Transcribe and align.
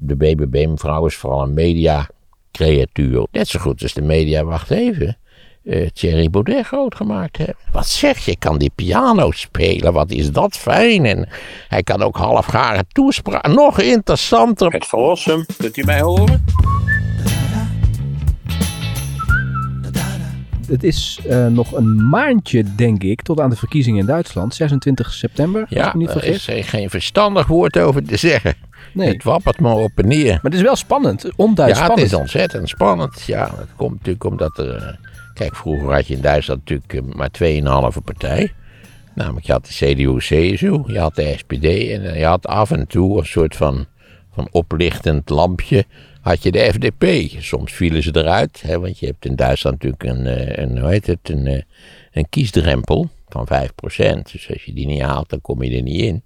De 0.00 0.16
BBB-mevrouw 0.16 1.06
is 1.06 1.16
vooral 1.16 1.42
een 1.42 1.54
media-creatuur. 1.54 3.26
Net 3.30 3.48
zo 3.48 3.60
goed 3.60 3.82
als 3.82 3.92
de 3.92 4.02
media, 4.02 4.44
wacht 4.44 4.70
even, 4.70 5.18
uh, 5.62 5.88
Thierry 5.88 6.30
Baudet 6.30 6.66
groot 6.66 6.94
gemaakt 6.94 7.36
hebben. 7.36 7.56
Wat 7.72 7.86
zeg 7.86 8.18
je, 8.18 8.36
kan 8.36 8.58
die 8.58 8.70
piano 8.74 9.30
spelen, 9.30 9.92
wat 9.92 10.10
is 10.10 10.32
dat 10.32 10.56
fijn. 10.56 11.04
En 11.04 11.28
hij 11.68 11.82
kan 11.82 12.02
ook 12.02 12.16
halfgare 12.16 12.84
toespraak, 12.92 13.46
nog 13.46 13.80
interessanter. 13.80 14.72
Het 14.72 14.86
verlossen, 14.86 15.46
kunt 15.56 15.76
u 15.76 15.84
mij 15.84 16.00
horen? 16.00 16.44
Het 20.68 20.84
is 20.84 21.20
uh, 21.26 21.46
nog 21.46 21.72
een 21.72 22.08
maandje, 22.08 22.64
denk 22.76 23.02
ik, 23.02 23.22
tot 23.22 23.40
aan 23.40 23.50
de 23.50 23.56
verkiezingen 23.56 24.00
in 24.00 24.06
Duitsland. 24.06 24.54
26 24.54 25.12
september, 25.12 25.60
als 25.60 25.70
ja, 25.70 25.86
ik 25.86 25.94
me 25.94 25.98
niet 26.00 26.10
vergis. 26.10 26.48
er 26.48 26.56
is 26.56 26.66
geen 26.66 26.90
verstandig 26.90 27.46
woord 27.46 27.78
over 27.78 28.04
te 28.04 28.16
zeggen. 28.16 28.54
Nee. 28.92 29.12
Het 29.12 29.22
wappert 29.22 29.60
maar 29.60 29.74
op 29.74 29.90
en 29.94 30.08
neer. 30.08 30.32
Maar 30.32 30.40
het 30.42 30.54
is 30.54 30.60
wel 30.60 30.76
spannend, 30.76 31.24
onduidelijk 31.36 31.68
ja, 31.68 31.94
spannend. 31.94 32.00
het 32.00 32.10
is 32.10 32.18
ontzettend 32.18 32.68
spannend. 32.68 33.22
Ja, 33.22 33.46
dat 33.46 33.68
komt 33.76 33.92
natuurlijk 33.92 34.24
omdat 34.24 34.58
er... 34.58 34.76
Uh, 34.76 34.88
kijk, 35.34 35.56
vroeger 35.56 35.92
had 35.92 36.06
je 36.06 36.14
in 36.14 36.20
Duitsland 36.20 36.60
natuurlijk 36.60 36.92
uh, 36.92 37.14
maar 37.14 37.92
2,5 37.92 38.04
partij. 38.04 38.52
Namelijk, 39.14 39.46
je 39.46 39.52
had 39.52 39.66
de 39.66 39.72
CDU-CSU, 39.72 40.82
je 40.86 40.98
had 40.98 41.14
de 41.14 41.34
SPD 41.36 41.64
en 41.64 42.18
je 42.18 42.24
had 42.24 42.46
af 42.46 42.70
en 42.70 42.86
toe 42.86 43.18
een 43.18 43.26
soort 43.26 43.56
van, 43.56 43.86
van 44.34 44.48
oplichtend 44.50 45.28
lampje 45.28 45.84
had 46.28 46.42
je 46.42 46.50
de 46.50 46.72
FDP. 46.72 47.30
Soms 47.40 47.72
vielen 47.72 48.02
ze 48.02 48.16
eruit, 48.16 48.62
hè, 48.62 48.80
want 48.80 48.98
je 48.98 49.06
hebt 49.06 49.24
in 49.24 49.36
Duitsland 49.36 49.82
natuurlijk 49.82 50.18
een, 50.18 50.62
een, 50.62 50.78
hoe 50.78 50.90
heet 50.90 51.06
het, 51.06 51.18
een, 51.22 51.64
een 52.12 52.28
kiesdrempel 52.28 53.08
van 53.28 53.48
5%. 53.52 54.32
Dus 54.32 54.48
als 54.52 54.64
je 54.64 54.72
die 54.72 54.86
niet 54.86 55.02
haalt, 55.02 55.28
dan 55.30 55.40
kom 55.40 55.62
je 55.62 55.76
er 55.76 55.82
niet 55.82 56.00
in. 56.00 56.22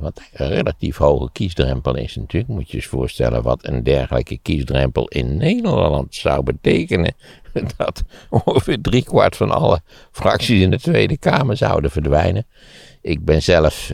Wat 0.00 0.22
een 0.32 0.48
relatief 0.48 0.96
hoge 0.96 1.28
kiesdrempel 1.32 1.96
is 1.96 2.16
natuurlijk. 2.16 2.52
Moet 2.52 2.66
je 2.66 2.70
je 2.70 2.76
eens 2.76 2.86
voorstellen 2.86 3.42
wat 3.42 3.66
een 3.66 3.82
dergelijke 3.82 4.38
kiesdrempel 4.42 5.08
in 5.08 5.36
Nederland 5.36 6.14
zou 6.14 6.42
betekenen. 6.42 7.14
Dat 7.76 8.02
ongeveer 8.30 8.80
driekwart 8.80 9.36
van 9.36 9.50
alle 9.50 9.80
fracties 10.12 10.60
in 10.60 10.70
de 10.70 10.80
Tweede 10.80 11.18
Kamer 11.18 11.56
zouden 11.56 11.90
verdwijnen. 11.90 12.46
Ik 13.00 13.24
ben 13.24 13.42
zelf 13.42 13.92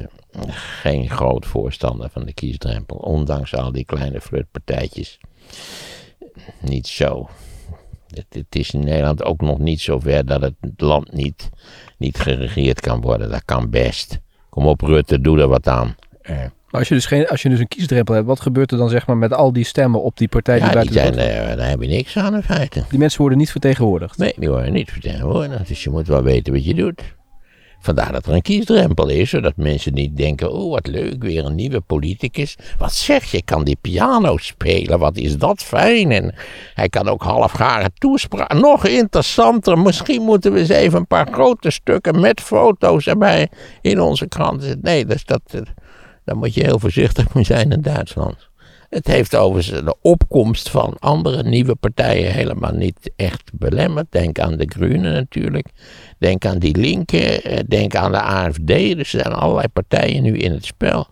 geen 0.49 1.11
groot 1.11 1.47
voorstander 1.47 2.11
van 2.11 2.25
de 2.25 2.33
kiesdrempel. 2.33 2.97
Ondanks 2.97 3.55
al 3.55 3.73
die 3.73 3.85
kleine 3.85 4.21
flirtpartijtjes. 4.21 5.19
Niet 6.61 6.87
zo. 6.87 7.29
Het, 8.09 8.27
het, 8.29 8.57
is 8.57 8.71
in 8.71 8.85
Nederland 8.85 9.25
ook 9.25 9.41
nog 9.41 9.59
niet 9.59 9.81
zo 9.81 10.01
ver 10.01 10.27
dat 10.27 10.41
het 10.41 10.55
land 10.77 11.13
niet, 11.13 11.51
niet 11.97 12.19
geregeerd 12.19 12.81
kan 12.81 13.01
worden. 13.01 13.31
Dat 13.31 13.45
kan 13.45 13.71
best. 13.71 14.19
Kom 14.49 14.67
op 14.67 14.81
Rutte, 14.81 15.21
doe 15.21 15.41
er 15.41 15.49
wat 15.49 15.69
aan. 15.69 15.95
Eh. 16.23 16.37
Maar 16.71 16.81
als 16.81 16.89
je, 16.89 16.95
dus 16.95 17.07
geen, 17.07 17.29
als 17.29 17.43
je 17.43 17.49
dus 17.49 17.59
een 17.59 17.69
kiesdrempel 17.69 18.15
hebt, 18.15 18.27
wat 18.27 18.41
gebeurt 18.41 18.73
er 18.73 18.79
dan 18.79 18.89
zeg 18.89 19.07
maar 19.07 19.17
met 19.17 19.33
al 19.33 19.53
die 19.53 19.65
stemmen 19.65 20.03
op 20.03 20.17
die 20.17 20.29
partij 20.29 20.59
die 20.59 20.67
ja, 20.67 20.73
buiten 20.73 20.95
die 20.95 21.03
zijn, 21.03 21.15
de 21.15 21.51
uh, 21.51 21.57
daar 21.57 21.69
heb 21.69 21.81
je 21.83 21.89
niks 21.89 22.17
aan 22.17 22.35
in 22.35 22.43
feite. 22.43 22.85
Die 22.89 22.99
mensen 22.99 23.21
worden 23.21 23.39
niet 23.39 23.51
vertegenwoordigd? 23.51 24.19
Nee, 24.19 24.33
die 24.37 24.49
worden 24.49 24.73
niet 24.73 24.91
vertegenwoordigd. 24.91 25.69
Dus 25.69 25.85
je 25.85 25.91
moet 25.91 26.07
wel 26.07 26.23
weten 26.23 26.53
wat 26.53 26.65
je 26.65 26.75
doet. 26.75 27.03
Vandaar 27.83 28.13
dat 28.13 28.27
er 28.27 28.33
een 28.33 28.43
kiesdrempel 28.43 29.09
is, 29.09 29.31
zodat 29.31 29.57
mensen 29.57 29.95
niet 29.95 30.17
denken: 30.17 30.53
oh 30.53 30.71
wat 30.71 30.87
leuk, 30.87 31.23
weer 31.23 31.45
een 31.45 31.55
nieuwe 31.55 31.81
politicus. 31.81 32.57
Wat 32.79 32.93
zeg 32.93 33.25
je, 33.25 33.43
kan 33.43 33.65
die 33.65 33.79
piano 33.81 34.37
spelen, 34.37 34.99
wat 34.99 35.17
is 35.17 35.39
dat 35.39 35.63
fijn. 35.63 36.13
En 36.13 36.35
hij 36.75 36.89
kan 36.89 37.09
ook 37.09 37.23
halfgare 37.23 37.91
toespraak. 37.95 38.53
Nog 38.53 38.87
interessanter, 38.87 39.79
misschien 39.79 40.23
moeten 40.23 40.53
we 40.53 40.59
eens 40.59 40.69
even 40.69 40.99
een 40.99 41.07
paar 41.07 41.29
grote 41.33 41.71
stukken 41.71 42.21
met 42.21 42.41
foto's 42.41 43.07
erbij 43.07 43.49
in 43.81 44.01
onze 44.01 44.29
krant 44.29 44.63
zetten. 44.63 44.83
Nee, 44.83 45.07
dus 45.07 45.25
dat, 45.25 45.43
daar 46.25 46.37
moet 46.37 46.55
je 46.55 46.65
heel 46.65 46.79
voorzichtig 46.79 47.35
mee 47.35 47.45
zijn 47.45 47.73
in 47.73 47.81
Duitsland. 47.81 48.50
Het 48.91 49.07
heeft 49.07 49.37
overigens 49.37 49.85
de 49.85 49.95
opkomst 50.01 50.71
van 50.71 50.97
andere 50.99 51.43
nieuwe 51.43 51.75
partijen 51.75 52.33
helemaal 52.33 52.73
niet 52.73 53.11
echt 53.17 53.51
belemmerd. 53.55 54.07
Denk 54.11 54.39
aan 54.39 54.57
de 54.57 54.71
Groenen 54.77 55.13
natuurlijk. 55.13 55.69
Denk 56.19 56.45
aan 56.45 56.59
die 56.59 56.77
Linken. 56.77 57.41
Denk 57.69 57.95
aan 57.95 58.13
de 58.13 58.21
AFD. 58.21 58.67
Dus 58.67 59.13
er 59.13 59.21
zijn 59.21 59.33
allerlei 59.33 59.69
partijen 59.69 60.23
nu 60.23 60.37
in 60.37 60.53
het 60.53 60.65
spel. 60.65 61.07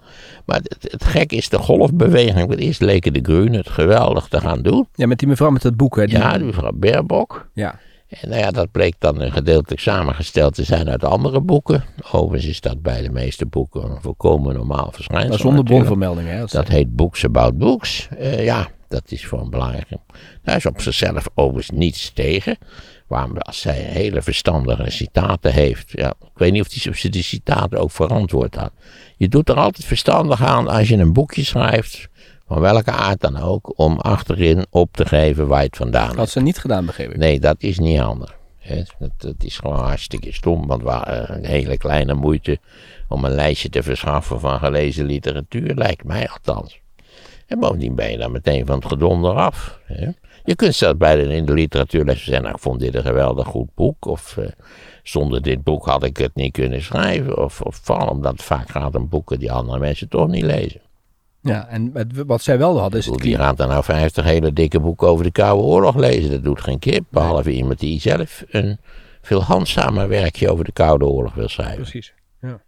Maar 0.46 0.60
het, 0.62 0.92
het 0.92 1.04
gek 1.04 1.32
is 1.32 1.48
de 1.48 1.58
golfbeweging. 1.58 2.48
Want 2.48 2.60
eerst 2.60 2.80
leken 2.80 3.12
de 3.12 3.22
Groenen 3.22 3.58
het 3.58 3.68
geweldig 3.68 4.28
te 4.28 4.40
gaan 4.40 4.62
doen. 4.62 4.88
Ja, 4.94 5.06
met 5.06 5.18
die 5.18 5.28
mevrouw 5.28 5.50
met 5.50 5.62
dat 5.62 5.76
boek. 5.76 5.96
Hè, 5.96 6.06
die... 6.06 6.18
Ja, 6.18 6.32
die 6.32 6.46
mevrouw 6.46 6.72
Baerbock. 6.74 7.48
Ja. 7.54 7.78
En 8.08 8.28
nou 8.28 8.40
ja, 8.40 8.50
dat 8.50 8.70
bleek 8.70 8.94
dan 8.98 9.32
gedeeltelijk 9.32 9.80
samengesteld 9.80 10.54
te 10.54 10.64
zijn 10.64 10.88
uit 10.88 11.04
andere 11.04 11.40
boeken. 11.40 11.84
Overigens 12.12 12.50
is 12.50 12.60
dat 12.60 12.82
bij 12.82 13.02
de 13.02 13.10
meeste 13.10 13.46
boeken 13.46 13.90
een 13.90 14.00
volkomen 14.00 14.54
normaal 14.54 14.90
verschijnsel. 14.92 15.28
Maar 15.28 15.38
zonder 15.38 15.64
bronvermelding, 15.64 16.28
hè? 16.28 16.44
Dat 16.44 16.68
heet 16.68 16.96
Books 16.96 17.24
About 17.24 17.58
Books. 17.58 18.08
Uh, 18.18 18.44
ja, 18.44 18.68
dat 18.88 19.02
is 19.06 19.26
voor 19.26 19.40
een 19.40 19.50
belangrijke. 19.50 19.98
Daar 20.42 20.56
is 20.56 20.66
op 20.66 20.80
zichzelf 20.80 21.28
overigens 21.34 21.78
niets 21.78 22.10
tegen. 22.12 22.58
Waarom, 23.06 23.38
als 23.38 23.60
zij 23.60 23.74
hele 23.74 24.22
verstandige 24.22 24.90
citaten 24.90 25.52
heeft. 25.52 25.90
Ja, 25.90 26.14
ik 26.20 26.38
weet 26.38 26.52
niet 26.52 26.60
of, 26.62 26.68
die, 26.68 26.90
of 26.90 26.96
ze 26.96 27.08
die 27.08 27.22
citaten 27.22 27.80
ook 27.80 27.90
verantwoord 27.90 28.54
had. 28.54 28.72
Je 29.16 29.28
doet 29.28 29.48
er 29.48 29.56
altijd 29.56 29.86
verstandig 29.86 30.44
aan 30.44 30.68
als 30.68 30.88
je 30.88 30.96
een 30.96 31.12
boekje 31.12 31.44
schrijft 31.44 32.08
van 32.48 32.60
welke 32.60 32.90
aard 32.90 33.20
dan 33.20 33.36
ook, 33.36 33.78
om 33.78 33.98
achterin 33.98 34.66
op 34.70 34.92
te 34.92 35.06
geven 35.06 35.46
waar 35.46 35.60
je 35.60 35.66
het 35.66 35.76
vandaan 35.76 36.06
hebt. 36.06 36.18
Had 36.18 36.30
ze 36.30 36.40
niet 36.40 36.58
gedaan, 36.58 36.86
begreep 36.86 37.10
ik. 37.10 37.16
Nee, 37.16 37.40
dat 37.40 37.56
is 37.58 37.78
niet 37.78 37.98
handig. 37.98 38.36
Dat, 38.98 39.10
dat 39.16 39.34
is 39.38 39.58
gewoon 39.58 39.78
hartstikke 39.78 40.32
stom, 40.32 40.66
want 40.66 40.82
we 40.82 41.02
een 41.06 41.44
hele 41.44 41.76
kleine 41.76 42.14
moeite 42.14 42.58
om 43.08 43.24
een 43.24 43.34
lijstje 43.34 43.68
te 43.68 43.82
verschaffen 43.82 44.40
van 44.40 44.58
gelezen 44.58 45.04
literatuur, 45.04 45.74
lijkt 45.74 46.04
mij 46.04 46.28
althans. 46.28 46.80
En 47.46 47.58
bovendien 47.58 47.94
ben 47.94 48.10
je 48.10 48.18
dan 48.18 48.32
meteen 48.32 48.66
van 48.66 48.78
het 48.78 48.86
gedonder 48.86 49.34
af. 49.34 49.80
Hè? 49.84 50.10
Je 50.44 50.54
kunt 50.56 50.74
zelfs 50.74 50.96
bij 50.96 51.16
de, 51.16 51.34
in 51.34 51.44
de 51.44 51.52
literatuurles 51.52 52.24
zeggen, 52.24 52.42
nou, 52.42 52.54
ik 52.54 52.60
vond 52.60 52.80
dit 52.80 52.94
een 52.94 53.02
geweldig 53.02 53.46
goed 53.46 53.74
boek, 53.74 54.06
of 54.06 54.36
uh, 54.36 54.46
zonder 55.02 55.42
dit 55.42 55.62
boek 55.62 55.86
had 55.86 56.04
ik 56.04 56.16
het 56.16 56.34
niet 56.34 56.52
kunnen 56.52 56.82
schrijven, 56.82 57.44
of, 57.44 57.60
of 57.60 57.80
vooral 57.82 58.08
omdat 58.08 58.32
het 58.32 58.42
vaak 58.42 58.68
gaat 58.68 58.94
om 58.94 59.08
boeken 59.08 59.38
die 59.38 59.52
andere 59.52 59.78
mensen 59.78 60.08
toch 60.08 60.28
niet 60.28 60.44
lezen. 60.44 60.80
Ja, 61.40 61.68
en 61.68 61.92
wat 62.26 62.42
zij 62.42 62.58
wel 62.58 62.78
hadden 62.78 63.00
is 63.00 63.06
het... 63.06 63.22
Wie 63.22 63.36
gaat 63.36 63.56
dan 63.56 63.68
nou 63.68 63.84
50 63.84 64.24
hele 64.24 64.52
dikke 64.52 64.80
boeken 64.80 65.08
over 65.08 65.24
de 65.24 65.30
Koude 65.30 65.62
Oorlog 65.62 65.96
lezen? 65.96 66.30
Dat 66.30 66.44
doet 66.44 66.60
geen 66.60 66.78
kip, 66.78 67.04
behalve 67.10 67.50
iemand 67.50 67.78
die 67.78 68.00
zelf 68.00 68.44
een 68.50 68.78
veel 69.22 69.42
handzamer 69.42 70.08
werkje 70.08 70.50
over 70.50 70.64
de 70.64 70.72
Koude 70.72 71.04
Oorlog 71.04 71.34
wil 71.34 71.48
schrijven. 71.48 71.76
Precies, 71.76 72.12
ja. 72.40 72.60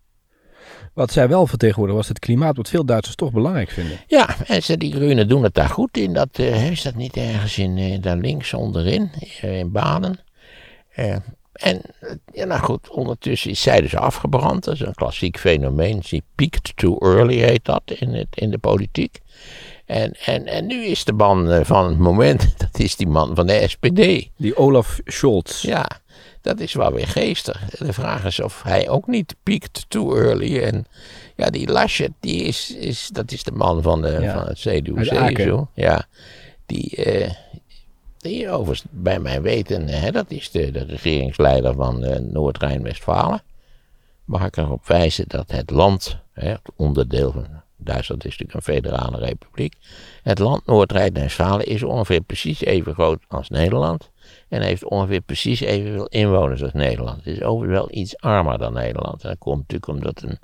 Wat 0.94 1.12
zij 1.12 1.28
wel 1.28 1.46
vertegenwoordigen 1.46 2.00
was 2.00 2.08
het 2.08 2.18
klimaat, 2.18 2.56
wat 2.56 2.68
veel 2.68 2.84
Duitsers 2.84 3.16
toch 3.16 3.32
belangrijk 3.32 3.70
vinden. 3.70 3.98
Ja, 4.06 4.36
en 4.46 4.62
ze, 4.62 4.76
die 4.76 4.92
Groenen 4.92 5.28
doen 5.28 5.42
het 5.42 5.54
daar 5.54 5.68
goed 5.68 5.96
in. 5.96 6.12
Dat, 6.12 6.38
uh, 6.38 6.70
is 6.70 6.82
dat 6.82 6.94
niet 6.94 7.16
ergens 7.16 7.58
in, 7.58 7.76
uh, 7.76 8.02
daar 8.02 8.16
links 8.16 8.54
onderin, 8.54 9.10
uh, 9.44 9.58
in 9.58 9.72
Baden? 9.72 10.18
En 11.60 11.80
ja, 12.32 12.44
nou 12.44 12.60
goed, 12.60 12.90
ondertussen 12.90 13.50
is 13.50 13.62
zij 13.62 13.80
dus 13.80 13.96
afgebrand. 13.96 14.64
Dat 14.64 14.74
is 14.74 14.80
een 14.80 14.94
klassiek 14.94 15.38
fenomeen. 15.38 16.04
She 16.04 16.22
peaked 16.34 16.72
too 16.76 16.98
early, 16.98 17.36
heet 17.36 17.64
dat 17.64 17.82
in, 17.84 18.14
het, 18.14 18.26
in 18.30 18.50
de 18.50 18.58
politiek. 18.58 19.20
En, 19.86 20.12
en, 20.24 20.46
en 20.46 20.66
nu 20.66 20.84
is 20.84 21.04
de 21.04 21.12
man 21.12 21.64
van 21.64 21.88
het 21.88 21.98
moment, 21.98 22.54
dat 22.58 22.78
is 22.78 22.96
die 22.96 23.06
man 23.06 23.34
van 23.34 23.46
de 23.46 23.68
SPD. 23.68 24.28
Die 24.36 24.56
Olaf 24.56 25.00
Scholz. 25.04 25.62
Ja, 25.62 25.88
dat 26.40 26.60
is 26.60 26.72
wel 26.72 26.92
weer 26.92 27.08
geestig. 27.08 27.68
De 27.68 27.92
vraag 27.92 28.24
is 28.24 28.40
of 28.40 28.62
hij 28.62 28.88
ook 28.88 29.06
niet 29.06 29.34
peaked 29.42 29.84
too 29.88 30.16
early. 30.16 30.62
En 30.62 30.86
ja, 31.36 31.50
die 31.50 31.68
Laschet, 31.68 32.12
die 32.20 32.42
is, 32.42 32.74
is, 32.74 33.08
dat 33.12 33.32
is 33.32 33.42
de 33.42 33.52
man 33.52 33.82
van, 33.82 34.02
de, 34.02 34.18
ja, 34.20 34.34
van 34.34 34.46
het 34.46 34.58
CDU-CSU. 34.58 35.64
Ja, 35.74 36.06
die... 36.66 37.06
Uh, 37.06 37.30
die 38.22 38.50
overigens 38.50 38.84
bij 38.90 39.20
mijn 39.20 39.42
weten, 39.42 39.88
hè, 39.88 40.10
dat 40.10 40.30
is 40.30 40.50
de, 40.50 40.70
de 40.70 40.84
regeringsleider 40.84 41.74
van 41.74 42.04
uh, 42.04 42.16
Noord-Rijn-Westfalen. 42.16 43.42
Mag 44.24 44.46
ik 44.46 44.56
erop 44.56 44.86
wijzen 44.86 45.24
dat 45.28 45.50
het 45.50 45.70
land, 45.70 46.18
hè, 46.32 46.48
het 46.48 46.70
onderdeel 46.76 47.32
van 47.32 47.46
Duitsland 47.76 48.24
is 48.24 48.38
natuurlijk 48.38 48.54
een 48.54 48.74
federale 48.74 49.18
republiek. 49.18 49.74
Het 50.22 50.38
land 50.38 50.66
Noord-Rijn-Westfalen 50.66 51.66
is 51.66 51.82
ongeveer 51.82 52.20
precies 52.20 52.60
even 52.60 52.94
groot 52.94 53.22
als 53.28 53.48
Nederland. 53.48 54.10
En 54.48 54.62
heeft 54.62 54.84
ongeveer 54.84 55.20
precies 55.20 55.60
evenveel 55.60 56.06
inwoners 56.06 56.62
als 56.62 56.72
Nederland. 56.72 57.16
Het 57.24 57.34
is 57.36 57.42
overigens 57.42 57.78
wel 57.78 57.98
iets 57.98 58.16
armer 58.18 58.58
dan 58.58 58.72
Nederland. 58.72 59.22
En 59.22 59.28
dat 59.28 59.38
komt 59.38 59.58
natuurlijk 59.58 59.88
omdat 59.88 60.22
een 60.22 60.38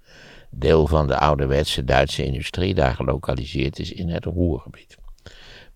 deel 0.50 0.86
van 0.86 1.06
de 1.06 1.18
ouderwetse 1.18 1.84
Duitse 1.84 2.24
industrie 2.24 2.74
daar 2.74 2.94
gelokaliseerd 2.94 3.78
is 3.78 3.92
in 3.92 4.08
het 4.08 4.24
Roergebied. 4.24 4.96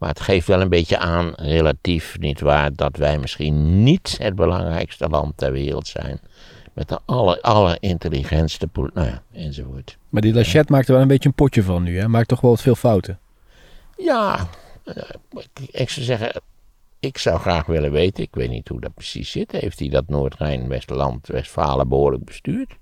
Maar 0.00 0.08
het 0.08 0.20
geeft 0.20 0.46
wel 0.46 0.60
een 0.60 0.68
beetje 0.68 0.98
aan, 0.98 1.32
relatief 1.36 2.18
niet 2.18 2.40
waar, 2.40 2.72
dat 2.74 2.96
wij 2.96 3.18
misschien 3.18 3.82
niet 3.82 4.16
het 4.18 4.34
belangrijkste 4.34 5.08
land 5.08 5.36
ter 5.36 5.52
wereld 5.52 5.86
zijn. 5.86 6.20
Met 6.72 6.88
de 6.88 6.98
aller, 7.04 7.40
allerintelligentste, 7.40 8.68
nou 8.72 8.90
ja, 8.94 9.22
enzovoort. 9.32 9.98
Maar 10.08 10.22
die 10.22 10.34
Lachette 10.34 10.72
maakt 10.72 10.86
er 10.86 10.92
wel 10.92 11.02
een 11.02 11.08
beetje 11.08 11.28
een 11.28 11.34
potje 11.34 11.62
van 11.62 11.82
nu, 11.82 11.98
hè? 11.98 12.08
Maakt 12.08 12.28
toch 12.28 12.40
wel 12.40 12.50
wat 12.50 12.62
veel 12.62 12.74
fouten? 12.74 13.18
Ja, 13.96 14.48
ik 15.70 15.90
zou 15.90 16.06
zeggen, 16.06 16.42
ik 17.00 17.18
zou 17.18 17.38
graag 17.38 17.66
willen 17.66 17.92
weten, 17.92 18.24
ik 18.24 18.34
weet 18.34 18.50
niet 18.50 18.68
hoe 18.68 18.80
dat 18.80 18.94
precies 18.94 19.30
zit. 19.30 19.52
Heeft 19.52 19.78
hij 19.78 19.88
dat 19.88 20.08
Noord-Rijn-Westland, 20.08 21.26
Westfalen 21.26 21.88
behoorlijk 21.88 22.24
bestuurd? 22.24 22.76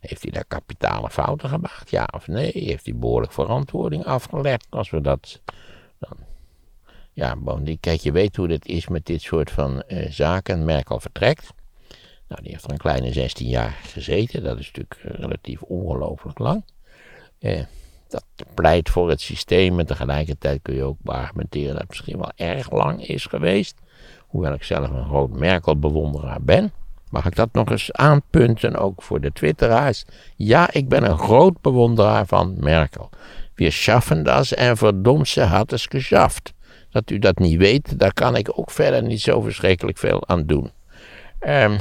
Heeft 0.00 0.22
hij 0.22 0.30
daar 0.30 0.44
kapitale 0.48 1.10
fouten 1.10 1.48
gemaakt? 1.48 1.90
Ja 1.90 2.08
of 2.14 2.26
nee? 2.26 2.52
Heeft 2.54 2.84
hij 2.84 2.96
behoorlijk 2.96 3.32
verantwoording 3.32 4.04
afgelegd? 4.04 4.66
Als 4.70 4.90
we 4.90 5.00
dat 5.00 5.40
dan. 5.98 6.29
Ja, 7.12 7.36
bovendien, 7.36 7.80
kijk, 7.80 8.00
je 8.00 8.12
weet 8.12 8.36
hoe 8.36 8.50
het 8.50 8.66
is 8.66 8.88
met 8.88 9.06
dit 9.06 9.22
soort 9.22 9.50
van 9.50 9.82
eh, 9.82 10.10
zaken. 10.10 10.64
Merkel 10.64 11.00
vertrekt. 11.00 11.52
Nou, 12.28 12.42
die 12.42 12.50
heeft 12.50 12.64
er 12.64 12.70
een 12.70 12.76
kleine 12.76 13.12
16 13.12 13.48
jaar 13.48 13.78
gezeten. 13.82 14.42
Dat 14.42 14.58
is 14.58 14.66
natuurlijk 14.66 15.00
eh, 15.02 15.20
relatief 15.20 15.62
ongelooflijk 15.62 16.38
lang. 16.38 16.64
Eh, 17.38 17.60
dat 18.08 18.24
pleit 18.54 18.90
voor 18.90 19.08
het 19.08 19.20
systeem. 19.20 19.78
En 19.78 19.86
tegelijkertijd 19.86 20.62
kun 20.62 20.74
je 20.74 20.82
ook 20.82 20.98
argumenteren 21.04 21.72
dat 21.72 21.80
het 21.80 21.88
misschien 21.88 22.18
wel 22.18 22.32
erg 22.36 22.70
lang 22.70 23.06
is 23.06 23.24
geweest. 23.24 23.74
Hoewel 24.26 24.52
ik 24.52 24.62
zelf 24.62 24.90
een 24.90 25.04
groot 25.04 25.30
Merkel-bewonderaar 25.30 26.42
ben. 26.42 26.72
Mag 27.10 27.26
ik 27.26 27.34
dat 27.34 27.52
nog 27.52 27.70
eens 27.70 27.92
aanpunten, 27.92 28.76
ook 28.76 29.02
voor 29.02 29.20
de 29.20 29.32
twitteraars? 29.32 30.04
Ja, 30.36 30.72
ik 30.72 30.88
ben 30.88 31.10
een 31.10 31.18
groot 31.18 31.60
bewonderaar 31.60 32.26
van 32.26 32.54
Merkel. 32.58 33.10
We 33.54 33.70
schaffen 33.70 34.22
das 34.22 34.54
en 34.54 34.76
verdomd, 34.76 35.28
ze 35.28 35.42
had 35.42 35.70
het 35.70 35.86
geschafft. 35.90 36.52
Dat 36.90 37.10
u 37.10 37.18
dat 37.18 37.38
niet 37.38 37.58
weet, 37.58 37.98
daar 37.98 38.12
kan 38.12 38.36
ik 38.36 38.58
ook 38.58 38.70
verder 38.70 39.02
niet 39.02 39.20
zo 39.20 39.40
verschrikkelijk 39.40 39.98
veel 39.98 40.28
aan 40.28 40.46
doen. 40.46 40.70
Um, 41.40 41.78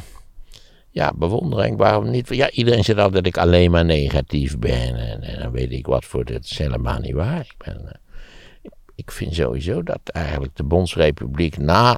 ja, 0.92 1.12
bewondering, 1.16 1.78
waarom 1.78 2.10
niet? 2.10 2.36
Ja, 2.36 2.50
iedereen 2.52 2.84
zegt 2.84 3.00
altijd 3.00 3.24
dat 3.24 3.34
ik 3.34 3.38
alleen 3.38 3.72
maar 3.72 3.86
negatief 3.86 4.58
ben. 4.58 4.96
En, 4.96 5.22
en 5.22 5.40
dan 5.40 5.52
weet 5.52 5.72
ik 5.72 5.86
wat 5.86 6.06
voor 6.06 6.26
dit 6.26 6.46
is 6.46 6.58
helemaal 6.58 7.00
niet 7.00 7.14
waar. 7.14 7.40
Ik, 7.40 7.56
ben, 7.58 8.00
ik, 8.62 8.72
ik, 8.96 9.12
vind 9.12 9.36
sowieso 9.36 9.84
dat 9.84 10.00
eigenlijk 10.04 10.56
de 10.56 10.64
Bondsrepubliek 10.64 11.58
na, 11.58 11.98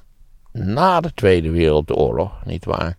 na 0.52 1.02
de 1.02 1.14
Tweede 1.14 1.50
Wereldoorlog, 1.50 2.46
niet 2.46 2.66
waar, 2.66 2.98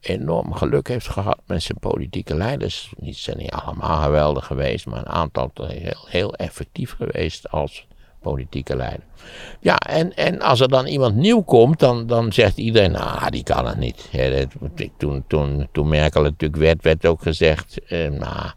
enorm 0.00 0.52
geluk 0.52 0.88
heeft 0.88 1.08
gehad 1.08 1.40
met 1.46 1.62
zijn 1.62 1.78
politieke 1.78 2.34
leiders. 2.34 2.92
Niet 2.98 3.16
zijn 3.16 3.38
niet 3.38 3.50
allemaal 3.50 4.02
geweldig 4.02 4.46
geweest, 4.46 4.86
maar 4.86 4.98
een 4.98 5.08
aantal 5.08 5.50
heel, 5.56 6.06
heel 6.08 6.34
effectief 6.34 6.94
geweest 6.94 7.50
als 7.50 7.86
politieke 8.30 8.76
leider. 8.76 9.04
Ja, 9.60 9.76
en, 9.76 10.16
en 10.16 10.40
als 10.40 10.60
er 10.60 10.68
dan 10.68 10.86
iemand 10.86 11.14
nieuw 11.14 11.42
komt, 11.42 11.78
dan, 11.78 12.06
dan 12.06 12.32
zegt 12.32 12.56
iedereen, 12.56 12.90
nou, 12.92 13.30
die 13.30 13.42
kan 13.42 13.66
het 13.66 13.78
niet. 13.78 14.10
Toen, 14.96 15.24
toen, 15.26 15.68
toen 15.72 15.88
Merkel 15.88 16.22
natuurlijk 16.22 16.62
werd, 16.62 16.82
werd 16.82 17.06
ook 17.06 17.22
gezegd, 17.22 17.80
eh, 17.88 18.10
nou, 18.10 18.50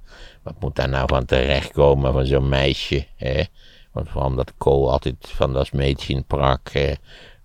wat 0.44 0.56
moet 0.60 0.76
daar 0.76 0.90
nou 0.90 1.08
van 1.08 1.26
terechtkomen 1.26 2.14
van 2.14 2.26
zo'n 2.26 2.50
meisje? 2.50 3.06
Hè? 3.16 3.44
Want 3.92 4.10
vooral 4.10 4.36
dat 4.36 4.54
Kool 4.58 4.92
altijd 4.92 5.16
van 5.20 5.54
dat 5.54 5.74
meisje 5.74 6.24
prak. 6.28 6.70
Eh, 6.70 6.96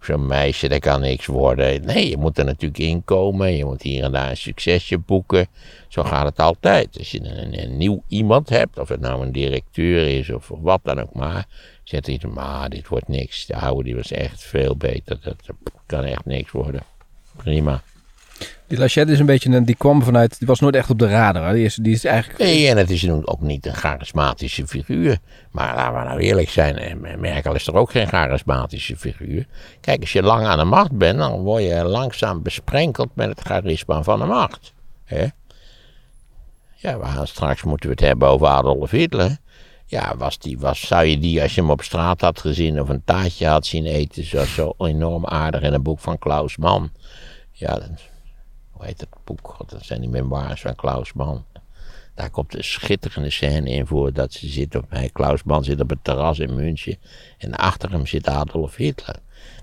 zo'n 0.05 0.27
meisje, 0.27 0.69
dat 0.69 0.81
kan 0.81 1.01
niks 1.01 1.27
worden. 1.27 1.85
Nee, 1.85 2.09
je 2.09 2.17
moet 2.17 2.39
er 2.39 2.45
natuurlijk 2.45 2.79
inkomen. 2.79 3.57
Je 3.57 3.65
moet 3.65 3.83
hier 3.83 4.03
en 4.05 4.13
daar 4.13 4.31
een 4.31 4.37
succesje 4.37 4.99
boeken. 4.99 5.47
Zo 5.89 6.03
gaat 6.03 6.25
het 6.25 6.39
altijd. 6.39 6.99
Als 6.99 7.11
je 7.11 7.21
een, 7.21 7.63
een 7.63 7.77
nieuw 7.77 8.03
iemand 8.09 8.49
hebt, 8.49 8.79
of 8.79 8.89
het 8.89 9.01
nou 9.01 9.23
een 9.23 9.33
directeur 9.33 10.19
is 10.19 10.31
of 10.31 10.51
wat 10.61 10.81
dan 10.83 11.01
ook 11.01 11.15
maar. 11.15 11.47
Zet 11.83 12.09
iets, 12.09 12.25
maar 12.25 12.71
dit 12.71 12.89
wordt 12.89 13.09
niks. 13.09 13.47
De 13.47 13.57
oude 13.57 13.85
die 13.85 13.95
was 13.95 14.11
echt 14.11 14.43
veel 14.43 14.77
beter. 14.77 15.19
Dat, 15.23 15.37
kan 15.87 16.05
echt 16.05 16.25
niks 16.25 16.51
worden. 16.51 16.83
Prima. 17.37 17.83
Die 18.67 18.79
Lachette 18.79 19.13
is 19.13 19.19
een 19.19 19.27
beetje, 19.27 19.51
een, 19.51 19.65
die 19.65 19.77
kwam 19.77 20.03
vanuit, 20.03 20.39
die 20.39 20.49
was 20.49 20.61
nooit 20.61 20.75
echt 20.75 20.91
op 20.91 20.99
de 20.99 21.09
radar. 21.09 21.53
Die 21.53 21.65
is, 21.65 21.75
die 21.75 21.93
is 21.93 22.05
eigenlijk... 22.05 22.39
Nee, 22.39 22.69
en 22.69 22.77
het 22.77 22.91
is 22.91 23.11
ook 23.11 23.41
niet 23.41 23.67
een 23.67 23.75
charismatische 23.75 24.67
figuur. 24.67 25.19
Maar 25.51 25.75
laten 25.75 25.99
we 25.99 26.05
nou 26.05 26.21
eerlijk 26.21 26.51
zijn, 26.51 27.01
Merkel 27.19 27.55
is 27.55 27.67
er 27.67 27.75
ook 27.75 27.91
geen 27.91 28.09
charismatische 28.09 28.97
figuur. 28.97 29.47
Kijk, 29.81 30.01
als 30.01 30.13
je 30.13 30.23
lang 30.23 30.47
aan 30.47 30.59
de 30.59 30.65
macht 30.65 30.93
bent, 30.93 31.19
dan 31.19 31.41
word 31.41 31.63
je 31.63 31.85
langzaam 31.85 32.43
besprenkeld 32.43 33.11
met 33.15 33.29
het 33.29 33.41
charisma 33.41 34.03
van 34.03 34.19
de 34.19 34.25
macht. 34.25 34.73
Ja, 36.75 36.99
we 36.99 37.05
gaan 37.05 37.27
straks 37.27 37.63
moeten 37.63 37.89
we 37.89 37.95
het 37.95 38.05
hebben 38.05 38.29
over 38.29 38.47
Adolf 38.47 38.91
Hitler. 38.91 39.37
Ja, 39.87 40.17
was 40.17 40.39
die, 40.39 40.59
was, 40.59 40.87
zou 40.87 41.05
je 41.05 41.19
die, 41.19 41.43
als 41.43 41.55
je 41.55 41.61
hem 41.61 41.71
op 41.71 41.83
straat 41.83 42.21
had 42.21 42.41
gezien 42.41 42.81
of 42.81 42.89
een 42.89 43.05
taartje 43.05 43.47
had 43.47 43.67
zien 43.67 43.87
eten, 43.87 44.25
zoals 44.25 44.55
zo 44.55 44.75
enorm 44.79 45.27
aardig 45.27 45.63
in 45.63 45.73
een 45.73 45.83
boek 45.83 46.01
van 46.01 46.19
Klaus 46.19 46.57
Mann. 46.57 46.93
Ja, 47.53 47.81
het 48.87 49.07
boek? 49.25 49.57
Dat 49.67 49.85
zijn 49.85 50.01
die 50.01 50.11
memoires 50.11 50.61
van 50.61 50.75
Klaus 50.75 51.13
Mann. 51.13 51.45
Daar 52.15 52.31
komt 52.31 52.55
een 52.55 52.65
schitterende 52.65 53.31
scène 53.31 53.71
in 53.71 53.87
voor 53.87 54.13
dat 54.13 54.33
ze 54.33 54.49
zit 54.49 54.75
op, 54.75 54.85
hij, 54.89 55.09
Klaus 55.13 55.43
Mann 55.43 55.65
zit 55.65 55.81
op 55.81 55.91
het 55.91 56.05
terras 56.05 56.39
in 56.39 56.55
München 56.55 56.97
en 57.39 57.55
achter 57.55 57.91
hem 57.91 58.07
zit 58.07 58.29
Adolf 58.29 58.77
Hitler. 58.77 59.17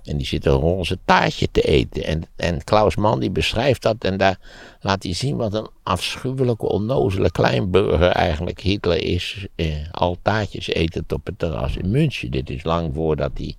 En 0.04 0.18
die 0.18 0.26
zit 0.26 0.46
een 0.46 0.52
roze 0.52 0.98
taartje 1.06 1.48
te 1.52 1.62
eten. 1.62 2.04
En, 2.04 2.24
en 2.36 2.64
Klaus 2.64 2.96
Mann 2.96 3.20
die 3.20 3.30
beschrijft 3.30 3.82
dat 3.82 4.04
en 4.04 4.18
daar 4.18 4.40
laat 4.80 5.04
hij 5.04 5.14
zien 5.14 5.36
wat 5.36 5.54
een 5.54 5.70
afschuwelijke, 5.84 6.68
onnozele 6.68 7.32
kleinburger 7.32 8.10
eigenlijk 8.10 8.60
Hitler 8.60 9.04
is. 9.04 9.48
Eh, 9.56 9.92
al 9.92 10.18
taartjes 10.22 10.68
etend 10.68 11.12
op 11.12 11.26
het 11.26 11.40
terras 11.40 11.76
in 11.78 11.92
München. 11.92 12.32
Dit 12.32 12.50
is 12.50 12.64
lang 12.64 12.94
voordat 12.94 13.32
hij 13.34 13.56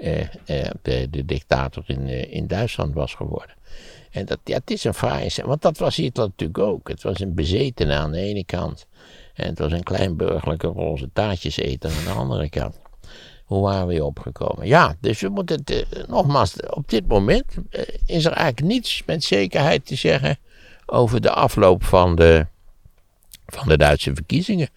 eh, 0.00 0.20
eh, 0.20 0.70
de, 0.82 1.10
de, 1.10 1.24
dictator 1.24 1.82
in, 1.86 2.06
eh, 2.06 2.32
in 2.32 2.46
Duitsland 2.46 2.94
was 2.94 3.14
geworden. 3.14 3.54
En 4.10 4.26
dat, 4.26 4.38
ja, 4.44 4.54
het 4.54 4.70
is 4.70 4.84
een 4.84 4.94
fraaie 4.94 5.30
want 5.44 5.62
dat 5.62 5.78
was 5.78 5.96
Hitler 5.96 6.26
natuurlijk 6.26 6.58
ook. 6.58 6.88
Het 6.88 7.02
was 7.02 7.20
een 7.20 7.34
bezetene 7.34 7.94
aan 7.94 8.12
de 8.12 8.20
ene 8.20 8.44
kant. 8.44 8.86
En 9.34 9.46
het 9.46 9.58
was 9.58 9.72
een 9.72 9.82
kleinburgerlijke 9.82 10.66
roze 10.66 11.10
taartjes 11.12 11.56
eten 11.56 11.90
aan 11.90 12.04
de 12.04 12.10
andere 12.10 12.48
kant. 12.48 12.80
Hoe 13.44 13.62
waren 13.62 13.86
we 13.86 14.04
opgekomen? 14.04 14.66
Ja, 14.66 14.96
dus 15.00 15.20
we 15.20 15.28
moeten 15.28 15.56
het, 15.56 15.70
eh, 15.70 16.08
nogmaals, 16.08 16.56
op 16.70 16.88
dit 16.88 17.06
moment 17.06 17.44
eh, 17.70 17.82
is 18.06 18.24
er 18.24 18.32
eigenlijk 18.32 18.72
niets 18.72 19.02
met 19.06 19.24
zekerheid 19.24 19.86
te 19.86 19.94
zeggen 19.94 20.38
over 20.86 21.20
de 21.20 21.30
afloop 21.30 21.84
van 21.84 22.16
de, 22.16 22.46
van 23.46 23.68
de 23.68 23.76
Duitse 23.76 24.14
verkiezingen. 24.14 24.68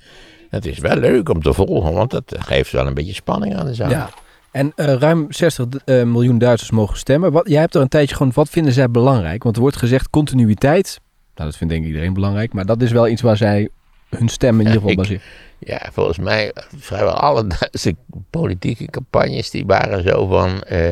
Het 0.49 0.65
is 0.65 0.77
wel 0.77 0.95
leuk 0.95 1.29
om 1.29 1.41
te 1.41 1.53
volgen, 1.53 1.93
want 1.93 2.11
dat 2.11 2.35
geeft 2.39 2.71
wel 2.71 2.87
een 2.87 2.93
beetje 2.93 3.13
spanning 3.13 3.55
aan 3.55 3.65
de 3.65 3.73
zaak. 3.73 3.91
Ja. 3.91 4.09
En 4.51 4.73
uh, 4.75 4.93
ruim 4.93 5.25
60 5.29 5.67
uh, 5.85 6.03
miljoen 6.03 6.37
Duitsers 6.37 6.71
mogen 6.71 6.97
stemmen. 6.97 7.31
Wat, 7.31 7.47
jij 7.47 7.59
hebt 7.59 7.75
er 7.75 7.81
een 7.81 7.87
tijdje 7.87 8.15
gewoon, 8.15 8.31
wat 8.35 8.49
vinden 8.49 8.73
zij 8.73 8.89
belangrijk? 8.89 9.43
Want 9.43 9.55
er 9.55 9.61
wordt 9.61 9.77
gezegd 9.77 10.09
continuïteit. 10.09 10.99
Nou, 11.35 11.49
dat 11.49 11.57
vindt 11.57 11.73
denk 11.73 11.85
ik 11.85 11.89
iedereen 11.89 12.13
belangrijk. 12.13 12.53
Maar 12.53 12.65
dat 12.65 12.81
is 12.81 12.91
wel 12.91 13.07
iets 13.07 13.21
waar 13.21 13.37
zij 13.37 13.69
hun 14.09 14.29
stem 14.29 14.53
in 14.53 14.65
ieder 14.65 14.81
geval 14.81 14.95
baseren. 14.95 15.21
Ja, 15.59 15.89
volgens 15.91 16.17
mij 16.17 16.51
vrijwel 16.77 17.13
alle 17.13 17.47
Duitse 17.47 17.95
politieke 18.29 18.85
campagnes 18.85 19.49
die 19.49 19.65
waren 19.65 20.03
zo 20.03 20.27
van 20.27 20.63
uh, 20.71 20.89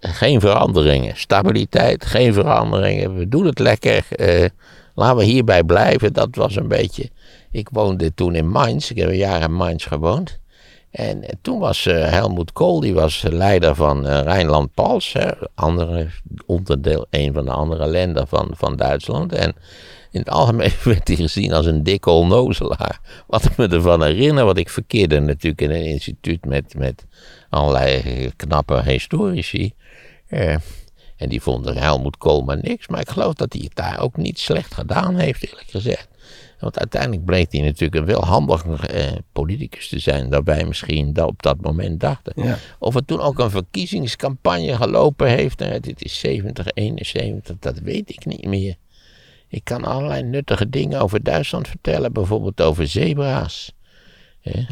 geen 0.00 0.40
veranderingen, 0.40 1.16
stabiliteit, 1.16 2.04
geen 2.04 2.32
veranderingen. 2.32 3.16
We 3.16 3.28
doen 3.28 3.46
het 3.46 3.58
lekker, 3.58 4.06
laten 4.94 5.16
we 5.16 5.24
hierbij 5.24 5.64
blijven. 5.64 6.12
Dat 6.12 6.34
was 6.34 6.56
een 6.56 6.68
beetje. 6.68 7.10
Ik 7.50 7.68
woonde 7.72 8.14
toen 8.14 8.34
in 8.34 8.48
Mainz, 8.48 8.90
ik 8.90 8.96
heb 8.96 9.08
een 9.08 9.16
jaar 9.16 9.42
in 9.42 9.54
Mainz 9.54 9.88
gewoond. 9.88 10.38
En 10.96 11.24
toen 11.42 11.58
was 11.58 11.84
Helmoet 11.84 12.52
Kool, 12.52 12.80
die 12.80 12.94
was 12.94 13.22
leider 13.28 13.74
van 13.74 14.06
Rijnland-Pals, 14.06 15.14
andere 15.54 16.08
onderdeel, 16.46 17.06
een 17.10 17.32
van 17.32 17.44
de 17.44 17.50
andere 17.50 17.86
landen 17.86 18.28
van, 18.28 18.50
van 18.54 18.76
Duitsland. 18.76 19.32
En 19.32 19.54
in 20.10 20.20
het 20.20 20.30
algemeen 20.30 20.72
werd 20.84 21.08
hij 21.08 21.16
gezien 21.16 21.52
als 21.52 21.66
een 21.66 21.82
dikke 21.82 22.10
onnozelaar. 22.10 23.00
Wat 23.26 23.44
ik 23.44 23.56
me 23.56 23.68
ervan 23.68 24.02
herinner, 24.02 24.44
wat 24.44 24.56
ik 24.56 24.68
verkeerde 24.68 25.20
natuurlijk 25.20 25.60
in 25.60 25.70
een 25.70 25.86
instituut 25.86 26.44
met, 26.44 26.74
met 26.74 27.04
allerlei 27.50 28.30
knappe 28.36 28.82
historici. 28.82 29.74
Eh, 30.26 30.56
en 31.16 31.28
die 31.28 31.42
vonden 31.42 31.76
Helmoet 31.76 32.18
Kool 32.18 32.42
maar 32.42 32.58
niks. 32.62 32.88
Maar 32.88 33.00
ik 33.00 33.08
geloof 33.08 33.34
dat 33.34 33.52
hij 33.52 33.62
het 33.64 33.74
daar 33.74 34.00
ook 34.00 34.16
niet 34.16 34.38
slecht 34.38 34.74
gedaan 34.74 35.16
heeft, 35.16 35.46
eerlijk 35.46 35.70
gezegd. 35.70 36.08
Want 36.58 36.78
uiteindelijk 36.78 37.24
bleek 37.24 37.52
hij 37.52 37.60
natuurlijk 37.60 37.94
een 37.94 38.14
wel 38.14 38.24
handiger 38.24 38.90
eh, 38.90 39.12
politicus 39.32 39.88
te 39.88 39.98
zijn 39.98 40.30
dan 40.30 40.44
wij 40.44 40.64
misschien 40.64 41.12
dat 41.12 41.28
op 41.28 41.42
dat 41.42 41.60
moment 41.60 42.00
dachten. 42.00 42.32
Ja. 42.36 42.58
Of 42.78 42.94
het 42.94 43.06
toen 43.06 43.20
ook 43.20 43.38
een 43.38 43.50
verkiezingscampagne 43.50 44.76
gelopen 44.76 45.28
heeft, 45.28 45.58
nou, 45.58 45.80
dit 45.80 46.04
is 46.04 46.18
70, 46.18 46.66
71, 46.74 47.56
dat 47.58 47.78
weet 47.78 48.10
ik 48.10 48.24
niet 48.24 48.44
meer. 48.44 48.76
Ik 49.48 49.64
kan 49.64 49.84
allerlei 49.84 50.22
nuttige 50.22 50.68
dingen 50.68 51.00
over 51.00 51.22
Duitsland 51.22 51.68
vertellen, 51.68 52.12
bijvoorbeeld 52.12 52.60
over 52.60 52.88
zebra's. 52.88 53.72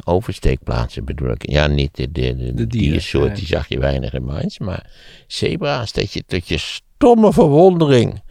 oversteekplaatsen 0.05 1.05
bedoel 1.05 1.31
ik. 1.31 1.51
Ja, 1.51 1.67
niet 1.67 1.97
de, 1.97 2.13
de, 2.13 2.37
de, 2.37 2.55
de 2.55 2.67
diersoort, 2.67 3.37
die 3.37 3.47
zag 3.47 3.69
je 3.69 3.79
weinig 3.79 4.13
in 4.13 4.25
Mainz. 4.25 4.59
Maar 4.59 4.91
zebra's, 5.27 5.93
dat 5.93 6.13
je 6.13 6.25
tot 6.27 6.49
je 6.49 6.59
stomme 6.59 7.33
verwondering. 7.33 8.23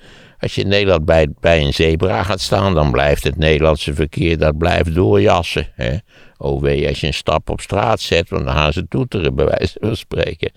Als 0.43 0.55
je 0.55 0.62
in 0.62 0.67
Nederland 0.67 1.05
bij, 1.05 1.27
bij 1.39 1.62
een 1.62 1.73
zebra 1.73 2.23
gaat 2.23 2.41
staan, 2.41 2.73
dan 2.73 2.91
blijft 2.91 3.23
het 3.23 3.38
Nederlandse 3.38 3.93
verkeer, 3.93 4.38
dat 4.38 4.57
blijft 4.57 4.95
doorjassen. 4.95 5.67
Hè. 5.75 5.97
Wee, 6.38 6.88
als 6.88 7.00
je 7.00 7.07
een 7.07 7.13
stap 7.13 7.50
op 7.50 7.62
straat 7.62 8.00
zet, 8.00 8.29
want 8.29 8.45
dan 8.45 8.53
gaan 8.53 8.73
ze 8.73 8.88
toeteren, 8.88 9.35
bij 9.35 9.45
wijze 9.45 9.77
van 9.81 9.95
spreken. 9.95 10.51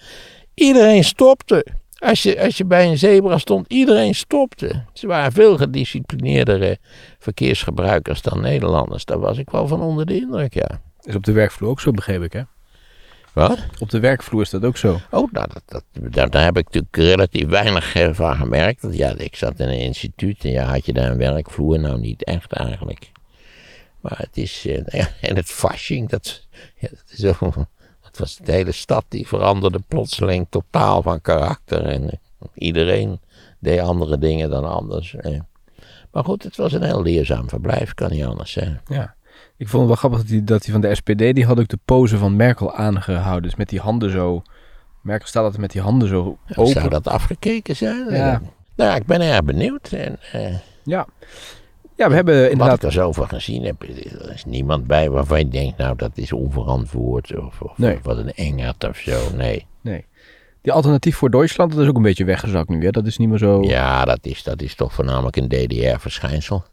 Iedereen 0.55 1.05
stopte. 1.05 1.67
Als 1.99 2.23
je, 2.23 2.43
als 2.43 2.57
je 2.57 2.65
bij 2.65 2.87
een 2.89 2.99
zebra 2.99 3.39
stond, 3.39 3.73
iedereen 3.73 4.15
stopte. 4.15 4.85
Ze 4.93 5.07
waren 5.07 5.33
veel 5.33 5.57
gedisciplineerdere 5.57 6.79
verkeersgebruikers 7.19 8.23
dan 8.23 8.41
Nederlanders. 8.41 9.05
Daar 9.05 9.21
was 9.21 9.39
ik 9.39 9.51
wel 9.51 9.67
van 9.67 9.81
onder 9.81 10.07
de 10.07 10.17
indruk, 10.17 10.55
ja. 10.55 10.81
Is 11.01 11.15
op 11.15 11.25
de 11.25 11.33
werkvloer 11.33 11.71
ook 11.71 11.81
zo, 11.81 11.91
begreep 11.91 12.23
ik, 12.23 12.33
hè? 12.33 12.43
Wat? 13.37 13.59
Op 13.79 13.91
de 13.91 14.01
werkvloer 14.01 14.41
is 14.41 14.51
dat 14.51 14.65
ook 14.65 14.77
zo. 14.77 15.01
Oh, 15.11 15.33
nou, 15.33 15.49
dat, 15.53 15.63
dat, 15.67 15.85
daar, 16.13 16.31
daar 16.31 16.45
heb 16.45 16.57
ik 16.57 16.65
natuurlijk 16.65 16.97
relatief 16.97 17.47
weinig 17.47 17.95
eh, 17.95 18.13
van 18.13 18.37
gemerkt. 18.37 18.83
Want 18.83 18.97
ja, 18.97 19.15
ik 19.17 19.37
zat 19.37 19.61
in 19.61 19.69
een 19.69 19.79
instituut 19.79 20.45
en 20.45 20.51
ja, 20.51 20.65
had 20.65 20.87
je 20.87 20.93
daar 20.93 21.11
een 21.11 21.19
werkvloer? 21.19 21.79
Nou, 21.79 22.01
niet 22.01 22.25
echt 22.25 22.53
eigenlijk. 22.53 23.13
Maar 24.01 24.19
het 24.19 24.37
is, 24.37 24.67
eh, 24.67 24.85
ja, 25.01 25.09
en 25.21 25.37
het 25.37 25.47
fasching, 25.47 26.09
dat, 26.09 26.47
ja, 26.77 26.89
dat 26.89 27.05
is 27.07 27.19
zo, 27.19 27.37
dat 28.03 28.19
was 28.19 28.37
de 28.37 28.53
hele 28.53 28.73
stad 28.73 29.05
die 29.09 29.27
veranderde 29.27 29.81
plotseling 29.89 30.47
totaal 30.51 31.03
van 31.03 31.21
karakter. 31.21 31.85
En 31.85 32.11
eh, 32.11 32.19
iedereen 32.55 33.21
deed 33.59 33.81
andere 33.81 34.19
dingen 34.19 34.51
dan 34.51 34.65
anders. 34.65 35.17
Maar 36.11 36.25
goed, 36.25 36.43
het 36.43 36.57
was 36.57 36.73
een 36.73 36.83
heel 36.83 37.03
leerzaam 37.03 37.49
verblijf, 37.49 37.95
kan 37.95 38.11
niet 38.11 38.25
anders 38.25 38.53
zijn. 38.53 38.81
Ja. 38.87 39.16
Ik 39.59 39.69
vond 39.69 39.79
het 39.81 39.87
wel 39.87 39.97
grappig 39.97 40.19
dat 40.19 40.29
die, 40.29 40.45
dat 40.45 40.63
die 40.63 40.73
van 40.73 40.81
de 40.81 40.95
SPD, 40.95 41.19
die 41.35 41.45
had 41.47 41.61
ook 41.61 41.69
de 41.69 41.79
pose 41.85 42.19
van 42.19 42.37
Merkel 42.37 42.75
aangehouden. 42.75 43.43
Dus 43.43 43.57
met 43.57 43.69
die 43.69 43.81
handen 43.81 44.11
zo... 44.11 44.43
Merkel 45.03 45.29
staat 45.29 45.43
altijd 45.43 45.61
met 45.61 45.71
die 45.71 45.81
handen 45.81 46.09
zo 46.09 46.39
open. 46.57 46.73
Zou 46.73 46.89
dat 46.89 47.09
afgekeken 47.09 47.77
zijn? 47.77 48.11
Ja. 48.11 48.41
Nou, 48.77 48.97
ik 48.97 49.07
ben 49.07 49.21
erg 49.21 49.43
benieuwd. 49.45 49.89
En, 49.93 50.19
eh, 50.33 50.55
Ja. 50.85 51.07
Ja, 51.97 52.09
we 52.09 52.15
hebben 52.15 52.41
Wat 52.43 52.51
inderdaad... 52.51 52.77
ik 52.77 52.83
er 52.83 52.93
zo 52.93 53.13
van 53.13 53.29
gezien 53.29 53.65
heb, 53.65 53.83
er 53.83 54.33
is 54.35 54.45
niemand 54.45 54.87
bij 54.87 55.11
waarvan 55.11 55.39
je 55.39 55.49
denkt, 55.49 55.79
nou 55.79 55.97
dat 55.97 56.11
is 56.15 56.33
onverantwoord 56.33 57.37
of, 57.39 57.61
of 57.61 57.79
Nee. 57.79 57.99
wat 58.03 58.19
een 58.19 58.33
engert 58.35 58.85
of 58.89 58.97
zo. 58.97 59.35
Nee. 59.35 59.67
Nee. 59.81 60.05
Die 60.63 60.73
alternatief 60.73 61.17
voor 61.17 61.31
Duitsland, 61.31 61.73
dat 61.73 61.81
is 61.83 61.89
ook 61.89 61.97
een 61.97 62.03
beetje 62.03 62.25
weggezakt 62.25 62.69
nu. 62.69 62.85
Hè? 62.85 62.91
Dat 62.91 63.07
is 63.07 63.19
niet 63.19 63.29
meer 63.29 63.39
zo... 63.39 63.63
Ja, 63.63 64.05
dat 64.05 64.19
is, 64.23 64.43
dat 64.43 64.63
is 64.63 64.75
toch 64.75 64.93
voornamelijk 64.95 65.37
een 65.37 65.49
DDR-verschijnsel. 65.49 66.65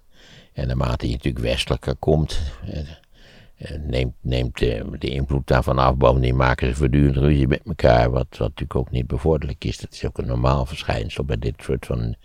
En 0.54 0.68
naarmate 0.68 1.06
je 1.06 1.12
natuurlijk 1.12 1.46
westelijker 1.46 1.96
komt, 1.96 2.40
eh, 2.66 2.80
eh, 3.58 3.80
neemt, 3.82 4.14
neemt 4.22 4.58
de, 4.58 4.86
de 5.00 5.10
invloed 5.10 5.48
daarvan 5.48 5.78
af. 5.78 5.96
Bovendien 5.96 6.36
maken 6.36 6.68
ze 6.68 6.76
voortdurend 6.76 7.18
ruzie 7.18 7.48
met 7.48 7.62
elkaar, 7.66 8.12
wat, 8.12 8.28
wat 8.30 8.40
natuurlijk 8.40 8.76
ook 8.76 8.92
niet 8.92 9.08
bevorderlijk 9.08 9.66
is. 9.66 9.78
Dat 9.78 9.94
is 9.94 10.06
ook 10.06 10.18
een 10.18 10.28
normaal 10.28 10.66
verschijnsel 10.66 11.24
bij 11.24 11.38
dit 11.38 11.56
soort 11.58 11.86
van, 11.86 12.16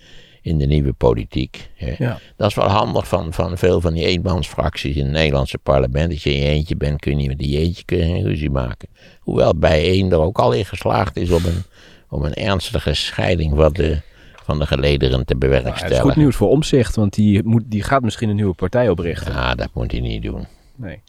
in 0.43 0.59
de 0.59 0.67
nieuwe 0.67 0.93
politiek. 0.93 1.71
Ja. 1.99 2.19
Dat 2.37 2.49
is 2.49 2.55
wel 2.55 2.69
handig 2.69 3.09
van, 3.09 3.33
van 3.33 3.59
veel 3.59 3.81
van 3.81 3.93
die 3.93 4.05
eenmansfracties 4.05 4.97
in 4.97 5.05
het 5.05 5.13
Nederlandse 5.13 5.59
parlement. 5.59 6.13
Als 6.13 6.23
je 6.23 6.35
in 6.35 6.41
je 6.41 6.49
eentje 6.49 6.77
bent, 6.77 7.01
kun 7.01 7.21
je 7.21 7.29
met 7.29 7.39
die 7.39 7.59
eentje 7.59 7.85
kun 7.85 7.99
je 7.99 8.05
geen 8.05 8.25
ruzie 8.25 8.51
maken. 8.51 8.89
Hoewel 9.21 9.57
bij 9.57 9.83
één 9.83 10.13
er 10.13 10.21
ook 10.21 10.39
al 10.39 10.53
in 10.53 10.65
geslaagd 10.65 11.17
is 11.17 11.31
om 11.31 11.45
een, 11.45 11.63
om 12.09 12.25
een 12.25 12.35
ernstige 12.35 12.95
scheiding 12.95 13.57
van 13.57 13.73
de, 13.73 14.01
van 14.49 14.59
de 14.59 14.67
gelederen 14.67 15.25
te 15.25 15.35
Nou, 15.35 15.53
het 15.55 15.63
bewerkstelligen. 15.63 16.05
is 16.05 16.13
goed 16.13 16.17
nieuws 16.17 16.37
voor 16.37 16.49
Omzicht, 16.49 16.97
want 16.97 17.15
die, 17.15 17.45
moet, 17.45 17.63
die 17.67 17.83
gaat 17.83 18.03
misschien 18.03 18.29
een 18.29 18.37
nieuwe 18.37 18.55
partij 18.55 18.89
oprichten. 18.89 19.33
Ja, 19.33 19.55
dat 19.55 19.69
moet 19.75 19.93
hij 19.93 20.01
niet 20.01 20.23
doen. 20.23 20.47
Nee. 20.77 21.03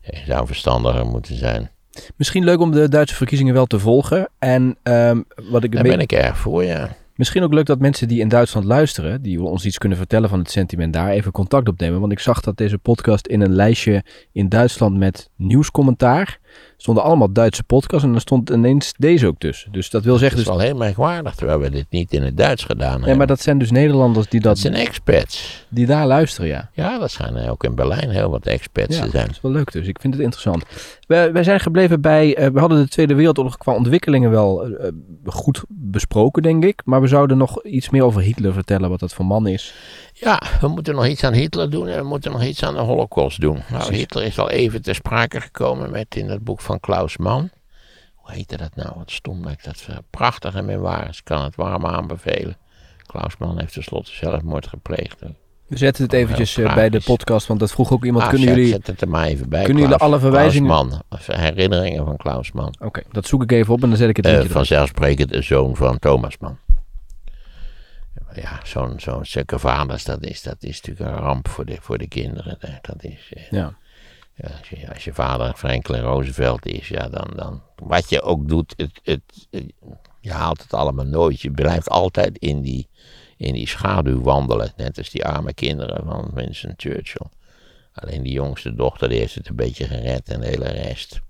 Hij 0.00 0.22
zou 0.26 0.46
verstandiger 0.46 1.06
moeten 1.06 1.36
zijn. 1.36 1.70
Misschien 2.16 2.44
leuk 2.44 2.60
om 2.60 2.70
de 2.70 2.88
Duitse 2.88 3.14
verkiezingen 3.14 3.54
wel 3.54 3.66
te 3.66 3.78
volgen. 3.78 4.28
En 4.38 4.76
ehm, 4.82 5.22
wat 5.50 5.64
ik 5.64 5.72
Daar 5.72 5.82
ben 5.82 6.00
ik 6.00 6.12
erg 6.12 6.38
voor, 6.38 6.64
ja. 6.64 6.96
Misschien 7.18 7.42
ook 7.42 7.52
leuk 7.52 7.66
dat 7.66 7.78
mensen 7.78 8.08
die 8.08 8.20
in 8.20 8.28
Duitsland 8.28 8.66
luisteren, 8.66 9.22
die 9.22 9.42
ons 9.42 9.64
iets 9.64 9.78
kunnen 9.78 9.98
vertellen 9.98 10.28
van 10.28 10.38
het 10.38 10.50
sentiment 10.50 10.92
daar, 10.92 11.08
even 11.08 11.32
contact 11.32 11.68
opnemen. 11.68 12.00
Want 12.00 12.12
ik 12.12 12.18
zag 12.18 12.40
dat 12.40 12.56
deze 12.56 12.78
podcast 12.78 13.26
in 13.26 13.40
een 13.40 13.52
lijstje 13.52 14.04
in 14.32 14.48
Duitsland 14.48 14.96
met 14.96 15.30
nieuwscommentaar 15.36 16.38
stonden 16.76 17.02
allemaal 17.04 17.32
Duitse 17.32 17.62
podcasts 17.62 18.06
en 18.06 18.14
er 18.14 18.20
stond 18.20 18.50
ineens 18.50 18.92
deze 18.98 19.26
ook 19.26 19.38
tussen. 19.38 19.72
Dus 19.72 19.90
dat 19.90 20.02
wil 20.02 20.12
Het 20.12 20.20
zeggen 20.22 20.38
is 20.38 20.44
dus... 20.46 20.54
wel 20.54 20.64
heel 20.64 20.76
merkwaardig, 20.76 21.34
terwijl 21.34 21.58
we 21.58 21.70
dit 21.70 21.86
niet 21.90 22.12
in 22.12 22.22
het 22.22 22.36
Duits 22.36 22.64
gedaan 22.64 22.90
hebben. 22.90 23.08
Nee, 23.08 23.16
maar 23.16 23.26
dat 23.26 23.40
zijn 23.40 23.58
dus 23.58 23.70
Nederlanders 23.70 24.28
die, 24.28 24.40
dat 24.40 24.50
dat, 24.50 24.58
zijn 24.58 24.74
expats. 24.74 25.66
die 25.68 25.86
daar 25.86 26.06
luisteren, 26.06 26.48
ja. 26.48 26.70
Ja, 26.72 26.98
dat 26.98 27.10
schijnen 27.10 27.50
ook 27.50 27.64
in 27.64 27.74
Berlijn 27.74 28.10
heel 28.10 28.30
wat 28.30 28.46
expats 28.46 28.96
Ja, 28.96 29.04
te 29.04 29.10
zijn. 29.10 29.26
dat 29.26 29.34
is 29.34 29.40
wel 29.40 29.52
leuk 29.52 29.72
dus. 29.72 29.86
Ik 29.86 30.00
vind 30.00 30.14
het 30.14 30.22
interessant. 30.22 30.64
Wij, 31.06 31.32
wij 31.32 31.42
zijn 31.42 31.60
gebleven 31.60 32.00
bij... 32.00 32.36
eh, 32.36 32.50
we 32.50 32.60
hadden 32.60 32.82
de 32.82 32.88
Tweede 32.88 33.14
Wereldoorlog 33.14 33.56
qua 33.56 33.74
ontwikkelingen 33.74 34.30
wel 34.30 34.64
eh, 34.64 34.86
eh, 34.86 34.92
goed 35.24 35.62
besproken, 35.68 36.42
denk 36.42 36.64
ik. 36.64 36.82
Maar 36.84 37.00
we 37.00 37.07
zouden 37.08 37.36
nog 37.36 37.64
iets 37.64 37.90
meer 37.90 38.04
over 38.04 38.20
Hitler 38.22 38.52
vertellen, 38.52 38.90
wat 38.90 39.00
dat 39.00 39.12
voor 39.14 39.24
man 39.26 39.46
is. 39.46 39.74
Ja, 40.12 40.42
we 40.60 40.68
moeten 40.68 40.94
nog 40.94 41.06
iets 41.06 41.24
aan 41.24 41.32
Hitler 41.32 41.70
doen 41.70 41.88
en 41.88 41.98
we 41.98 42.08
moeten 42.08 42.32
nog 42.32 42.44
iets 42.44 42.62
aan 42.62 42.74
de 42.74 42.80
Holocaust 42.80 43.40
doen. 43.40 43.62
Nou. 43.70 43.94
Hitler 43.94 44.24
is 44.24 44.38
al 44.38 44.50
even 44.50 44.82
ter 44.82 44.94
sprake 44.94 45.40
gekomen 45.40 45.90
met 45.90 46.16
in 46.16 46.28
het 46.28 46.44
boek 46.44 46.60
van 46.60 46.80
Klaus 46.80 47.16
Mann. 47.16 47.50
Hoe 48.14 48.32
heette 48.32 48.56
dat 48.56 48.74
nou? 48.74 48.92
Wat 48.96 49.10
stom 49.10 49.42
dat 49.42 49.52
ik 49.52 49.64
dat 49.64 49.84
prachtige 50.10 50.62
memoires 50.62 51.22
kan 51.22 51.44
het 51.44 51.56
warm 51.56 51.86
aanbevelen. 51.86 52.56
Klaus 53.06 53.36
Mann 53.38 53.58
heeft 53.58 53.72
tenslotte 53.72 54.12
zelfmoord 54.12 54.66
gepleegd. 54.66 55.16
We 55.66 55.76
zetten 55.76 56.04
het 56.04 56.12
eventjes 56.12 56.56
eh, 56.56 56.74
bij 56.74 56.90
de 56.90 57.00
podcast, 57.00 57.46
want 57.46 57.60
dat 57.60 57.70
vroeg 57.70 57.92
ook 57.92 58.04
iemand. 58.04 58.24
Ah, 58.24 58.30
kunnen 58.30 58.48
zet, 58.48 58.56
jullie... 58.56 58.72
zet 58.72 58.86
het 58.86 59.00
er 59.00 59.08
maar 59.08 59.24
even 59.24 59.48
bij. 59.48 59.64
kunnen 59.64 59.82
jullie 59.82 59.98
alle 59.98 60.18
verwijzingen- 60.18 60.68
Klaus 60.70 60.88
Mann, 60.90 61.02
of 61.08 61.26
herinneringen 61.26 62.04
van 62.04 62.16
Klaus 62.16 62.52
Mann. 62.52 62.74
Oké, 62.80 63.02
dat 63.12 63.26
zoek 63.26 63.42
ik 63.42 63.52
even 63.52 63.74
op 63.74 63.82
en 63.82 63.88
dan 63.88 63.98
zet 63.98 64.08
ik 64.08 64.16
het 64.16 64.26
erop. 64.26 64.50
vanzelfsprekend 64.50 65.30
de 65.30 65.42
zoon 65.42 65.76
van 65.76 65.98
Thomas 65.98 66.38
Mann. 66.38 66.58
Ja, 68.34 68.60
zo'n 68.64 69.00
zo'n 69.00 69.24
vaders, 69.58 70.04
dat 70.04 70.24
is, 70.24 70.42
dat 70.42 70.56
is 70.62 70.80
natuurlijk 70.80 71.10
een 71.16 71.22
ramp 71.22 71.48
voor 71.48 71.64
de, 71.64 71.76
voor 71.80 71.98
de 71.98 72.08
kinderen. 72.08 72.58
Dat 72.82 73.04
is, 73.04 73.30
eh, 73.34 73.50
Ja. 73.50 73.76
ja, 74.34 74.48
als, 74.58 74.68
je, 74.68 74.88
als 74.92 75.04
je 75.04 75.12
vader 75.14 75.54
Franklin 75.56 76.00
Roosevelt 76.00 76.66
is, 76.66 76.88
ja, 76.88 77.08
dan, 77.08 77.30
dan 77.36 77.62
wat 77.76 78.10
je 78.10 78.22
ook 78.22 78.48
doet, 78.48 78.74
het, 78.76 79.00
het, 79.02 79.22
het- 79.50 79.72
je 80.20 80.32
haalt 80.32 80.62
het 80.62 80.74
allemaal 80.74 81.04
nooit. 81.04 81.40
Je 81.40 81.50
blijft 81.50 81.88
altijd 81.88 82.38
in 82.38 82.62
die, 82.62 82.88
in 83.36 83.52
die 83.52 83.68
schaduw 83.68 84.22
wandelen, 84.22 84.72
net 84.76 84.98
als 84.98 85.10
die 85.10 85.24
arme 85.24 85.54
kinderen 85.54 86.04
van 86.04 86.30
Winston 86.34 86.72
Churchill. 86.76 87.26
Alleen 87.92 88.22
die 88.22 88.32
jongste 88.32 88.74
dochter, 88.74 89.08
die 89.08 89.18
heeft 89.18 89.34
het 89.34 89.48
een 89.48 89.56
beetje 89.56 89.86
gered 89.86 90.28
en 90.28 90.40
de 90.40 90.46
hele 90.46 90.68
rest. 90.68 91.20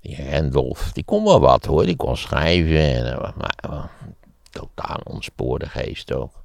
Die 0.00 0.30
Randolph, 0.30 0.92
die 0.92 1.04
kon 1.04 1.24
wel 1.24 1.40
wat 1.40 1.64
hoor, 1.64 1.84
die 1.86 1.96
kon 1.96 2.16
schrijven, 2.16 2.78
en, 2.94 3.06
eh, 3.06 3.36
maar 3.36 3.54
eh, 3.56 3.84
totaal 4.54 5.00
ontspoorde 5.04 5.68
geest 5.68 6.12
ook. 6.12 6.44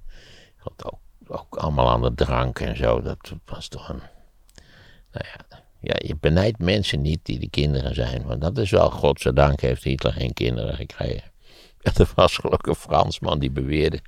Ook. 0.84 1.00
Ook 1.32 1.56
allemaal 1.56 1.90
aan 1.90 2.02
de 2.02 2.14
drank 2.14 2.60
en 2.60 2.78
zo, 2.78 3.02
dat 3.02 3.34
was 3.46 3.68
toch 3.68 3.90
een... 3.90 4.02
Nou 5.12 5.26
ja, 5.34 5.60
ja, 5.80 5.96
je 5.98 6.16
benijdt 6.20 6.60
mensen 6.60 7.02
niet 7.02 7.20
die 7.24 7.40
de 7.40 7.50
kinderen 7.50 7.96
zijn, 7.96 8.24
want 8.24 8.42
dat 8.42 8.58
is 8.58 8.70
wel, 8.70 8.92
godzijdank 8.92 9.62
heeft 9.62 9.84
Hitler 9.84 10.14
geen 10.14 10.34
kinderen 10.34 10.76
gekregen. 10.76 11.32
Er 11.98 12.12
was 12.16 12.38
gelukkig 12.38 12.76
een 12.76 12.82
Fransman 12.82 13.40
die 13.40 13.52
beweerde 13.52 14.00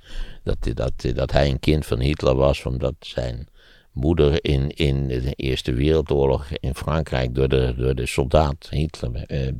dat, 0.42 0.56
dat, 0.74 0.92
dat 1.14 1.32
hij 1.32 1.48
een 1.48 1.60
kind 1.60 1.86
van 1.86 2.00
Hitler 2.00 2.34
was, 2.34 2.64
omdat 2.64 2.94
zijn 2.98 3.48
moeder 3.92 4.44
in, 4.44 4.70
in 4.70 5.06
de 5.06 5.32
Eerste 5.36 5.72
Wereldoorlog 5.72 6.50
in 6.50 6.74
Frankrijk 6.74 7.34
door 7.34 7.48
de, 7.48 7.74
door 7.76 7.94
de 7.94 8.06
soldaat 8.06 8.68
Hitler 8.70 9.14
eh, 9.14 9.52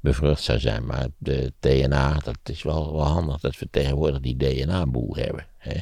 bevrucht 0.00 0.42
zou 0.42 0.58
zijn. 0.58 0.86
Maar 0.86 1.06
de 1.18 1.52
DNA, 1.60 2.18
dat 2.24 2.38
is 2.44 2.62
wel, 2.62 2.92
wel 2.92 3.06
handig 3.06 3.40
dat 3.40 3.58
we 3.58 3.68
tegenwoordig 3.70 4.20
die 4.20 4.36
DNA-boel 4.36 5.16
hebben. 5.16 5.46
Hè. 5.56 5.76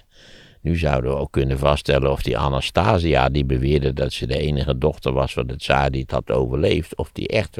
Nu 0.60 0.76
zouden 0.76 1.10
we 1.10 1.16
ook 1.16 1.32
kunnen 1.32 1.58
vaststellen 1.58 2.10
of 2.10 2.22
die 2.22 2.38
Anastasia, 2.38 3.28
die 3.28 3.44
beweerde 3.44 3.92
dat 3.92 4.12
ze 4.12 4.26
de 4.26 4.38
enige 4.38 4.78
dochter 4.78 5.12
was 5.12 5.32
van 5.32 5.46
de 5.46 5.56
tsaar 5.56 5.90
die 5.90 6.00
het 6.00 6.10
had 6.10 6.30
overleefd, 6.30 6.96
of 6.96 7.12
die 7.12 7.28
echt. 7.28 7.56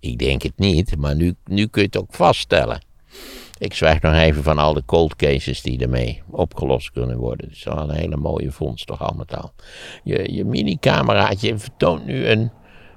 Ik 0.00 0.18
denk 0.18 0.42
het 0.42 0.58
niet, 0.58 0.96
maar 0.96 1.16
nu, 1.16 1.34
nu 1.44 1.66
kun 1.66 1.82
je 1.82 1.88
het 1.88 1.96
ook 1.96 2.14
vaststellen. 2.14 2.80
Ik 3.58 3.74
zwijg 3.74 4.00
nog 4.00 4.14
even 4.14 4.42
van 4.42 4.58
al 4.58 4.74
de 4.74 4.82
cold 4.86 5.16
cases 5.16 5.62
die 5.62 5.80
ermee 5.80 6.22
opgelost 6.30 6.90
kunnen 6.90 7.16
worden. 7.16 7.46
Het 7.46 7.56
is 7.56 7.64
wel 7.64 7.78
een 7.78 7.96
hele 7.96 8.16
mooie 8.16 8.52
vondst, 8.52 8.86
toch 8.86 9.02
al 9.02 9.14
met 9.16 9.36
al. 9.36 9.52
Je, 10.04 10.32
je 10.32 10.44
mini-cameraatje 10.44 11.58
vertoont 11.58 12.06
nu 12.06 12.26
een, 12.26 12.50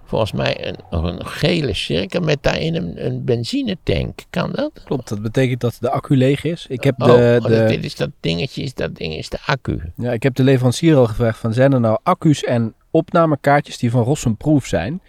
volgens 0.03 0.31
mij, 0.31 0.67
een, 0.67 1.05
een 1.05 1.25
gele 1.25 1.73
cirkel 1.73 2.21
met 2.21 2.43
daarin 2.43 2.75
een, 2.75 3.05
een 3.05 3.25
benzinetank. 3.25 4.19
Kan 4.29 4.51
dat? 4.51 4.71
Klopt, 4.83 5.09
dat 5.09 5.21
betekent 5.21 5.61
dat 5.61 5.77
de 5.79 5.89
accu 5.89 6.17
leeg 6.17 6.43
is. 6.43 6.65
Ik 6.69 6.83
heb 6.83 6.97
de, 6.97 7.39
oh, 7.43 7.49
de, 7.49 7.65
dit 7.67 7.83
is 7.83 7.95
dat 7.95 8.09
dingetje, 8.19 8.63
is 8.63 8.73
dat 8.73 8.95
ding 8.95 9.13
is 9.13 9.29
de 9.29 9.39
accu. 9.45 9.91
ja, 9.95 10.11
ik 10.11 10.23
heb 10.23 10.35
de 10.35 10.43
leverancier 10.43 10.95
al 10.95 11.07
gevraagd 11.07 11.39
van 11.39 11.53
zijn 11.53 11.73
er 11.73 11.79
nou 11.79 11.97
accu's 12.03 12.43
en 12.43 12.73
opnamekaartjes 12.91 13.77
die 13.77 13.91
van 13.91 14.03
Rossum 14.03 14.37
Proof 14.37 14.65
zijn. 14.65 15.01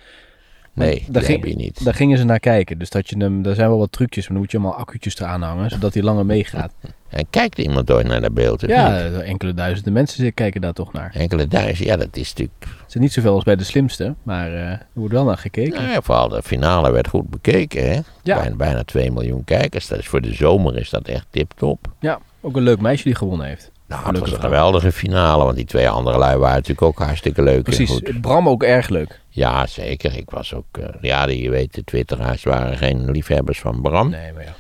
Nee, 0.79 0.99
daar 1.03 1.13
dat 1.13 1.25
ging- 1.25 1.41
heb 1.41 1.49
je 1.49 1.57
niet. 1.57 1.85
Daar 1.85 1.95
gingen 1.95 2.19
ze 2.19 2.25
naar 2.25 2.41
kijken. 2.41 2.79
Dus 2.79 2.91
dat 2.91 3.09
je 3.09 3.17
hem, 3.19 3.43
daar 3.43 3.55
zijn 3.55 3.69
wel 3.69 3.79
wat 3.79 3.93
trucjes, 3.93 4.23
maar 4.25 4.33
dan 4.33 4.43
moet 4.43 4.51
je 4.51 4.59
allemaal 4.59 4.77
accu'tjes 4.77 5.19
eraan 5.19 5.43
hangen, 5.43 5.71
zodat 5.71 5.95
hij 5.95 6.03
langer 6.03 6.27
meegaat. 6.27 6.73
En 7.09 7.27
kijkt 7.31 7.59
iemand 7.59 7.91
ooit 7.91 8.07
naar 8.07 8.21
dat 8.21 8.35
beeld? 8.35 8.63
of 8.63 8.69
Ja, 8.69 9.03
niet? 9.09 9.21
enkele 9.21 9.55
duizenden 9.55 9.93
mensen 9.93 10.35
kijken 10.35 10.61
daar 10.61 10.73
toch 10.73 10.93
naar. 10.93 11.11
Enkele 11.15 11.47
duizend, 11.49 11.89
ja, 11.89 11.97
dat 11.97 12.17
is 12.17 12.29
natuurlijk. 12.29 12.65
Het 12.85 12.95
is 12.95 13.01
niet 13.01 13.13
zoveel 13.13 13.35
als 13.35 13.45
bij 13.45 13.57
de 13.57 13.65
slimste, 13.65 14.15
maar 14.23 14.53
eh, 14.53 14.61
er 14.71 14.87
wordt 14.93 15.15
wel 15.15 15.25
naar 15.25 15.37
gekeken. 15.39 15.81
Nou 15.81 15.93
ja, 15.93 16.03
vooral 16.03 16.29
de 16.29 16.43
finale 16.43 16.91
werd 16.93 17.09
goed 17.09 17.31
bekeken, 17.31 17.89
hè? 17.91 18.01
Ja. 18.23 18.37
Bijna, 18.41 18.57
bijna 18.57 18.83
2 18.85 19.13
miljoen 19.13 19.45
kijkers. 19.45 19.87
Dat 19.89 19.99
is 19.99 20.07
voor 20.09 20.21
de 20.21 20.35
zomer 20.35 20.77
is 20.79 20.91
dat 20.91 21.09
echt 21.09 21.27
tip-top. 21.31 21.87
Ja, 22.01 22.19
ook 22.41 22.57
een 22.57 22.63
leuk 22.63 22.81
meisje 22.81 23.05
die 23.05 23.15
gewonnen 23.15 23.47
heeft. 23.47 23.71
Nou, 23.87 24.07
het 24.07 24.19
was 24.19 24.31
een 24.31 24.41
wel. 24.41 24.45
geweldige 24.51 24.93
finale, 24.93 25.45
want 25.45 25.57
die 25.57 25.65
twee 25.65 25.89
andere 25.89 26.19
lui 26.19 26.37
waren 26.39 26.55
natuurlijk 26.55 26.83
ook 26.83 26.99
hartstikke 26.99 27.43
leuk. 27.43 27.57
en 27.57 27.63
Precies, 27.63 27.91
goed. 27.91 28.21
Bram 28.21 28.49
ook 28.49 28.63
erg 28.63 28.89
leuk. 28.89 29.21
Ja, 29.39 29.67
zeker. 29.67 30.17
Ik 30.17 30.31
was 30.31 30.55
ook, 30.55 30.79
eh, 30.79 30.85
ja, 31.01 31.27
die- 31.27 31.43
je 31.43 31.51
weet, 31.51 31.75
de 31.75 31.85
twitteraars 31.85 32.43
waren 32.45 32.77
geen 32.77 33.11
liefhebbers 33.11 33.61
van 33.61 33.83
Bram. 33.83 34.11
Nee, 34.11 34.33
maar 34.33 34.45
ja. 34.45 34.55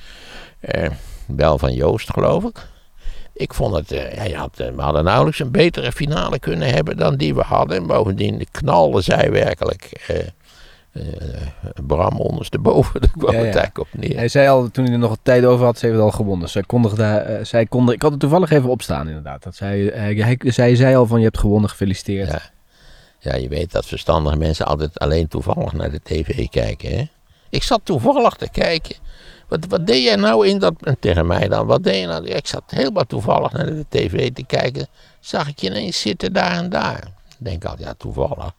Eh, 0.60 0.90
wel 1.26 1.58
van 1.58 1.72
Joost, 1.72 2.10
geloof 2.12 2.44
ik. 2.44 2.66
Ik 3.32 3.54
vond 3.54 3.74
het, 3.74 3.92
eh, 3.92 4.26
je 4.26 4.36
had, 4.36 4.56
we 4.56 4.82
hadden 4.82 5.04
nauwelijks 5.04 5.38
een 5.40 5.50
betere 5.50 5.92
finale 5.92 6.38
kunnen 6.38 6.68
hebben 6.74 6.96
dan 6.96 7.16
die 7.16 7.34
we 7.34 7.42
hadden. 7.42 7.76
En 7.76 7.86
bovendien 7.86 8.46
knalde 8.50 9.00
zij 9.00 9.30
werkelijk 9.30 10.10
Bram 11.86 12.20
ondersteboven, 12.20 13.00
daar 13.00 13.10
kwam 13.18 13.32
Ja, 13.32 13.36
het 13.38 13.44
eigenlijk 13.56 13.78
op 13.78 13.88
neer. 13.92 14.16
Hij 14.16 14.28
zei 14.28 14.48
al, 14.48 14.70
toen 14.70 14.84
hij 14.84 14.92
er 14.92 14.98
nog 14.98 15.16
tijd 15.22 15.44
over 15.44 15.64
had, 15.64 15.78
ze 15.78 15.86
heeft 15.86 15.98
het 15.98 16.04
al 16.06 16.10
gewonnen. 16.12 16.48
Zij 16.48 16.62
kondigde, 16.62 17.40
zij 17.42 17.66
kondigde, 17.66 17.94
ik 17.94 18.02
had 18.02 18.10
het 18.10 18.20
toevallig 18.20 18.50
even 18.50 18.68
opstaan 18.68 19.06
inderdaad. 19.08 19.42
Dat 19.42 19.54
zij, 19.54 19.90
hij, 19.94 20.14
hij, 20.14 20.38
zij 20.44 20.74
zei 20.76 20.96
al 20.96 21.06
van, 21.06 21.18
je 21.18 21.24
hebt 21.24 21.38
gewonnen, 21.38 21.70
gefeliciteerd. 21.70 22.30
Ja. 22.30 22.40
Ja, 23.20 23.34
je 23.34 23.48
weet 23.48 23.72
dat 23.72 23.86
verstandige 23.86 24.36
mensen 24.36 24.66
altijd 24.66 24.98
alleen 24.98 25.28
toevallig 25.28 25.72
naar 25.72 25.90
de 25.90 26.00
tv 26.02 26.48
kijken, 26.48 26.98
hè? 26.98 27.04
Ik 27.50 27.62
zat 27.62 27.80
toevallig 27.84 28.34
te 28.34 28.48
kijken. 28.50 28.96
Wat, 29.48 29.66
wat 29.68 29.86
deed 29.86 30.02
jij 30.02 30.16
nou 30.16 30.46
in 30.48 30.58
dat... 30.58 30.74
en 30.82 30.96
Tegen 31.00 31.26
mij 31.26 31.48
dan, 31.48 31.66
wat 31.66 31.82
deed 31.84 32.00
je 32.00 32.06
nou? 32.06 32.26
Ik 32.26 32.46
zat 32.46 32.62
helemaal 32.66 33.04
toevallig 33.06 33.52
naar 33.52 33.66
de 33.66 33.84
tv 33.88 34.32
te 34.32 34.44
kijken. 34.44 34.86
Zag 35.20 35.48
ik 35.48 35.58
je 35.58 35.66
ineens 35.66 36.00
zitten 36.00 36.32
daar 36.32 36.52
en 36.52 36.68
daar. 36.70 37.02
Ik 37.28 37.44
denk 37.44 37.64
altijd, 37.64 37.88
ja, 37.88 37.94
toevallig. 37.98 38.52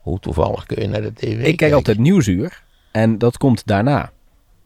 Hoe 0.00 0.18
toevallig 0.18 0.66
kun 0.66 0.82
je 0.82 0.88
naar 0.88 1.02
de 1.02 1.12
tv 1.12 1.22
ik 1.30 1.36
kijken? 1.36 1.56
kijk 1.56 1.72
altijd 1.72 1.98
Nieuwsuur 1.98 2.62
en 2.90 3.18
dat 3.18 3.36
komt 3.38 3.66
daarna. 3.66 4.10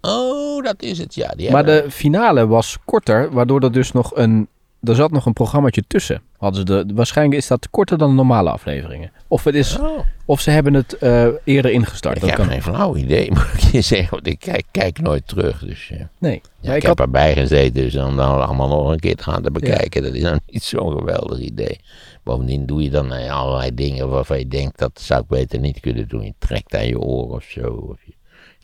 Oh, 0.01 0.65
dat 0.65 0.83
is 0.83 0.99
het, 0.99 1.15
ja. 1.15 1.29
Die 1.37 1.51
Maar 1.51 1.65
hebben- 1.65 1.85
de 1.85 1.91
finale 1.91 2.47
was 2.47 2.77
korter, 2.85 3.33
waardoor 3.33 3.61
er 3.61 3.73
dus 3.73 3.93
nog 3.93 4.17
een... 4.17 4.49
Er 4.89 4.95
zat 4.95 5.11
nog 5.11 5.27
een 5.27 5.33
programmaatje 5.33 5.85
tussen. 5.87 6.23
Hadden 6.39 6.67
ze 6.67 6.85
de, 6.87 6.95
waarschijnlijk 6.95 7.39
is 7.39 7.47
dat 7.47 7.71
korter 7.71 7.99
dan 7.99 8.09
de 8.09 8.15
normale 8.15 8.51
afleveringen. 8.51 9.11
Of, 9.29 9.45
het 9.45 9.55
is, 9.55 9.79
Oh, 9.79 9.99
of 10.25 10.41
ze 10.41 10.51
hebben 10.51 10.75
het 10.75 10.99
eh, 10.99 11.27
eerder 11.45 11.71
ingestart. 11.71 12.15
ik 12.15 12.21
Dat 12.21 12.31
heb 12.31 12.39
kan. 12.39 12.49
geen 12.49 12.63
flauw 12.63 12.97
idee, 12.97 13.31
moet 13.33 13.47
ik 13.55 13.61
je 13.61 13.81
zeggen. 13.81 14.11
Want 14.11 14.27
ik 14.27 14.39
kijk, 14.39 14.65
kijk 14.71 14.99
nooit 15.01 15.29
terug, 15.29 15.59
dus... 15.59 15.91
eh. 15.93 16.01
Nee. 16.19 16.41
Ja, 16.61 16.75
ik 16.75 16.83
heb 16.83 17.01
erbij 17.01 17.35
gezeten, 17.35 17.83
dus 17.83 17.97
om 17.97 18.17
dan 18.17 18.47
allemaal 18.47 18.69
nog 18.69 18.91
een 18.91 19.01
keer 19.01 19.17
te 19.17 19.23
gaan 19.23 19.43
te 19.43 19.51
bekijken, 19.51 20.03
dat 20.03 20.15
is 20.15 20.23
nou 20.23 20.39
niet 20.47 20.63
zo'n 20.63 20.93
geweldig 20.99 21.39
idee. 21.39 21.81
Bovendien 22.23 22.67
doe 22.67 22.83
je 22.83 22.91
dan 22.91 23.13
eh, 23.13 23.31
allerlei 23.41 23.75
dingen 23.75 24.09
waarvan 24.09 24.39
je 24.39 24.49
denkt, 24.49 24.79
dat 24.79 25.01
zou 25.01 25.21
ik 25.21 25.27
beter 25.29 25.59
niet 25.59 25.81
kunnen 25.81 26.09
doen. 26.09 26.25
Je 26.25 26.35
trekt 26.39 26.75
aan 26.75 26.87
je 26.87 27.01
oor 27.01 27.31
of 27.35 27.45
zo, 27.45 27.67
of 27.69 27.99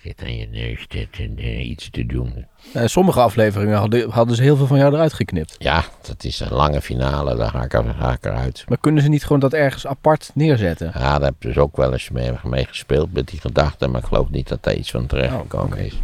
zit 0.03 0.23
aan 0.23 0.37
je 0.37 0.49
neus 0.51 0.87
te- 0.89 1.63
iets 1.63 1.91
te 1.91 2.07
doen. 2.07 2.47
eh, 2.73 2.87
sommige 2.87 3.21
afleveringen 3.21 3.79
hadden, 3.79 4.11
hadden 4.11 4.37
ze 4.37 4.43
heel 4.43 4.57
veel 4.57 4.67
van 4.67 4.79
jou 4.79 4.95
eruit 4.95 5.13
geknipt. 5.13 5.55
Ja, 5.59 5.85
dat 6.07 6.25
is 6.25 6.41
een 6.41 6.53
lange 6.53 6.81
finale, 6.81 7.37
daar 7.37 7.51
ga 7.51 7.63
ik, 7.65 7.73
er, 7.73 7.95
ga 7.99 8.13
ik 8.13 8.25
eruit. 8.25 8.65
Maar 8.69 8.79
kunnen 8.81 9.03
ze 9.03 9.09
niet 9.09 9.23
gewoon 9.23 9.41
dat 9.41 9.53
ergens 9.53 9.87
apart 9.87 10.31
neerzetten? 10.35 10.87
Ja, 10.95 11.01
daar 11.19 11.21
heb 11.23 11.35
ik 11.35 11.41
dus 11.41 11.57
ook 11.59 11.77
wel 11.77 11.93
eens 11.93 12.11
mee, 12.11 12.31
mee 12.45 12.65
gespeeld 12.65 13.13
met 13.13 13.29
die 13.29 13.41
gedachte, 13.41 13.87
maar 13.89 14.01
ik 14.01 14.07
geloof 14.07 14.31
niet 14.31 14.49
dat 14.49 14.63
daar 14.63 14.75
iets 14.75 14.91
van 14.91 15.07
terecht 15.07 15.35
Oh, 15.35 15.41
gekomen 15.41 15.79
is. 15.79 15.95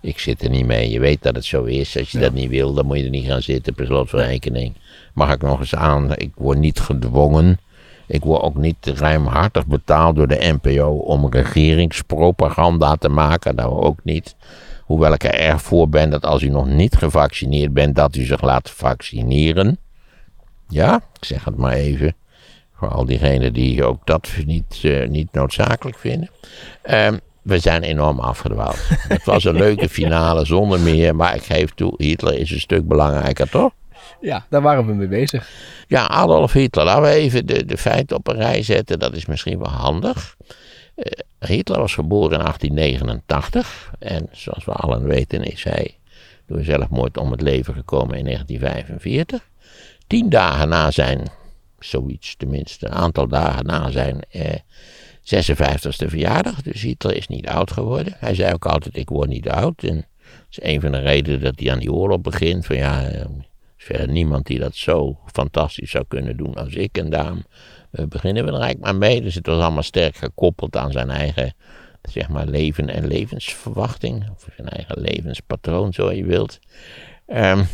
Ik 0.00 0.18
zit 0.18 0.42
er 0.42 0.50
niet 0.50 0.66
mee. 0.66 0.90
Je 0.90 1.00
weet 1.00 1.22
dat 1.22 1.34
het 1.34 1.44
zo 1.44 1.64
is. 1.64 1.98
Als 1.98 2.10
je 2.10 2.18
Ja. 2.18 2.24
dat 2.24 2.32
niet 2.32 2.50
wil, 2.50 2.74
dan 2.74 2.86
moet 2.86 2.98
je 2.98 3.04
er 3.04 3.10
niet 3.10 3.26
gaan 3.26 3.42
zitten. 3.42 3.74
Per 3.74 3.86
slot 3.86 4.10
van 4.10 4.20
rekening. 4.20 4.74
Mag 5.14 5.32
ik 5.32 5.42
nog 5.42 5.60
eens 5.60 5.74
aan. 5.74 6.16
Ik 6.16 6.30
word 6.34 6.58
niet 6.58 6.80
gedwongen. 6.80 7.58
Ik 8.06 8.24
word 8.24 8.42
ook 8.42 8.56
niet 8.56 8.86
ruimhartig 8.86 9.66
betaald 9.66 10.16
door 10.16 10.28
de 10.28 10.58
NPO 10.60 10.88
om 10.88 11.28
regeringspropaganda 11.30 12.96
te 12.96 13.08
maken. 13.08 13.56
Dat 13.56 13.70
ook 13.70 13.98
niet. 14.02 14.36
Hoewel 14.84 15.12
ik 15.12 15.24
er 15.24 15.34
erg 15.34 15.62
voor 15.62 15.88
ben 15.88 16.10
dat 16.10 16.26
als 16.26 16.42
u 16.42 16.48
nog 16.48 16.66
niet 16.66 16.96
gevaccineerd 16.96 17.72
bent, 17.72 17.96
dat 17.96 18.16
u 18.16 18.24
zich 18.24 18.40
laat 18.42 18.70
vaccineren. 18.70 19.78
Ja, 20.68 20.94
ik 21.18 21.24
zeg 21.24 21.44
het 21.44 21.56
maar 21.56 21.72
even. 21.72 22.14
Voor 22.74 22.88
al 22.88 23.04
diegenen 23.04 23.52
die 23.52 23.84
ook 23.84 24.06
dat 24.06 24.30
niet, 24.46 24.80
eh, 24.82 25.08
niet 25.08 25.32
noodzakelijk 25.32 25.98
vinden. 25.98 26.30
Ehm, 26.82 27.16
we 27.42 27.58
zijn 27.58 27.82
enorm 27.82 28.18
afgedwaald. 28.18 28.78
Het 29.08 29.24
was 29.24 29.44
een 29.44 29.56
leuke 29.56 29.88
finale 29.88 30.44
zonder 30.44 30.80
meer. 30.80 31.16
Maar 31.16 31.34
ik 31.34 31.42
geef 31.42 31.70
toe, 31.74 31.94
Hitler 31.96 32.38
is 32.38 32.50
een 32.50 32.60
stuk 32.60 32.88
belangrijker, 32.88 33.50
toch? 33.50 33.72
Ja, 34.20 34.46
daar 34.50 34.62
waren 34.62 34.86
we 34.86 34.92
mee 34.92 35.08
bezig. 35.08 35.50
Ja, 35.86 36.06
Adolf 36.06 36.52
Hitler. 36.52 36.84
Laten 36.84 37.02
we 37.02 37.08
even 37.08 37.46
de, 37.46 37.64
de 37.64 37.76
feiten 37.76 38.16
op 38.16 38.28
een 38.28 38.36
rij 38.36 38.62
zetten. 38.62 38.98
Dat 38.98 39.16
is 39.16 39.26
misschien 39.26 39.58
wel 39.58 39.70
handig. 39.70 40.36
Eh, 40.94 41.12
Hitler 41.48 41.78
was 41.78 41.94
geboren 41.94 42.38
in 42.38 42.44
1889. 42.44 43.92
En 43.98 44.28
zoals 44.32 44.64
we 44.64 44.72
allen 44.72 45.04
weten 45.04 45.42
is 45.42 45.64
hij 45.64 45.98
door 46.46 46.62
zelfmoord 46.62 47.16
om 47.16 47.30
het 47.30 47.40
leven 47.40 47.74
gekomen 47.74 48.18
in 48.18 48.24
1945. 48.24 49.48
Tien 50.06 50.28
dagen 50.28 50.68
na 50.68 50.90
zijn, 50.90 51.28
zoiets 51.78 52.36
tenminste, 52.36 52.86
een 52.86 52.92
aantal 52.92 53.28
dagen 53.28 53.66
na 53.66 53.90
zijn 53.90 54.20
eh, 54.30 54.54
56e 55.24 56.06
verjaardag. 56.06 56.62
Dus 56.62 56.82
Hitler 56.82 57.16
is 57.16 57.28
niet 57.28 57.48
oud 57.48 57.70
geworden. 57.70 58.14
Hij 58.18 58.34
zei 58.34 58.52
ook 58.52 58.66
altijd, 58.66 58.96
ik 58.96 59.08
word 59.08 59.28
niet 59.28 59.48
oud. 59.48 59.82
En 59.82 59.96
dat 59.96 60.46
is 60.50 60.58
een 60.62 60.80
van 60.80 60.92
de 60.92 60.98
redenen 60.98 61.40
dat 61.40 61.58
hij 61.58 61.72
aan 61.72 61.78
die 61.78 61.92
oorlog 61.92 62.20
begint. 62.20 62.66
Van 62.66 62.76
ja, 62.76 63.04
eh, 63.04 63.24
niemand 64.06 64.46
die 64.46 64.58
dat 64.58 64.74
zo 64.74 65.18
fantastisch 65.32 65.90
zou 65.90 66.04
kunnen 66.08 66.36
doen 66.36 66.54
als 66.54 66.74
ik. 66.74 66.98
En 66.98 67.10
daarom 67.10 67.44
eh, 67.90 68.04
beginnen 68.04 68.44
we 68.44 68.50
er 68.50 68.60
eigenlijk 68.60 68.84
maar 68.84 69.10
mee. 69.10 69.20
Dus 69.20 69.34
het 69.34 69.46
was 69.46 69.62
allemaal 69.62 69.82
sterk 69.82 70.16
gekoppeld 70.16 70.76
aan 70.76 70.92
zijn 70.92 71.10
eigen 71.10 71.54
zeg 72.02 72.28
maar, 72.28 72.46
leven 72.46 72.88
en 72.88 73.06
levensverwachting. 73.06 74.30
Of 74.30 74.46
zijn 74.56 74.68
eigen 74.68 75.00
levenspatroon, 75.00 75.92
zo 75.92 76.12
je 76.12 76.24
wilt. 76.24 76.58
Ehm, 77.26 77.64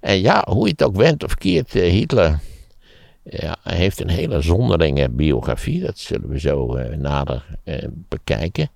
en 0.00 0.20
ja, 0.20 0.44
hoe 0.48 0.64
je 0.64 0.70
het 0.70 0.82
ook 0.82 0.96
wendt 0.96 1.24
of 1.24 1.34
keert, 1.34 1.74
eh, 1.74 1.90
Hitler 1.90 2.38
ja, 3.30 3.56
hij 3.62 3.76
heeft 3.76 4.00
een 4.00 4.08
hele 4.08 4.40
zonderlinge 4.40 5.10
biografie. 5.10 5.80
Dat 5.80 5.98
zullen 5.98 6.28
we 6.28 6.40
zo 6.40 6.74
eh, 6.74 6.96
nader 6.96 7.58
eh, 7.64 7.88
bekijken. 7.92 8.70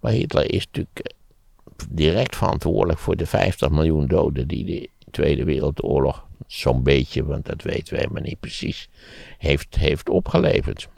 Maar 0.00 0.12
Hitler 0.12 0.52
is 0.54 0.66
natuurlijk 0.66 0.98
eh, 0.98 1.16
direct 1.90 2.36
verantwoordelijk 2.36 2.98
voor 2.98 3.16
de 3.16 3.26
50 3.26 3.70
miljoen 3.70 4.06
doden 4.06 4.48
die 4.48 4.64
de 4.64 4.88
Tweede 5.10 5.44
Wereldoorlog, 5.44 6.26
zo'n 6.46 6.82
beetje, 6.82 7.24
want 7.24 7.46
dat 7.46 7.62
weten 7.62 7.94
we 7.94 8.00
helemaal 8.00 8.22
niet 8.22 8.40
precies, 8.40 8.88
heeft, 9.38 9.76
heeft 9.76 10.08
opgeleverd. 10.08 10.88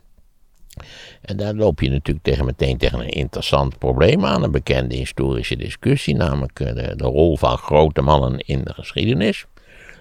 En 1.20 1.36
daar 1.36 1.54
loop 1.54 1.80
je 1.80 1.90
natuurlijk 1.90 2.24
tegen, 2.24 2.44
meteen 2.44 2.78
tegen 2.78 3.00
een 3.00 3.08
interessant 3.08 3.78
probleem 3.78 4.24
aan, 4.24 4.42
een 4.42 4.50
bekende 4.50 4.96
historische 4.96 5.56
discussie, 5.56 6.14
namelijk 6.14 6.60
eh, 6.60 6.74
de, 6.74 6.96
de 6.96 7.04
rol 7.04 7.36
van 7.36 7.56
grote 7.58 8.00
mannen 8.00 8.38
in 8.38 8.64
de 8.64 8.74
geschiedenis. 8.74 9.46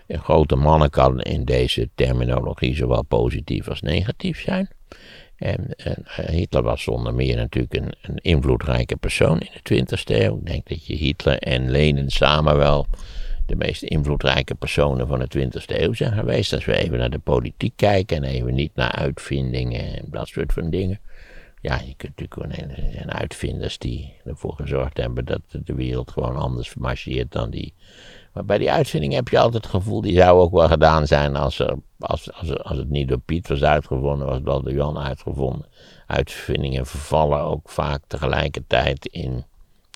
En 0.07 0.19
grote 0.19 0.55
mannen 0.55 0.89
kan 0.89 1.21
in 1.21 1.45
deze 1.45 1.89
terminologie 1.95 2.75
zowel 2.75 3.03
positief 3.03 3.67
als 3.67 3.81
negatief 3.81 4.41
zijn. 4.41 4.69
En, 5.35 5.75
en 5.75 6.03
eh, 6.05 6.25
Hitler 6.25 6.63
was 6.63 6.83
zonder 6.83 7.13
meer 7.13 7.35
natuurlijk 7.35 7.73
een, 7.73 7.93
een 8.01 8.17
invloedrijke 8.17 8.95
persoon 8.95 9.39
in 9.39 9.49
de 9.63 9.85
20e 9.97 10.21
eeuw. 10.21 10.37
Ik 10.37 10.45
denk 10.45 10.67
dat 10.67 10.85
je 10.85 10.95
Hitler 10.95 11.37
en 11.37 11.71
Lenin 11.71 12.09
samen 12.09 12.57
wel 12.57 12.87
de 13.49 13.55
meest 13.55 13.83
invloedrijke 13.83 14.55
personen 14.55 15.07
van 15.07 15.19
de 15.19 15.27
20e 15.37 15.65
eeuw 15.65 15.93
zijn 15.93 16.13
geweest. 16.13 16.53
Als 16.53 16.65
we 16.65 16.75
even 16.75 16.97
naar 16.97 17.09
de 17.09 17.19
politiek 17.19 17.73
kijken 17.75 18.17
en 18.17 18.23
even 18.23 18.53
niet 18.53 18.75
naar 18.75 18.91
uitvindingen 18.91 19.97
en 19.97 20.05
dat 20.07 20.27
soort 20.27 20.53
van 20.53 20.69
dingen. 20.69 20.99
Ja, 21.61 21.75
je 21.75 21.93
kunt 21.97 22.17
natuurlijk 22.17 22.33
gewoon, 22.33 22.69
er 22.77 22.91
zijn 22.91 23.11
uitvinders 23.11 23.77
die 23.77 24.13
ervoor 24.25 24.53
gezorgd 24.55 24.97
hebben 24.97 25.25
dat 25.25 25.41
de 25.51 25.73
wereld 25.73 26.11
gewoon 26.11 26.35
anders 26.35 26.75
marcheert 26.75 27.31
dan 27.31 27.49
die. 27.49 27.73
Maar 28.33 28.45
bij 28.45 28.57
die 28.57 28.71
uitvinding 28.71 29.13
heb 29.13 29.27
je 29.27 29.39
altijd 29.39 29.63
het 29.63 29.73
gevoel, 29.73 30.01
die 30.01 30.15
zou 30.15 30.39
ook 30.39 30.51
wel 30.51 30.67
gedaan 30.67 31.07
zijn 31.07 31.35
als, 31.35 31.61
als, 31.99 32.33
als, 32.33 32.63
als 32.63 32.77
het 32.77 32.89
niet 32.89 33.07
door 33.07 33.19
Piet 33.19 33.47
was 33.47 33.63
uitgevonden, 33.63 34.27
was 34.27 34.39
wel 34.43 34.61
door 34.61 34.73
Jan 34.73 34.97
uitgevonden. 34.97 35.65
Uitvindingen 36.07 36.85
vervallen 36.85 37.39
ook 37.39 37.69
vaak 37.69 38.01
tegelijkertijd 38.07 39.05
in 39.05 39.45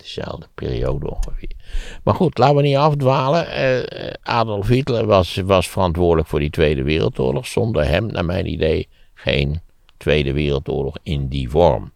dezelfde 0.04 0.48
periode 0.56 1.10
ongeveer. 1.10 1.52
Maar 2.04 2.16
goed, 2.16 2.38
laten 2.38 2.56
we 2.56 2.62
niet 2.62 2.76
afdwalen. 2.76 3.48
Eh, 3.48 4.14
Adolf 4.22 4.68
Hitler 4.68 5.06
was, 5.06 5.36
was 5.36 5.70
verantwoordelijk 5.70 6.28
voor 6.28 6.40
die 6.40 6.50
Tweede 6.50 6.84
Wereldoorlog. 6.84 7.48
Zonder 7.48 7.88
hem, 7.88 8.06
naar 8.06 8.26
mijn 8.26 8.52
idee, 8.52 8.88
geen 9.14 9.62
Tweede 9.98 10.34
Wereldoorlog 10.34 10.98
in 11.04 11.28
die 11.28 11.50
vorm. 11.50 11.92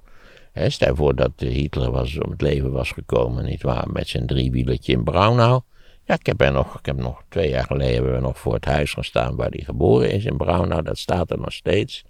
Hè, 0.52 0.70
stel 0.70 0.96
voor 0.96 1.16
dat 1.16 1.32
eh, 1.36 1.50
Hitler 1.50 1.92
was, 1.92 2.20
om 2.20 2.32
het 2.32 2.42
leven 2.42 2.72
was 2.72 2.92
gekomen, 2.92 3.46
nietwaar, 3.46 3.90
met 3.92 4.08
zijn 4.08 4.28
driewielertje 4.28 4.94
in 4.94 5.04
Braunau. 5.04 5.62
Ja, 6.04 6.14
ik 6.14 6.26
heb, 6.26 6.42
er 6.42 6.52
nog, 6.52 6.80
ik 6.80 6.86
heb 6.86 6.98
nog 6.98 7.24
twee 7.30 7.50
jaar 7.50 7.66
geleden 7.66 7.94
hebben 7.94 8.14
we 8.14 8.20
nog 8.20 8.40
voor 8.40 8.54
het 8.54 8.66
huis 8.66 8.94
gestaan 8.94 9.36
waar 9.36 9.50
hij 9.50 9.64
geboren 9.64 10.12
is 10.12 10.26
in 10.26 10.38
Braunau. 10.38 10.82
Dat 10.82 10.98
staat 10.98 11.32
er 11.32 11.40
nog 11.40 11.54
steeds. 11.54 12.04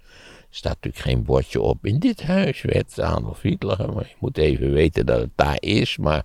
Staat 0.50 0.74
natuurlijk 0.74 1.04
geen 1.04 1.22
bordje 1.22 1.60
op. 1.60 1.86
In 1.86 1.98
dit 1.98 2.22
huis 2.22 2.62
werd 2.62 3.00
Adolf 3.00 3.42
Hitler. 3.42 3.92
Maar 3.92 4.06
je 4.08 4.16
moet 4.18 4.38
even 4.38 4.72
weten 4.72 5.06
dat 5.06 5.20
het 5.20 5.30
daar 5.34 5.56
is. 5.60 5.96
Maar 5.96 6.22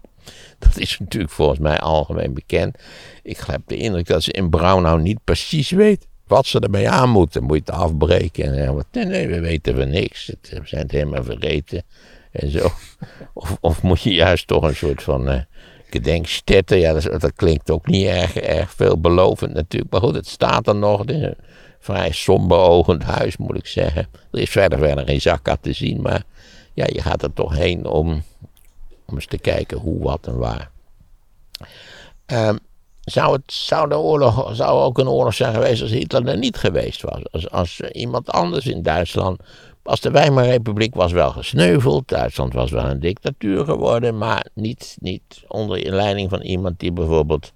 dat 0.59 0.77
is 0.77 0.99
natuurlijk 0.99 1.33
volgens 1.33 1.59
mij 1.59 1.79
algemeen 1.79 2.33
bekend. 2.33 2.77
Ik 3.23 3.37
heb 3.45 3.61
de 3.65 3.77
indruk 3.77 4.07
dat 4.07 4.23
ze 4.23 4.31
in 4.31 4.49
Braunau 4.49 5.01
niet 5.01 5.19
precies 5.23 5.69
weet 5.69 6.07
wat 6.27 6.45
ze 6.45 6.59
ermee 6.59 6.89
aan 6.89 7.09
moeten. 7.09 7.43
Moet 7.43 7.55
je 7.65 7.71
het 7.71 7.81
afbreken 7.81 8.43
en 8.45 8.53
zeggen, 8.53 9.09
nee, 9.09 9.27
we 9.27 9.39
weten 9.39 9.75
we 9.75 9.85
niks. 9.85 10.31
We 10.41 10.61
zijn 10.63 10.81
het 10.81 10.91
helemaal 10.91 11.23
vergeten. 11.23 11.83
En 12.31 12.49
zo. 12.49 12.69
Of, 13.33 13.57
of 13.59 13.81
moet 13.81 14.01
je 14.01 14.13
juist 14.13 14.47
toch 14.47 14.63
een 14.63 14.75
soort 14.75 15.03
van 15.03 15.29
uh, 15.29 15.41
gedenkstetten. 15.89 16.79
Ja, 16.79 16.93
dat, 16.93 17.33
klinkt 17.35 17.71
ook 17.71 17.87
niet 17.87 18.05
erg, 18.05 18.35
erg 18.35 18.73
veelbelovend 18.73 19.53
natuurlijk. 19.53 19.91
Maar 19.91 20.01
goed, 20.01 20.15
het 20.15 20.27
staat 20.27 20.67
er 20.67 20.75
nog. 20.75 21.05
Is 21.05 21.21
een 21.21 21.35
vrij 21.83 22.11
somberogend 22.11 23.03
huis, 23.03 23.37
moet 23.37 23.57
ik 23.57 23.65
zeggen. 23.65 24.07
Er 24.31 24.39
is 24.39 24.49
verder 24.49 24.79
verder 24.79 25.05
geen 25.05 25.21
zak 25.21 25.57
te 25.61 25.73
zien. 25.73 26.01
Maar 26.01 26.23
ja, 26.73 26.85
je 26.87 27.01
gaat 27.01 27.23
er 27.23 27.33
toch 27.33 27.55
heen 27.55 27.85
om, 27.85 28.23
om 29.05 29.15
eens 29.15 29.25
te 29.25 29.37
kijken 29.37 29.77
hoe, 29.77 30.03
wat 30.03 30.27
en 30.27 30.37
waar. 30.37 30.69
Um, 32.25 32.59
zou, 33.01 33.33
het, 33.33 33.53
zou 33.53 33.89
de 33.89 33.97
oorlog 33.97 34.55
zou 34.55 34.81
ook 34.81 34.97
een 34.97 35.07
oorlog 35.07 35.33
zijn 35.33 35.53
geweest 35.53 35.81
als 35.81 35.91
Hitler 35.91 36.27
er 36.27 36.37
niet 36.37 36.57
geweest 36.57 37.01
was? 37.01 37.21
Als, 37.31 37.49
als 37.49 37.79
iemand 37.79 38.29
anders 38.29 38.65
in 38.65 38.81
Duitsland 38.81 39.41
was 39.81 40.01
de 40.01 40.11
Weimarrepubliek 40.11 40.95
was 40.95 41.11
wel 41.11 41.31
gesneuveld. 41.31 42.07
Duitsland 42.07 42.53
was 42.53 42.71
wel 42.71 42.85
een 42.85 42.99
dictatuur 42.99 43.65
geworden. 43.65 44.17
Maar 44.17 44.45
niet, 44.53 44.97
niet 44.99 45.43
onder 45.47 45.93
leiding 45.93 46.29
van 46.29 46.41
iemand 46.41 46.79
die 46.79 46.91
bijvoorbeeld 46.91 47.53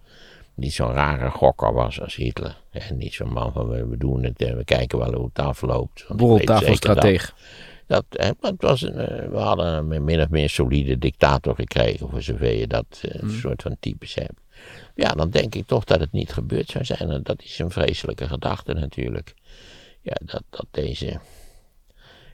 niet 0.58 0.74
zo'n 0.74 0.94
rare 0.94 1.30
gokker 1.30 1.74
was 1.74 2.02
als 2.02 2.16
Hitler. 2.16 2.58
En 2.72 2.98
niet 2.98 3.14
zo'n 3.14 3.34
man 3.34 3.54
van 3.54 3.68
we 3.90 3.98
doen 3.98 4.24
het 4.24 4.42
en 4.42 4.58
we 4.58 4.64
kijken 4.64 4.98
wel 5.00 5.14
hoe 5.14 5.26
het 5.34 5.40
afloopt. 5.40 6.06
Borreltafelstrateeg. 6.16 7.36
Dat, 7.88 8.06
maar 8.12 8.52
het 8.52 8.62
was 8.62 8.82
een, 8.82 8.96
eh, 8.96 9.30
we 9.30 9.38
hadden 9.38 9.92
een 9.92 10.04
min 10.04 10.22
of 10.22 10.30
meer 10.30 10.50
solide 10.50 10.98
dictator 10.98 11.56
gekregen, 11.56 12.10
voor 12.10 12.22
zover 12.22 12.54
je 12.54 12.68
dat 12.68 12.86
eh, 13.02 13.22
Mm. 13.22 13.30
soort 13.30 13.62
van 13.62 13.76
types 13.80 14.16
hebt. 14.16 14.40
Ja, 14.96 15.10
dan 15.14 15.30
denk 15.30 15.56
ik 15.56 15.68
toch 15.68 15.84
dat 15.84 16.00
het 16.00 16.12
niet 16.12 16.34
gebeurd 16.34 16.70
zou 16.70 16.86
zijn. 16.86 17.10
En 17.12 17.24
dat 17.24 17.42
is 17.44 17.60
een 17.60 17.72
vreselijke 17.72 18.28
gedachte 18.28 18.74
natuurlijk. 18.74 19.34
Ja, 20.02 20.16
dat, 20.26 20.44
dat 20.50 20.66
deze, 20.72 21.20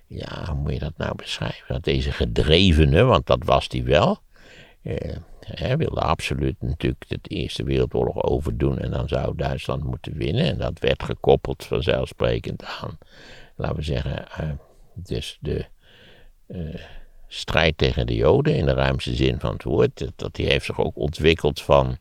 ja, 0.08 0.46
hoe 0.46 0.56
moet 0.56 0.74
je 0.74 0.80
dat 0.80 0.98
nou 0.98 1.16
beschrijven? 1.16 1.66
Dat 1.68 1.84
deze 1.84 2.12
gedrevene, 2.12 3.04
want 3.04 3.26
dat 3.28 3.44
was 3.44 3.68
die 3.68 3.84
wel. 3.84 4.20
eh, 4.82 5.16
hij 5.46 5.78
wilde 5.78 6.02
absoluut 6.02 6.56
natuurlijk 6.62 7.06
de 7.08 7.20
Eerste 7.30 7.64
Wereldoorlog 7.64 8.24
overdoen 8.24 8.80
en 8.80 8.92
dan 8.92 9.08
zou 9.08 9.36
Duitsland 9.36 9.84
moeten 9.84 10.18
winnen. 10.18 10.46
En 10.46 10.58
dat 10.58 10.80
werd 10.80 11.04
gekoppeld 11.04 11.66
vanzelfsprekend 11.66 12.64
aan, 12.64 12.98
laten 13.56 13.76
we 13.76 13.82
zeggen, 13.82 14.32
eh, 14.32 14.50
dus 14.94 15.38
de 15.42 15.66
eh, 16.48 16.60
strijd 17.28 17.78
tegen 17.78 18.08
de 18.08 18.16
Joden 18.16 18.56
in 18.56 18.66
de 18.66 18.74
ruimste 18.74 19.16
zin 19.16 19.40
van 19.40 19.54
het 19.54 19.64
woord. 19.64 20.12
Dat, 20.16 20.36
die 20.36 20.48
heeft 20.48 20.66
zich 20.66 20.80
ook 20.80 20.98
ontwikkeld 20.98 21.62
van, 21.62 21.98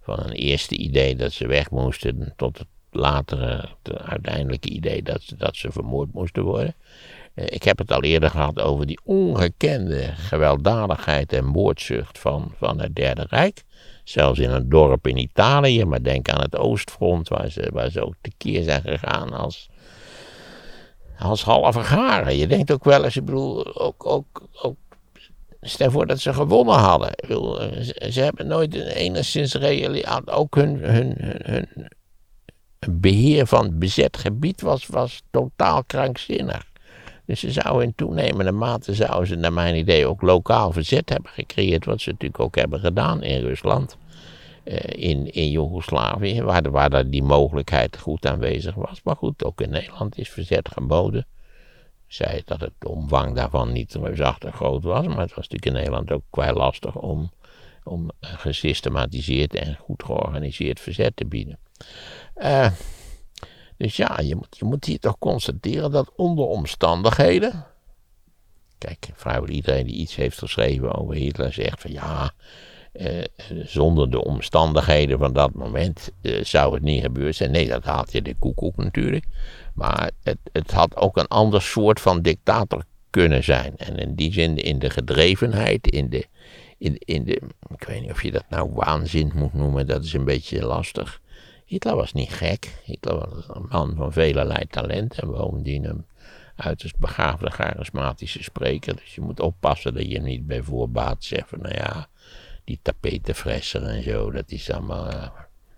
van 0.00 0.20
een 0.20 0.32
eerste 0.32 0.76
idee 0.76 1.16
dat 1.16 1.32
ze 1.32 1.46
weg 1.46 1.70
moesten 1.70 2.32
tot 2.36 2.58
het 2.58 2.68
latere, 2.90 3.68
het 3.82 3.98
uiteindelijke 3.98 4.68
idee 4.68 5.02
dat, 5.02 5.34
dat 5.36 5.56
ze 5.56 5.72
vermoord 5.72 6.12
moesten 6.12 6.42
worden. 6.42 6.74
Eh, 7.34 7.44
Ik 7.48 7.62
heb 7.62 7.78
het 7.78 7.92
al 7.92 8.02
eerder 8.02 8.30
gehad 8.30 8.60
over 8.60 8.86
die 8.86 9.00
ongekende 9.04 10.12
gewelddadigheid 10.16 11.32
en 11.32 11.44
moordzucht 11.44 12.18
van, 12.18 12.52
van 12.58 12.80
het 12.80 12.96
Derde 12.96 13.26
Rijk. 13.28 13.62
Zelfs 14.04 14.38
in 14.38 14.50
een 14.50 14.68
dorp 14.68 15.06
in 15.06 15.16
Italië, 15.16 15.84
maar 15.84 16.02
denk 16.02 16.28
aan 16.28 16.40
het 16.40 16.56
Oostfront, 16.56 17.28
waar 17.28 17.50
ze, 17.50 17.70
waar 17.72 17.90
ze 17.90 18.04
ook 18.04 18.14
tekeer 18.20 18.62
zijn 18.62 18.82
gegaan 18.82 19.32
als, 19.32 19.68
als 21.18 21.42
halve 21.42 21.80
garen. 21.80 22.36
Je 22.36 22.46
denkt 22.46 22.72
ook 22.72 22.84
wel 22.84 23.04
eens, 23.04 23.16
ik 23.16 23.24
bedoel, 23.24 23.80
ook, 23.80 24.06
ook, 24.06 24.48
ook 24.62 24.76
stel 25.60 25.90
voor 25.90 26.06
dat 26.06 26.20
ze 26.20 26.34
gewonnen 26.34 26.74
hadden. 26.74 27.14
Eh, 27.14 28.10
ze, 28.10 28.20
hebben 28.20 28.46
nooit 28.46 28.74
enigszins 28.74 29.54
realiseerd, 29.54 30.30
ook 30.30 30.54
hun, 30.54 30.78
hun, 30.78 31.14
hun, 31.18 31.68
hun 32.78 33.00
beheer 33.00 33.46
van 33.46 33.78
bezet 33.78 34.16
gebied 34.16 34.60
was, 34.60 34.86
was 34.86 35.22
totaal 35.30 35.84
krankzinnig. 35.84 36.72
Dus 37.26 37.40
ze 37.40 37.50
zouden 37.50 37.86
in 37.86 37.94
toenemende 37.94 38.52
mate, 38.52 38.94
zouden 38.94 39.26
ze 39.26 39.34
naar 39.34 39.52
mijn 39.52 39.76
idee 39.76 40.06
ook 40.06 40.22
lokaal 40.22 40.72
verzet 40.72 41.08
hebben 41.08 41.30
gecreëerd. 41.30 41.84
Wat 41.84 42.00
ze 42.00 42.10
natuurlijk 42.10 42.40
ook 42.40 42.56
hebben 42.56 42.80
gedaan 42.80 43.22
in 43.22 43.40
Rusland. 43.40 43.96
eh, 44.64 45.08
in, 45.10 45.32
in 45.32 45.50
Joegoslavië, 45.50 46.42
waar, 46.42 46.70
waar 46.70 46.90
daar 46.90 47.10
die 47.10 47.22
mogelijkheid 47.22 47.98
goed 47.98 48.26
aanwezig 48.26 48.74
was. 48.74 49.00
Maar 49.04 49.16
goed, 49.16 49.44
ook 49.44 49.60
in 49.60 49.70
Nederland 49.70 50.18
is 50.18 50.28
verzet 50.30 50.68
geboden. 50.72 51.26
Zij 52.06 52.42
dat 52.44 52.60
het 52.60 52.84
omvang 52.86 53.34
daarvan 53.34 53.72
niet 53.72 53.94
reusachtig 53.94 54.54
groot 54.54 54.82
was. 54.82 55.06
Maar 55.06 55.18
het 55.18 55.34
was 55.34 55.48
natuurlijk 55.48 55.66
in 55.66 55.72
Nederland 55.72 56.12
ook 56.12 56.22
kwijt 56.30 56.54
lastig 56.54 56.96
om, 56.96 57.30
om 57.84 58.10
gesystematiseerd 58.20 59.54
en 59.54 59.76
goed 59.80 60.02
georganiseerd 60.04 60.80
verzet 60.80 61.16
te 61.16 61.24
bieden. 61.24 61.58
Eh, 62.34 62.70
dus 63.76 63.96
ja, 63.96 64.20
je 64.22 64.34
moet, 64.34 64.56
je 64.58 64.64
moet 64.64 64.84
hier 64.84 64.98
toch 64.98 65.18
constateren 65.18 65.90
dat 65.90 66.12
onder 66.16 66.44
omstandigheden. 66.44 67.66
Kijk, 68.78 69.08
vrijwel 69.14 69.48
iedereen 69.48 69.86
die 69.86 69.94
iets 69.94 70.16
heeft 70.16 70.38
geschreven 70.38 70.94
over 70.94 71.14
Hitler 71.14 71.52
zegt 71.52 71.80
van 71.80 71.92
ja. 71.92 72.32
eh, 72.92 73.24
zonder 73.64 74.10
de 74.10 74.24
omstandigheden 74.24 75.18
van 75.18 75.32
dat 75.32 75.54
moment 75.54 76.10
eh, 76.22 76.44
zou 76.44 76.74
het 76.74 76.82
niet 76.82 77.02
gebeurd 77.02 77.36
zijn. 77.36 77.50
Nee, 77.50 77.68
dat 77.68 77.84
haalt 77.84 78.12
je 78.12 78.22
de 78.22 78.34
koekoek 78.34 78.76
natuurlijk. 78.76 79.24
Maar 79.74 80.10
het, 80.22 80.38
het 80.52 80.70
had 80.70 80.96
ook 80.96 81.16
een 81.16 81.28
ander 81.28 81.62
soort 81.62 82.00
van 82.00 82.22
dictator 82.22 82.84
kunnen 83.10 83.44
zijn. 83.44 83.76
En 83.76 83.96
in 83.96 84.14
die 84.14 84.32
zin, 84.32 84.56
in 84.56 84.78
de 84.78 84.90
gedrevenheid, 84.90 85.86
in 85.86 86.10
de, 86.10 86.26
in, 86.78 86.96
in 86.98 87.24
de. 87.24 87.40
Ik 87.76 87.84
weet 87.86 88.00
niet 88.00 88.10
of 88.10 88.22
je 88.22 88.30
dat 88.30 88.44
nou 88.48 88.70
waanzin 88.72 89.32
moet 89.34 89.54
noemen, 89.54 89.86
dat 89.86 90.04
is 90.04 90.12
een 90.12 90.24
beetje 90.24 90.64
lastig. 90.64 91.20
Hitler 91.64 91.96
was 91.96 92.12
niet 92.12 92.32
gek. 92.32 92.80
Hitler 92.84 93.28
was 93.34 93.48
een 93.48 93.66
man 93.68 93.94
van 93.96 94.12
velerlei 94.12 94.66
talent 94.70 95.18
en 95.18 95.30
bovendien 95.30 95.84
een 95.84 96.06
uiterst 96.56 96.98
begaafde, 96.98 97.50
charismatische 97.50 98.42
spreker. 98.42 98.96
Dus 98.96 99.14
je 99.14 99.20
moet 99.20 99.40
oppassen 99.40 99.94
dat 99.94 100.10
je 100.10 100.20
niet 100.20 100.46
bij 100.46 100.62
voorbaat 100.62 101.24
zegt 101.24 101.48
van, 101.48 101.58
nou 101.60 101.74
ja, 101.74 102.08
die 102.64 102.78
tapetenfresser 102.82 103.82
en 103.82 104.02
zo, 104.02 104.30
dat 104.30 104.50
is 104.50 104.70
allemaal... 104.70 105.08
eh, 105.08 105.28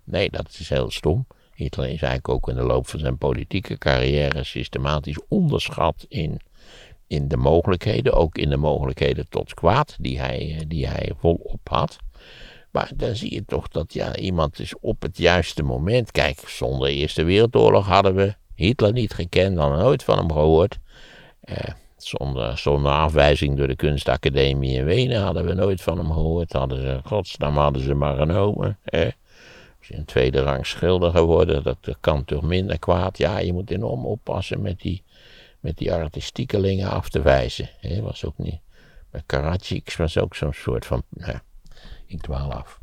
nee, 0.04 0.30
dat 0.30 0.48
is 0.58 0.68
heel 0.68 0.90
stom. 0.90 1.26
Hitler 1.54 1.84
is 1.86 2.02
eigenlijk 2.02 2.28
ook 2.28 2.48
in 2.48 2.54
de 2.54 2.62
loop 2.62 2.86
van 2.86 3.00
zijn 3.00 3.18
politieke 3.18 3.78
carrière 3.78 4.44
systematisch 4.44 5.20
onderschat 5.28 6.04
in, 6.08 6.40
in 7.06 7.28
de 7.28 7.36
mogelijkheden, 7.36 8.12
ook 8.12 8.38
in 8.38 8.50
de 8.50 8.56
mogelijkheden 8.56 9.28
tot 9.28 9.54
kwaad 9.54 9.96
die 10.00 10.18
hij, 10.20 10.56
eh, 10.58 10.64
die 10.68 10.86
hij 10.86 11.12
volop 11.18 11.68
had. 11.68 11.96
Maar 12.76 12.90
dan 12.96 13.16
zie 13.16 13.34
je 13.34 13.44
toch 13.44 13.68
dat 13.68 13.92
ja, 13.92 14.16
iemand 14.16 14.58
is 14.58 14.74
op 14.80 15.02
het 15.02 15.18
juiste 15.18 15.62
moment. 15.62 16.10
Kijk, 16.10 16.38
zonder 16.48 16.88
Eerste 16.88 17.24
Wereldoorlog 17.24 17.86
hadden 17.86 18.14
we 18.14 18.34
Hitler 18.54 18.92
niet 18.92 19.12
gekend, 19.12 19.58
hadden 19.58 19.78
nooit 19.78 20.04
van 20.04 20.18
hem 20.18 20.32
gehoord. 20.32 20.78
Eh, 21.40 21.56
zonder, 21.96 22.58
zonder 22.58 22.92
afwijzing 22.92 23.56
door 23.56 23.66
de 23.66 23.76
kunstacademie 23.76 24.78
in 24.78 24.84
Wenen 24.84 25.22
hadden 25.22 25.44
we 25.44 25.54
nooit 25.54 25.82
van 25.82 25.98
hem 25.98 26.12
gehoord. 26.12 26.52
Hadden 26.52 26.80
ze, 26.80 27.00
godsnaam 27.04 27.56
hadden 27.56 27.82
ze 27.82 27.94
maar 27.94 28.16
genomen. 28.16 28.78
Eh. 28.84 29.10
Is 29.80 29.96
een 29.96 30.04
tweede 30.04 30.42
rang 30.42 30.66
schilder 30.66 31.10
geworden, 31.10 31.62
dat, 31.62 31.78
kan 32.00 32.24
toch 32.24 32.42
minder 32.42 32.78
kwaad. 32.78 33.18
Ja, 33.18 33.38
je 33.38 33.52
moet 33.52 33.70
enorm 33.70 34.06
oppassen 34.06 34.62
met 34.62 34.80
die, 34.80 35.02
met 35.60 35.76
die 35.76 35.92
artistiekelingen 35.92 36.90
af 36.90 37.08
te 37.08 37.22
wijzen. 37.22 37.70
Hè, 37.80 38.00
was 38.00 38.24
ook 38.24 38.38
niet. 38.38 38.60
Karadzic 39.26 39.94
was 39.98 40.18
ook 40.18 40.34
zo'n 40.34 40.52
soort 40.52 40.86
van. 40.86 41.02
Nou, 41.08 41.38
ik 42.06 42.20
dwaal 42.20 42.52
af. 42.52 42.80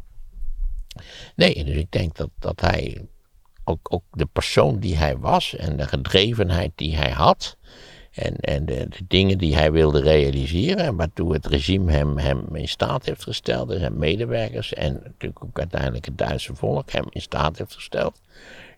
Nee, 1.35 1.63
dus 1.63 1.75
ik 1.75 1.91
denk 1.91 2.15
dat, 2.15 2.29
dat 2.39 2.61
hij. 2.61 3.07
Ook, 3.65 3.93
ook 3.93 4.03
de 4.11 4.25
persoon 4.25 4.79
die 4.79 4.97
hij 4.97 5.17
was 5.17 5.55
en 5.55 5.77
de 5.77 5.87
gedrevenheid 5.87 6.71
die 6.75 6.95
hij 6.95 7.11
had. 7.11 7.57
En, 8.11 8.35
en 8.35 8.65
de, 8.65 8.87
dingen 9.07 9.37
die 9.37 9.55
hij 9.55 9.71
wilde 9.71 10.01
realiseren. 10.01 10.85
En 10.85 10.95
waartoe 10.95 11.33
het 11.33 11.45
regime 11.45 11.91
hem, 11.91 12.17
hem 12.17 12.55
in 12.55 12.67
staat 12.67 13.05
heeft 13.05 13.23
gesteld. 13.23 13.71
En 13.71 13.79
zijn 13.79 13.97
medewerkers. 13.97 14.73
En 14.73 14.93
natuurlijk 14.93 15.43
ook 15.43 15.59
uiteindelijk 15.59 16.05
het 16.05 16.17
Duitse 16.17 16.55
volk 16.55 16.91
hem 16.91 17.05
in 17.09 17.21
staat 17.21 17.57
heeft 17.57 17.73
gesteld. 17.73 18.21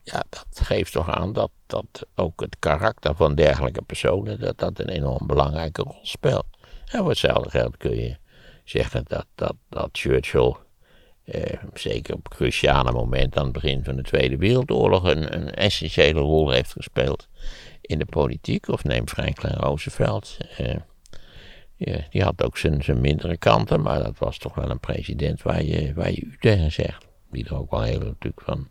Ja, 0.03 0.23
dat 0.29 0.47
geeft 0.53 0.91
toch 0.91 1.09
aan 1.09 1.33
dat, 1.33 1.51
dat 1.65 2.05
ook 2.15 2.41
het 2.41 2.55
karakter 2.59 3.15
van 3.15 3.35
dergelijke 3.35 3.81
personen. 3.81 4.39
dat 4.39 4.57
dat 4.57 4.79
een 4.79 4.89
enorm 4.89 5.27
belangrijke 5.27 5.81
rol 5.81 5.99
speelt. 6.01 6.45
En 6.85 6.99
voor 6.99 7.09
hetzelfde 7.09 7.49
geld 7.49 7.77
kun 7.77 7.95
je 7.95 8.17
zeggen 8.65 9.03
dat, 9.07 9.25
dat, 9.35 9.55
dat 9.69 9.89
Churchill. 9.91 10.55
Eh, 11.23 11.59
zeker 11.73 12.13
op 12.13 12.29
cruciale 12.29 12.91
moment 12.91 13.37
aan 13.37 13.43
het 13.43 13.53
begin 13.53 13.83
van 13.83 13.95
de 13.95 14.01
Tweede 14.01 14.37
Wereldoorlog. 14.37 15.03
een, 15.03 15.35
een 15.35 15.53
essentiële 15.53 16.19
rol 16.19 16.49
heeft 16.49 16.71
gespeeld 16.71 17.27
in 17.81 17.99
de 17.99 18.05
politiek. 18.05 18.67
Of 18.67 18.83
neem 18.83 19.07
Franklin 19.07 19.53
Roosevelt. 19.53 20.37
Eh, 20.57 20.75
die 22.09 22.23
had 22.23 22.43
ook 22.43 22.57
zijn, 22.57 22.83
zijn 22.83 23.01
mindere 23.01 23.37
kanten, 23.37 23.81
maar 23.81 24.03
dat 24.03 24.17
was 24.17 24.37
toch 24.37 24.55
wel 24.55 24.69
een 24.69 24.79
president 24.79 25.41
waar 25.41 25.63
je, 25.63 25.93
waar 25.93 26.11
je 26.11 26.21
u 26.21 26.37
tegen 26.39 26.71
zegt. 26.71 27.07
Die 27.31 27.45
er 27.45 27.55
ook 27.55 27.71
wel 27.71 27.81
heel 27.81 27.99
natuurlijk 27.99 28.41
van 28.41 28.67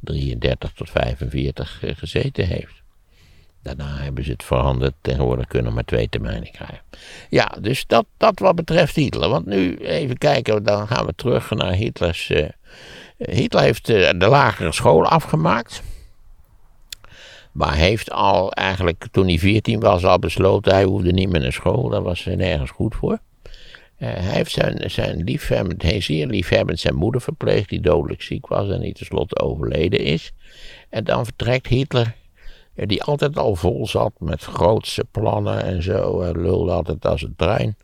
33 0.00 0.72
tot 0.72 0.90
45 0.90 1.82
eh, 1.82 1.96
gezeten 1.96 2.46
heeft. 2.46 2.82
Daarna 3.66 3.96
hebben 3.96 4.24
ze 4.24 4.30
het 4.30 4.44
veranderd. 4.44 4.94
Tegenwoordig 5.00 5.46
kunnen 5.46 5.74
maar 5.74 5.84
twee 5.84 6.08
termijnen 6.08 6.50
krijgen. 6.50 6.80
Ja, 7.30 7.56
dus 7.60 7.86
dat, 7.86 8.06
dat 8.16 8.38
wat 8.38 8.54
betreft 8.54 8.94
Hitler. 8.94 9.28
Want 9.28 9.46
nu 9.46 9.76
even 9.76 10.18
kijken, 10.18 10.62
dan 10.62 10.86
gaan 10.86 11.06
we 11.06 11.12
terug 11.16 11.50
naar 11.50 11.72
Hitlers. 11.72 12.30
eh, 12.30 12.48
Hitler 13.18 13.62
heeft 13.62 13.88
eh, 13.88 14.10
de 14.18 14.26
lagere 14.26 14.72
school 14.72 15.04
afgemaakt. 15.04 15.82
Maar 17.52 17.74
heeft 17.74 18.10
al 18.10 18.52
eigenlijk, 18.52 19.06
toen 19.10 19.26
hij 19.26 19.38
14 19.38 19.80
was, 19.80 20.04
al 20.04 20.18
besloten, 20.18 20.72
hij 20.72 20.84
hoefde 20.84 21.12
niet 21.12 21.28
meer 21.28 21.40
naar 21.40 21.52
school. 21.52 21.88
Daar 21.88 22.02
was 22.02 22.24
hij 22.24 22.36
nergens 22.36 22.70
goed 22.70 22.94
voor. 22.94 23.18
Eh, 23.96 24.08
hij 24.08 24.34
heeft 24.34 24.50
zijn, 24.50 24.90
zijn 24.90 25.24
liefhebbend, 25.24 25.82
hij 25.82 26.00
zeer 26.00 26.26
liefhebbend 26.26 26.80
zijn 26.80 26.94
moeder 26.94 27.20
verpleegd, 27.20 27.68
die 27.68 27.80
dodelijk 27.80 28.22
ziek 28.22 28.46
was 28.46 28.68
en 28.68 28.80
die 28.80 28.92
tenslotte 28.92 29.38
overleden 29.40 30.00
is. 30.00 30.32
En 30.88 31.04
dan 31.04 31.24
vertrekt 31.24 31.66
Hitler, 31.66 32.14
die 32.76 33.02
altijd 33.02 33.38
al 33.38 33.54
vol 33.54 33.86
zat 33.86 34.12
met 34.18 34.42
grootse 34.42 35.04
plannen 35.10 35.62
en 35.62 35.82
zo. 35.82 36.20
Hij 36.20 36.32
lulde 36.32 36.72
altijd 36.72 37.06
als 37.06 37.22
een 37.22 37.36
trein. 37.36 37.76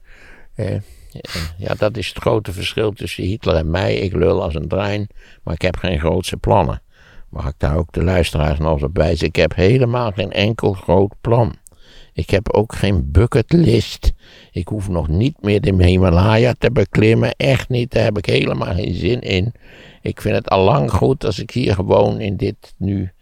Ja, 1.57 1.75
dat 1.75 1.97
is 1.97 2.09
het 2.09 2.19
grote 2.19 2.53
verschil 2.53 2.93
tussen 2.93 3.25
Hitler 3.25 3.57
en 3.57 3.71
mij. 3.71 3.95
Ik 3.95 4.13
lul 4.13 4.43
als 4.43 4.55
een 4.55 4.69
trein, 4.69 5.07
maar 5.43 5.55
ik 5.55 5.63
heb 5.63 5.77
geen 5.77 5.99
grootse 5.99 6.37
plannen. 6.37 6.83
Mag 7.29 7.49
ik 7.49 7.55
daar 7.59 7.77
ook 7.77 7.93
de 7.93 8.05
luisteraars 8.05 8.59
nog 8.59 8.83
op 8.83 8.97
wijzen? 8.97 9.27
Ik 9.27 9.37
heb 9.37 9.55
helemaal 9.55 10.11
geen 10.11 10.33
enkel 10.33 10.73
groot 10.73 11.15
plan. 11.21 11.55
Ik 12.13 12.31
heb 12.31 12.53
ook 12.53 12.75
geen 12.75 13.11
bucketlist. 13.11 14.13
Ik 14.51 14.69
hoef 14.69 14.89
nog 14.89 15.09
niet 15.09 15.43
meer 15.43 15.61
de 15.61 15.85
Himalaya 15.85 16.55
te 16.59 16.71
beklimmen. 16.71 17.35
Echt 17.37 17.69
niet, 17.69 17.91
daar 17.91 18.05
heb 18.05 18.19
ik 18.19 18.27
helemaal 18.27 18.75
geen 18.75 18.95
zin 18.95 19.21
in. 19.21 19.53
Ik 20.03 20.21
vind 20.21 20.35
het 20.35 20.49
al 20.49 20.65
lang 20.65 20.91
goed 20.91 21.25
als 21.25 21.39
ik 21.39 21.51
hier 21.51 21.75
gewoon 21.75 22.21
in 22.21 22.37
dit 22.37 22.75
nu 22.77 23.13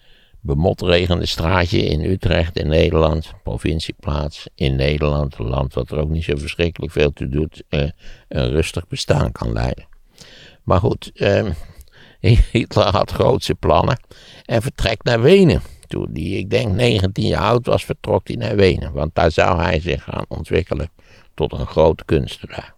bemotregende 0.40 1.26
straatje 1.26 1.85
in 1.85 2.05
Utrecht 2.05 2.57
in 2.57 2.68
Nederland, 2.68 3.33
provincieplaats 3.42 4.48
in 4.55 4.76
Nederland, 4.76 5.38
een 5.38 5.48
land 5.48 5.74
wat 5.74 5.90
er 5.90 5.98
ook 5.98 6.09
niet 6.09 6.24
zo 6.24 6.37
verschrikkelijk 6.37 6.92
veel 6.92 7.12
toe 7.12 7.29
doet, 7.29 7.62
eh, 7.68 7.88
een 8.29 8.50
rustig 8.50 8.87
bestaan 8.87 9.33
kan 9.33 9.53
leiden. 9.53 9.88
Maar 10.62 10.81
goed, 10.81 11.11
eh, 11.14 11.50
Hitler 12.53 12.87
had 12.87 13.11
grootse 13.11 13.55
plannen 13.55 14.00
en 14.44 14.62
vertrekt 14.62 15.05
naar 15.05 15.20
Wenen. 15.20 15.62
Toen 15.87 16.11
hij, 16.12 16.22
ik 16.22 16.50
denk, 16.50 16.74
19 16.74 17.26
jaar 17.26 17.42
oud 17.42 17.66
was, 17.66 17.85
vertrok 17.85 18.26
hij 18.29 18.37
naar 18.37 18.57
Wenen. 18.57 18.92
Want 18.92 19.14
daar 19.14 19.31
zou 19.31 19.61
hij 19.61 19.81
zich 19.81 20.03
gaan 20.03 20.24
ontwikkelen 20.29 20.90
tot 21.35 21.53
een 21.53 21.66
grote 21.66 22.05
kunstenaar. 22.05 22.74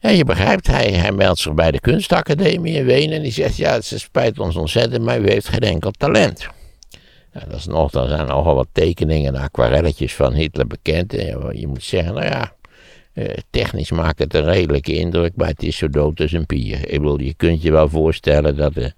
Ja, 0.00 0.10
je 0.10 0.24
begrijpt, 0.24 0.66
hij, 0.66 0.90
hij 0.92 1.12
meldt 1.12 1.38
zich 1.38 1.54
bij 1.54 1.70
de 1.70 1.80
kunstacademie 1.80 2.74
in 2.74 2.84
Wenen 2.84 3.16
en 3.16 3.22
die 3.22 3.32
zegt, 3.32 3.56
ja, 3.56 3.72
het 3.72 3.84
spijt 3.84 4.38
ons 4.38 4.56
ontzettend, 4.56 5.04
maar 5.04 5.20
u 5.20 5.28
heeft 5.28 5.48
geen 5.48 5.60
enkel 5.60 5.90
talent. 5.90 6.48
Ja, 7.32 7.40
dat 7.48 7.58
is 7.58 7.66
nog, 7.66 7.92
er 7.92 8.08
zijn 8.08 8.26
nogal 8.26 8.54
wat 8.54 8.68
tekeningen 8.72 9.34
en 9.34 9.40
aquarelletjes 9.40 10.14
van 10.14 10.32
Hitler 10.32 10.66
bekend. 10.66 11.14
En 11.14 11.58
je 11.58 11.66
moet 11.66 11.84
zeggen, 11.84 12.14
nou 12.14 12.26
ja, 12.26 12.52
technisch 13.50 13.90
maakt 13.90 14.18
het 14.18 14.34
een 14.34 14.44
redelijke 14.44 14.94
indruk, 14.94 15.32
maar 15.36 15.48
het 15.48 15.62
is 15.62 15.76
zo 15.76 15.88
dood 15.88 16.20
als 16.20 16.32
een 16.32 16.46
pier. 16.46 16.88
Ik 16.88 17.20
je 17.20 17.34
kunt 17.34 17.62
je 17.62 17.70
wel 17.70 17.88
voorstellen 17.88 18.56
dat 18.56 18.74
de, 18.74 18.92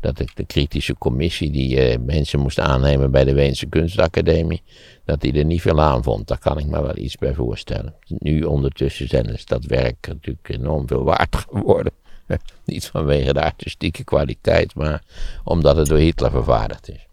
dat 0.00 0.16
de, 0.16 0.24
de 0.34 0.44
kritische 0.44 0.94
commissie 0.98 1.50
die 1.50 1.80
eh, 1.80 1.98
mensen 1.98 2.40
moest 2.40 2.58
aannemen 2.58 3.10
bij 3.10 3.24
de 3.24 3.34
Weense 3.34 3.66
Kunstacademie, 3.66 4.62
dat 5.04 5.20
die 5.20 5.32
er 5.32 5.44
niet 5.44 5.60
veel 5.60 5.80
aan 5.80 6.02
vond. 6.02 6.26
Daar 6.26 6.38
kan 6.38 6.58
ik 6.58 6.66
me 6.66 6.82
wel 6.82 6.96
iets 6.96 7.16
bij 7.16 7.34
voorstellen. 7.34 7.94
Nu 8.06 8.42
ondertussen 8.42 9.08
zijn 9.08 9.26
is 9.26 9.44
dat 9.44 9.64
werk 9.64 10.06
natuurlijk 10.06 10.48
enorm 10.48 10.88
veel 10.88 11.04
waard 11.04 11.36
geworden. 11.36 11.92
niet 12.64 12.86
vanwege 12.86 13.32
de 13.32 13.42
artistieke 13.42 14.04
kwaliteit, 14.04 14.74
maar 14.74 15.02
omdat 15.44 15.76
het 15.76 15.86
door 15.86 15.98
Hitler 15.98 16.30
vervaardigd 16.30 16.88
is. 16.88 17.06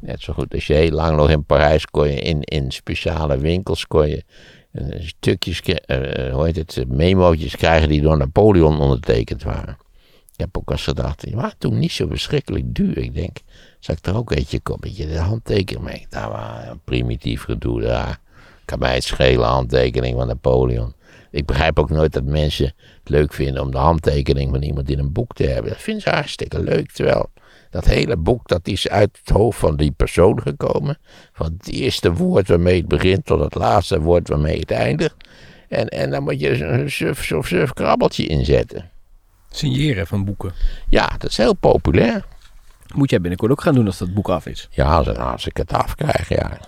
Net 0.00 0.22
zo 0.22 0.32
goed 0.32 0.54
als 0.54 0.66
je 0.66 0.74
heel 0.74 0.90
lang 0.90 1.16
nog 1.16 1.30
in 1.30 1.44
Parijs 1.44 1.86
kon 1.86 2.08
je 2.08 2.20
in, 2.20 2.42
in 2.42 2.70
speciale 2.72 3.38
winkels 3.38 3.86
kon 3.86 4.08
je 4.08 4.24
stukjes, 4.98 5.62
uh, 5.66 6.32
hoe 6.32 6.44
heet 6.44 6.56
het, 6.56 6.88
memootjes 6.88 7.56
krijgen 7.56 7.88
die 7.88 8.00
door 8.00 8.16
Napoleon 8.16 8.80
ondertekend 8.80 9.42
waren. 9.42 9.78
Ik 10.32 10.46
heb 10.46 10.56
ook 10.58 10.70
eens 10.70 10.84
gedacht, 10.84 11.20
die 11.20 11.34
waren 11.34 11.58
toen 11.58 11.78
niet 11.78 11.92
zo 11.92 12.06
verschrikkelijk 12.06 12.74
duur. 12.74 12.98
Ik 12.98 13.14
denk, 13.14 13.36
zal 13.78 13.94
ik 13.94 14.06
er 14.06 14.16
ook 14.16 14.32
eentje 14.32 14.60
kopen? 14.60 14.96
Je 14.96 15.06
de 15.06 15.18
handtekening 15.18 15.84
mee. 15.84 16.06
Daar 16.08 16.30
was 16.30 16.68
een 16.68 16.80
primitief 16.84 17.42
gedoe. 17.42 17.80
Daar 17.80 18.20
kan 18.64 18.78
mij 18.78 18.94
het 18.94 19.04
schelen, 19.04 19.48
handtekening 19.48 20.16
van 20.16 20.26
Napoleon. 20.26 20.94
Ik 21.30 21.46
begrijp 21.46 21.78
ook 21.78 21.90
nooit 21.90 22.12
dat 22.12 22.24
mensen 22.24 22.64
het 22.64 23.08
leuk 23.08 23.32
vinden 23.32 23.62
om 23.62 23.70
de 23.70 23.78
handtekening 23.78 24.50
van 24.50 24.62
iemand 24.62 24.90
in 24.90 24.98
een 24.98 25.12
boek 25.12 25.34
te 25.34 25.44
hebben. 25.44 25.70
Dat 25.70 25.80
vinden 25.80 26.02
ze 26.02 26.10
hartstikke 26.10 26.62
leuk. 26.62 26.90
Terwijl 26.90 27.30
dat 27.70 27.84
hele 27.84 28.16
boek, 28.16 28.48
dat 28.48 28.66
is 28.66 28.88
uit 28.88 29.18
het 29.24 29.36
hoofd 29.36 29.58
van 29.58 29.76
die 29.76 29.90
persoon 29.90 30.42
gekomen. 30.42 30.98
Van 31.32 31.56
het 31.58 31.68
eerste 31.68 32.12
woord 32.12 32.48
waarmee 32.48 32.76
het 32.76 32.88
begint 32.88 33.26
tot 33.26 33.40
het 33.40 33.54
laatste 33.54 34.00
woord 34.00 34.28
waarmee 34.28 34.58
het 34.58 34.70
eindigt. 34.70 35.16
En, 35.68 35.88
en 35.88 36.10
dan 36.10 36.22
moet 36.22 36.40
je 36.40 36.64
een 36.64 36.90
suf, 36.90 37.24
suf, 37.24 37.46
suf 37.46 37.72
krabbeltje 37.72 38.26
inzetten. 38.26 38.90
Signeren 39.50 40.06
van 40.06 40.24
boeken. 40.24 40.52
Ja, 40.88 41.10
dat 41.18 41.30
is 41.30 41.36
heel 41.36 41.54
populair. 41.54 42.24
Moet 42.94 43.10
jij 43.10 43.20
binnenkort 43.20 43.50
ook 43.50 43.60
gaan 43.60 43.74
doen 43.74 43.86
als 43.86 43.98
dat 43.98 44.14
boek 44.14 44.28
af 44.28 44.46
is? 44.46 44.68
Ja, 44.70 44.96
als, 44.96 45.16
als 45.16 45.46
ik 45.46 45.56
het 45.56 45.72
afkrijg, 45.72 46.28
ja. 46.28 46.58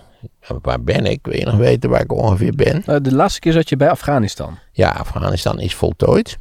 Waar 0.61 0.81
ben 0.81 1.05
ik? 1.05 1.19
Wil 1.23 1.37
je 1.37 1.45
nog 1.45 1.55
weten 1.55 1.89
waar 1.89 2.01
ik 2.01 2.11
ongeveer 2.11 2.55
ben? 2.55 2.83
Uh, 2.87 2.95
de 3.01 3.15
laatste 3.15 3.39
keer 3.39 3.51
zat 3.51 3.69
je 3.69 3.77
bij 3.77 3.89
Afghanistan. 3.89 4.57
Ja, 4.71 4.89
Afghanistan 4.89 5.59
is 5.59 5.75
voltooid. 5.75 6.37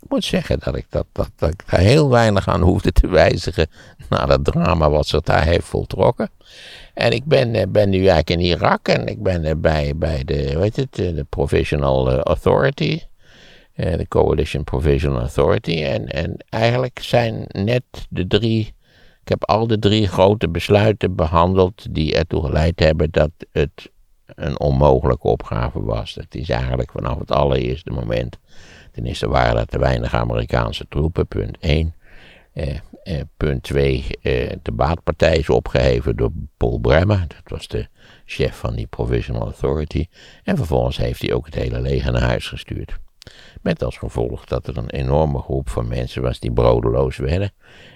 Ik 0.00 0.10
moet 0.10 0.24
zeggen 0.24 0.58
dat 0.58 0.76
ik, 0.76 0.86
dat, 0.88 1.06
dat, 1.12 1.30
dat 1.36 1.50
ik 1.50 1.62
daar 1.70 1.80
heel 1.80 2.10
weinig 2.10 2.48
aan 2.48 2.60
hoefde 2.60 2.92
te 2.92 3.08
wijzigen 3.08 3.66
na 4.12 4.26
dat 4.26 4.44
drama 4.44 4.90
wat 4.90 5.06
zich 5.06 5.20
daar 5.20 5.44
heeft 5.44 5.66
voltrokken. 5.66 6.30
En 6.94 7.12
ik 7.12 7.24
ben, 7.24 7.54
eh, 7.54 7.66
ben 7.68 7.90
nu 7.90 7.96
eigenlijk 7.96 8.30
in 8.30 8.40
Irak 8.40 8.88
en 8.88 9.06
ik 9.06 9.22
ben 9.22 9.60
bij, 9.60 9.96
bij 9.96 10.24
de, 10.24 10.58
weet 10.58 10.76
het, 10.76 10.94
de 10.94 11.26
Provisional 11.28 12.20
Authority. 12.20 13.00
De 13.74 14.06
Coalition 14.08 14.64
Provisional 14.64 15.20
Authority. 15.20 15.82
En, 15.82 16.06
en 16.06 16.36
eigenlijk 16.48 16.98
zijn 17.02 17.44
net 17.48 17.82
de 18.08 18.26
drie 18.26 18.74
ik 19.22 19.28
heb 19.28 19.44
al 19.44 19.66
de 19.66 19.78
drie 19.78 20.08
grote 20.08 20.48
besluiten 20.48 21.14
behandeld 21.14 21.94
die 21.94 22.14
ertoe 22.14 22.44
geleid 22.44 22.80
hebben 22.80 23.10
dat 23.10 23.30
het 23.52 23.90
een 24.26 24.60
onmogelijke 24.60 25.28
opgave 25.28 25.82
was. 25.82 26.14
Dat 26.14 26.34
is 26.34 26.48
eigenlijk 26.48 26.90
vanaf 26.90 27.18
het 27.18 27.30
allereerste 27.30 27.90
moment. 27.90 28.38
Ten 28.92 29.06
eerste 29.06 29.28
waren 29.28 29.56
er 29.56 29.66
te 29.66 29.78
weinig 29.78 30.14
Amerikaanse 30.14 30.86
troepen, 30.88 31.26
punt 31.26 31.56
1. 31.60 31.94
Eh, 32.52 32.78
eh, 33.02 33.20
punt 33.36 33.62
2, 33.62 34.04
eh, 34.22 34.52
de 34.62 34.72
baatpartij 34.72 35.36
is 35.36 35.48
opgeheven 35.48 36.16
door 36.16 36.30
Paul 36.56 36.78
Bremer. 36.78 37.18
Dat 37.28 37.42
was 37.44 37.68
de 37.68 37.86
chef 38.24 38.56
van 38.56 38.74
die 38.74 38.86
Provisional 38.86 39.42
Authority. 39.42 40.06
En 40.44 40.56
vervolgens 40.56 40.96
heeft 40.96 41.20
hij 41.20 41.32
ook 41.32 41.46
het 41.46 41.54
hele 41.54 41.80
leger 41.80 42.12
naar 42.12 42.22
huis 42.22 42.48
gestuurd. 42.48 42.98
Met 43.62 43.84
als 43.84 43.96
gevolg 43.96 44.44
dat 44.44 44.66
er 44.66 44.76
een 44.76 44.90
enorme 44.90 45.38
groep 45.38 45.68
van 45.68 45.88
mensen 45.88 46.22
was 46.22 46.38
die 46.38 46.52
brodeloos 46.52 47.16
werden. 47.16 47.52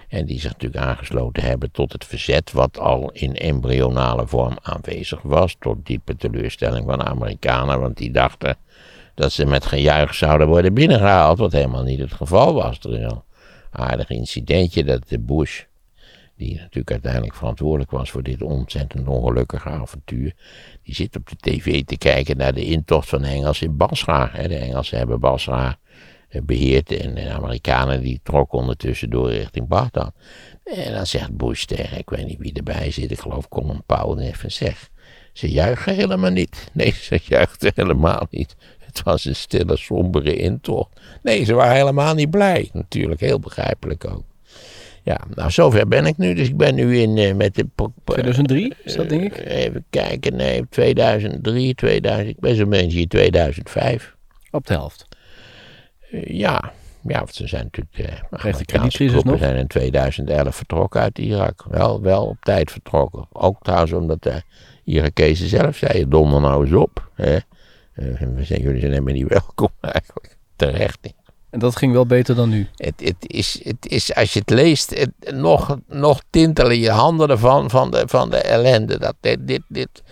En 0.07 0.25
die 0.25 0.39
zich 0.39 0.51
natuurlijk 0.51 0.83
aangesloten 0.83 1.43
hebben 1.43 1.71
tot 1.71 1.93
het 1.93 2.05
verzet 2.05 2.51
wat 2.51 2.79
al 2.79 3.11
in 3.11 3.35
embryonale 3.35 4.27
vorm 4.27 4.57
aanwezig 4.61 5.21
was. 5.21 5.55
Tot 5.59 5.85
diepe 5.85 6.15
teleurstelling 6.15 6.85
van 6.85 6.99
de 6.99 7.05
Amerikanen, 7.05 7.79
want 7.79 7.97
die 7.97 8.11
dachten 8.11 8.57
dat 9.15 9.31
ze 9.31 9.45
met 9.45 9.65
gejuich 9.65 10.15
zouden 10.15 10.47
worden 10.47 10.73
binnengehaald. 10.73 11.37
Wat 11.37 11.51
helemaal 11.51 11.83
niet 11.83 11.99
het 11.99 12.13
geval 12.13 12.53
was. 12.53 12.79
Er 12.79 12.93
is 12.93 13.11
aardig 13.77 14.09
incidentje 14.09 14.83
dat 14.83 15.09
de 15.09 15.19
Bush, 15.19 15.63
die 16.35 16.55
natuurlijk 16.55 16.91
uiteindelijk 16.91 17.35
verantwoordelijk 17.35 17.91
was 17.91 18.11
voor 18.11 18.23
dit 18.23 18.41
ontzettend 18.41 19.07
ongelukkige 19.07 19.69
avontuur, 19.69 20.33
die 20.83 20.95
zit 20.95 21.15
op 21.15 21.29
de 21.29 21.35
tv 21.39 21.83
te 21.83 21.97
kijken 21.97 22.37
naar 22.37 22.53
de 22.53 22.65
intocht 22.65 23.09
van 23.09 23.21
de 23.21 23.27
Engelsen 23.27 23.67
in 23.67 23.77
Basra. 23.77 24.31
De 24.47 24.57
Engelsen 24.57 24.97
hebben 24.97 25.19
Basra 25.19 25.77
eh, 26.27 26.41
beheerd 26.41 26.91
en 26.91 27.15
de 27.15 27.29
Amerikanen 27.29 28.01
die 28.01 28.19
trokken 28.23 28.59
ondertussen 28.59 29.09
door 29.09 29.31
richting 29.31 29.67
Bagdad. 29.67 30.13
En 30.63 30.93
dan 30.93 31.05
zegt 31.05 31.37
Bush 31.37 31.63
tegen, 31.63 31.97
ik 31.97 32.09
weet 32.09 32.25
niet 32.25 32.39
wie 32.39 32.53
erbij 32.53 32.91
zit, 32.91 33.11
ik 33.11 33.19
geloof 33.19 33.47
Colin 33.47 33.83
Powell, 33.85 34.23
en 34.23 34.31
even 34.31 34.51
zeg, 34.51 34.89
ze 35.33 35.51
juichen 35.51 35.95
helemaal 35.95 36.31
niet. 36.31 36.69
Nee, 36.73 36.91
ze 36.91 37.19
juichten 37.23 37.71
helemaal 37.75 38.27
niet. 38.29 38.55
Het 38.97 39.05
was 39.05 39.25
een 39.25 39.35
stille, 39.35 39.77
sombere 39.77 40.35
intocht. 40.35 40.99
Nee, 41.23 41.43
ze 41.43 41.53
waren 41.53 41.75
helemaal 41.75 42.13
niet 42.13 42.29
blij. 42.29 42.69
Natuurlijk, 42.73 43.19
heel 43.19 43.39
begrijpelijk 43.39 44.05
ook. 44.05 44.23
Ja, 45.03 45.19
nou 45.35 45.51
zover 45.51 45.87
ben 45.87 46.05
ik 46.05 46.17
nu. 46.17 46.33
Dus 46.33 46.47
ik 46.47 46.57
ben 46.57 46.75
nu 46.75 46.97
in 46.97 47.17
uh, 47.17 47.33
met 47.33 47.55
de... 47.55 47.65
2003 48.03 48.73
is 48.83 48.95
dat 48.95 49.09
denk 49.09 49.23
ik? 49.23 49.45
Uh, 49.45 49.55
even 49.55 49.85
kijken, 49.89 50.35
nee, 50.35 50.67
2003, 50.69 51.75
2000, 51.75 52.29
ik 52.29 52.39
ben 52.39 52.55
zo'n 52.55 52.69
beetje 52.69 52.99
in 52.99 53.07
2005. 53.07 54.15
Op 54.51 54.67
de 54.67 54.73
helft? 54.73 55.07
Uh, 56.11 56.23
ja, 56.23 56.73
ja, 57.01 57.17
want 57.17 57.35
ze 57.35 57.47
zijn 57.47 57.63
natuurlijk... 57.63 58.23
Krijgt 58.29 58.59
de 58.59 58.65
kredietcrisis 58.65 59.23
nog? 59.23 59.39
zijn 59.39 59.55
in 59.55 59.67
2011 59.67 60.55
vertrokken 60.55 61.01
uit 61.01 61.19
Irak. 61.19 61.65
Wel, 61.69 62.01
wel 62.01 62.25
op 62.25 62.37
tijd 62.41 62.71
vertrokken. 62.71 63.27
Ook 63.31 63.57
trouwens 63.61 63.91
omdat 63.91 64.23
de 64.23 64.41
Irakezen 64.83 65.47
zelf 65.47 65.77
zeiden, 65.77 66.09
donder 66.09 66.41
nou 66.41 66.65
eens 66.65 66.73
op. 66.73 67.09
Hè? 67.13 67.37
We 68.35 68.43
zijn, 68.43 68.61
jullie 68.61 68.79
zijn 68.79 68.91
helemaal 68.91 69.13
niet 69.13 69.27
welkom 69.39 69.69
eigenlijk. 69.81 70.37
Terecht 70.55 70.97
niet. 71.01 71.15
En 71.49 71.59
dat 71.59 71.75
ging 71.75 71.93
wel 71.93 72.05
beter 72.05 72.35
dan 72.35 72.49
nu? 72.49 72.67
Het, 72.75 72.93
het, 73.03 73.15
is, 73.19 73.59
het 73.63 73.85
is, 73.87 74.15
als 74.15 74.33
je 74.33 74.39
het 74.39 74.49
leest, 74.49 74.99
het, 74.99 75.35
nog, 75.35 75.77
nog 75.87 76.21
tintelen 76.29 76.79
je 76.79 76.89
handen 76.89 77.29
ervan 77.29 77.69
van 77.69 77.91
de, 77.91 78.03
van 78.05 78.29
de 78.29 78.37
ellende. 78.37 78.99
Dat 78.99 79.15
dit, 79.19 79.47
dit, 79.47 79.61
dit 79.67 80.03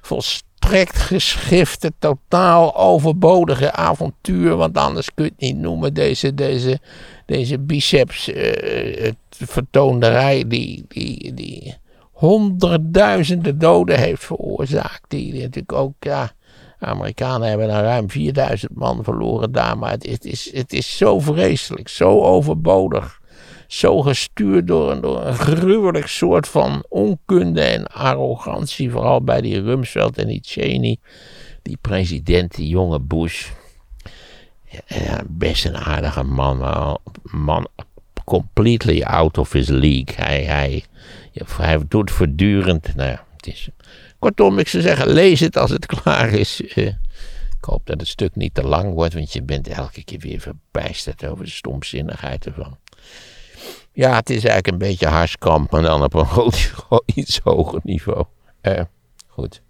volstrekt 0.00 0.98
geschifte, 0.98 1.92
totaal 1.98 2.76
overbodige 2.76 3.72
avontuur, 3.72 4.56
want 4.56 4.78
anders 4.78 5.14
kun 5.14 5.24
je 5.24 5.30
het 5.30 5.40
niet 5.40 5.56
noemen, 5.56 5.94
deze, 5.94 6.34
deze, 6.34 6.80
deze 7.26 7.58
biceps 7.58 8.28
uh, 8.28 9.10
vertoonderij 9.28 10.44
die, 10.48 10.84
die, 10.88 11.34
die 11.34 11.76
honderdduizenden 12.12 13.58
doden 13.58 13.98
heeft 13.98 14.24
veroorzaakt. 14.24 15.04
Die, 15.08 15.32
die 15.32 15.42
natuurlijk 15.42 15.72
ook, 15.72 15.94
ja 16.00 16.32
de 16.82 16.88
Amerikanen 16.88 17.48
hebben 17.48 17.68
dan 17.68 17.80
ruim 17.80 18.10
4000 18.10 18.74
man 18.74 19.04
verloren 19.04 19.52
daar. 19.52 19.78
Maar 19.78 19.90
het, 19.90 20.06
het, 20.06 20.24
is, 20.24 20.52
het 20.52 20.72
is 20.72 20.96
zo 20.96 21.20
vreselijk, 21.20 21.88
zo 21.88 22.20
overbodig. 22.20 23.20
Zo 23.66 24.02
gestuurd 24.02 24.66
door 24.66 24.90
een, 24.90 25.00
door 25.00 25.26
een 25.26 25.34
gruwelijk 25.34 26.06
soort 26.06 26.48
van 26.48 26.84
onkunde 26.88 27.60
en 27.62 27.86
arrogantie. 27.86 28.90
Vooral 28.90 29.22
bij 29.22 29.40
die 29.40 29.60
Rumsfeld 29.60 30.18
en 30.18 30.26
die 30.26 30.40
Cheney. 30.42 30.96
Die 31.62 31.78
president, 31.80 32.54
die 32.54 32.68
jonge 32.68 33.00
Bush. 33.00 33.48
Best 35.26 35.64
een 35.64 35.76
aardige 35.76 36.22
man, 36.22 36.58
maar 36.58 36.96
man 37.22 37.66
completely 38.24 39.02
out 39.02 39.38
of 39.38 39.52
his 39.52 39.68
league. 39.68 40.14
Hij, 40.14 40.42
hij, 40.42 40.84
hij 41.56 41.78
doet 41.88 42.10
voortdurend. 42.10 42.94
Nou 42.94 43.10
ja, 43.10 43.24
het 43.36 43.46
is 43.46 43.68
Kortom, 44.22 44.58
ik 44.58 44.68
zou 44.68 44.82
zeggen, 44.82 45.08
lees 45.08 45.40
het 45.40 45.56
als 45.56 45.70
het 45.70 45.86
klaar 45.94 46.32
is. 46.32 46.62
Eh, 46.74 46.86
ik 47.58 47.64
hoop 47.64 47.86
dat 47.86 48.00
het 48.00 48.08
stuk 48.08 48.36
niet 48.36 48.54
te 48.54 48.62
lang 48.62 48.94
wordt, 48.94 49.14
want 49.14 49.32
je 49.32 49.42
bent 49.42 49.68
elke 49.68 50.04
keer 50.04 50.18
weer 50.18 50.40
verbijsterd 50.40 51.26
over 51.26 51.44
de 51.44 51.50
stomzinnigheid 51.50 52.46
ervan. 52.46 52.78
Ja, 53.92 54.14
het 54.14 54.30
is 54.30 54.44
eigenlijk 54.44 54.66
een 54.66 54.88
beetje 54.88 55.06
harskamp, 55.06 55.70
maar 55.70 55.82
dan 55.82 56.02
op 56.02 56.14
een 56.14 56.52
iets 57.14 57.38
hoger 57.38 57.80
niveau. 57.82 58.24
Uh, 58.62 58.80
goed, 59.26 59.62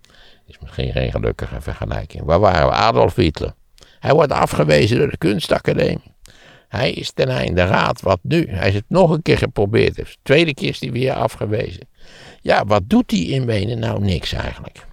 is 0.47 0.59
misschien 0.59 0.93
geen 0.93 1.11
gelukkige 1.11 1.61
vergelijking. 1.61 2.25
Waar 2.25 2.41
waren 2.41 2.67
we? 2.67 2.73
Adolf 2.73 3.15
Hitler. 3.15 3.55
Hij 3.99 4.13
wordt 4.13 4.33
afgewezen 4.33 4.99
door 4.99 5.11
de 5.11 5.19
kunstacademie. 5.19 6.15
Hij 6.69 6.93
is 6.93 7.13
ten 7.13 7.29
einde 7.29 7.65
raad. 7.65 8.01
Wat 8.01 8.19
nu? 8.23 8.47
Hij 8.49 8.69
is 8.69 8.75
het 8.75 8.85
nog 8.89 9.11
een 9.11 9.23
keer 9.23 9.39
geprobeerd. 9.39 9.97
De 9.97 10.07
tweede 10.23 10.55
keer 10.55 10.69
is 10.69 10.81
hij 10.81 10.93
weer 10.93 11.13
afgewezen. 11.13 11.91
Ja, 12.43 12.65
wat 12.65 12.83
doet 12.87 13.11
hij 13.11 13.21
in 13.21 13.47
Wenen? 13.47 13.79
Nou, 13.79 14.01
niks 14.01 14.33
eigenlijk. 14.33 14.87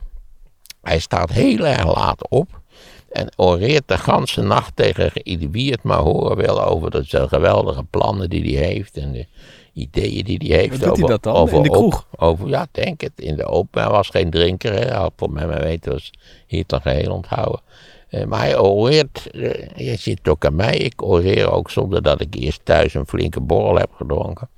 Hij 0.82 1.00
staat 1.00 1.32
heel 1.32 1.66
erg 1.68 1.96
laat 1.96 2.30
op. 2.30 2.62
En 3.10 3.32
oreert 3.36 3.88
de 3.88 3.98
ganse 3.98 4.42
nacht 4.42 4.76
tegen 4.76 5.12
wie 5.52 5.72
het 5.72 5.84
maar 5.84 5.98
horen 5.98 6.38
wil 6.38 6.64
over 6.64 6.92
de 6.92 7.28
geweldige 7.28 7.84
plannen 7.84 8.30
die 8.30 8.58
hij 8.58 8.66
heeft. 8.66 8.98
En 8.98 9.12
de 9.12 9.26
ideeën 9.74 10.24
die 10.24 10.38
hij 10.38 10.58
heeft. 10.58 10.78
Wat 10.78 10.88
doet 10.88 10.98
hij 10.98 11.08
dat 11.08 11.24
dan? 11.24 11.50
in 11.50 11.62
de 11.62 11.70
kroeg? 11.70 12.08
Over, 12.16 12.48
ja, 12.48 12.68
denk 12.72 13.02
het. 13.02 13.12
In 13.16 13.36
de 13.36 13.46
open. 13.46 13.82
Hij 13.82 13.92
was 13.92 14.10
geen 14.10 14.30
drinker. 14.30 14.74
Hè. 14.74 15.00
Hij 15.00 15.10
voor 15.16 15.32
mij 15.32 15.48
weten 15.48 15.92
was 15.92 16.12
Hitler 16.48 16.82
geheel 16.82 17.14
onthouden. 17.14 17.62
Uh, 18.10 18.24
maar 18.24 18.40
hij 18.40 18.60
oreert, 18.60 19.30
uh, 19.32 19.54
je 19.76 19.96
ziet 19.96 20.18
het 20.18 20.28
ook 20.28 20.46
aan 20.46 20.56
mij, 20.56 20.78
ik 20.78 21.02
oreer 21.04 21.52
ook 21.52 21.72
zonder 21.72 22.02
dat 22.02 22.22
ik 22.22 22.36
eerst 22.36 22.62
thuis 22.64 22.94
een 22.94 23.08
flinke 23.08 23.40
borrel 23.40 23.76
heb 23.76 23.90
gedronken. 23.94 24.50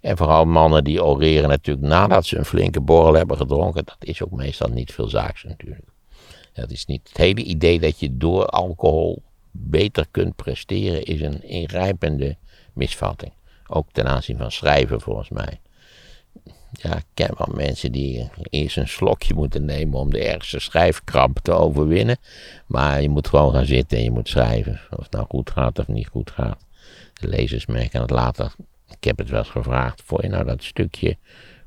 En 0.00 0.16
vooral 0.16 0.44
mannen 0.44 0.84
die 0.84 1.04
oreren 1.04 1.48
natuurlijk 1.48 1.86
nadat 1.86 2.26
ze 2.26 2.38
een 2.38 2.44
flinke 2.44 2.80
borrel 2.80 3.14
hebben 3.14 3.36
gedronken, 3.36 3.84
dat 3.84 3.96
is 4.00 4.22
ook 4.22 4.30
meestal 4.30 4.68
niet 4.68 4.92
veel 4.92 5.08
zaaks 5.08 5.44
natuurlijk. 5.44 5.84
Dat 6.52 6.70
is 6.70 6.86
niet 6.86 7.08
het 7.08 7.16
hele 7.16 7.42
idee 7.42 7.80
dat 7.80 8.00
je 8.00 8.16
door 8.16 8.46
alcohol 8.46 9.22
beter 9.50 10.06
kunt 10.10 10.36
presteren, 10.36 11.02
is 11.02 11.20
een 11.20 11.42
ingrijpende 11.42 12.36
misvatting. 12.72 13.32
Ook 13.66 13.86
ten 13.92 14.06
aanzien 14.06 14.36
van 14.36 14.52
schrijven 14.52 15.00
volgens 15.00 15.28
mij. 15.28 15.60
Ja, 16.72 16.96
ik 16.96 17.04
ken 17.14 17.34
wel 17.38 17.54
mensen 17.54 17.92
die 17.92 18.30
eerst 18.50 18.76
een 18.76 18.88
slokje 18.88 19.34
moeten 19.34 19.64
nemen 19.64 19.98
om 19.98 20.10
de 20.10 20.24
ergste 20.24 20.58
schrijfkramp 20.58 21.38
te 21.38 21.52
overwinnen. 21.52 22.16
Maar 22.66 23.02
je 23.02 23.08
moet 23.08 23.28
gewoon 23.28 23.52
gaan 23.52 23.66
zitten 23.66 23.98
en 23.98 24.04
je 24.04 24.10
moet 24.10 24.28
schrijven. 24.28 24.80
Of 24.90 25.02
het 25.02 25.12
nou 25.12 25.26
goed 25.28 25.50
gaat 25.50 25.78
of 25.78 25.88
niet 25.88 26.08
goed 26.08 26.30
gaat. 26.30 26.64
De 27.20 27.28
lezers 27.28 27.66
merken 27.66 28.00
het 28.00 28.10
later. 28.10 28.54
Ik 29.00 29.04
heb 29.04 29.18
het 29.18 29.30
wel 29.30 29.38
eens 29.38 29.48
gevraagd. 29.48 30.02
Voor 30.04 30.22
je 30.22 30.28
nou 30.28 30.44
dat 30.44 30.62
stukje. 30.62 31.16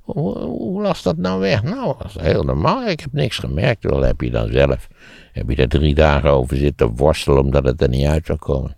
Hoe, 0.02 0.82
las 0.82 1.04
dat 1.04 1.18
nou 1.18 1.40
weg? 1.40 1.64
Nou, 1.64 1.96
dat 1.98 2.08
is 2.16 2.22
heel 2.22 2.44
normaal. 2.44 2.88
Ik 2.88 3.00
heb 3.00 3.14
niks 3.14 3.38
gemerkt. 3.38 3.84
Wel 3.84 4.02
heb 4.02 4.22
je 4.22 4.30
dan 4.30 4.52
zelf. 4.52 4.88
Heb 5.32 5.50
je 5.50 5.56
er 5.56 5.70
drie 5.70 5.96
dagen 5.96 6.30
over 6.30 6.58
zitten 6.58 6.96
worstelen 6.96 7.40
omdat 7.40 7.64
het 7.64 7.82
er 7.82 7.90
niet 7.90 8.08
uit 8.08 8.26
zou 8.26 8.38
komen. 8.38 8.76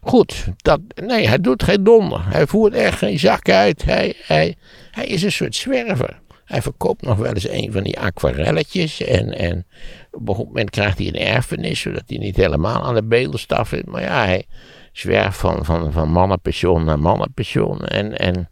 Goed, 0.00 0.46
dat, 0.56 0.80
nee, 0.94 1.28
hij 1.28 1.40
doet 1.40 1.62
geen 1.62 1.84
donder. 1.84 2.24
Hij 2.28 2.46
voert 2.46 2.74
echt 2.74 2.98
geen 2.98 3.18
zak 3.18 3.48
uit. 3.48 3.84
Hij, 3.84 4.14
hij, 4.26 4.56
hij 4.90 5.06
is 5.06 5.22
een 5.22 5.32
soort 5.32 5.54
zwerver. 5.54 6.20
Hij 6.44 6.62
verkoopt 6.62 7.02
nog 7.02 7.18
wel 7.18 7.32
eens 7.32 7.48
een 7.48 7.72
van 7.72 7.82
die 7.82 7.98
aquarelletjes. 7.98 9.02
En, 9.02 9.38
en 9.38 9.66
op 10.10 10.28
een 10.28 10.36
moment 10.36 10.70
krijgt 10.70 10.98
hij 10.98 11.06
een 11.06 11.14
erfenis, 11.14 11.80
zodat 11.80 12.02
hij 12.06 12.18
niet 12.18 12.36
helemaal 12.36 12.82
aan 12.82 12.94
de 12.94 13.02
bedelstaf 13.02 13.72
is. 13.72 13.82
Maar 13.84 14.02
ja, 14.02 14.24
hij 14.24 14.44
zwerft 14.92 15.38
van, 15.38 15.64
van, 15.64 15.92
van 15.92 16.10
mannenpension 16.10 16.84
naar 16.84 16.98
mannenpension. 16.98 17.84
En, 17.84 18.18
en 18.18 18.50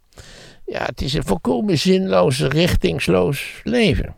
ja, 0.64 0.85
het 0.85 1.00
is 1.00 1.14
een 1.14 1.24
volkomen 1.24 1.79
zinloos, 1.79 2.40
richtingsloos 2.40 3.61
leven. 3.64 4.16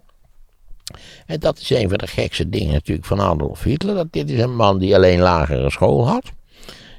En 1.26 1.40
dat 1.40 1.58
is 1.58 1.70
een 1.70 1.88
van 1.88 1.98
de 1.98 2.06
gekste 2.06 2.48
dingen 2.48 2.72
natuurlijk 2.72 3.06
van 3.06 3.20
Adolf 3.20 3.62
Hitler. 3.62 3.94
Dat 3.94 4.12
dit 4.12 4.30
is 4.30 4.38
een 4.38 4.56
man 4.56 4.78
die 4.78 4.94
alleen 4.94 5.20
lagere 5.20 5.70
school 5.70 6.08
had 6.08 6.32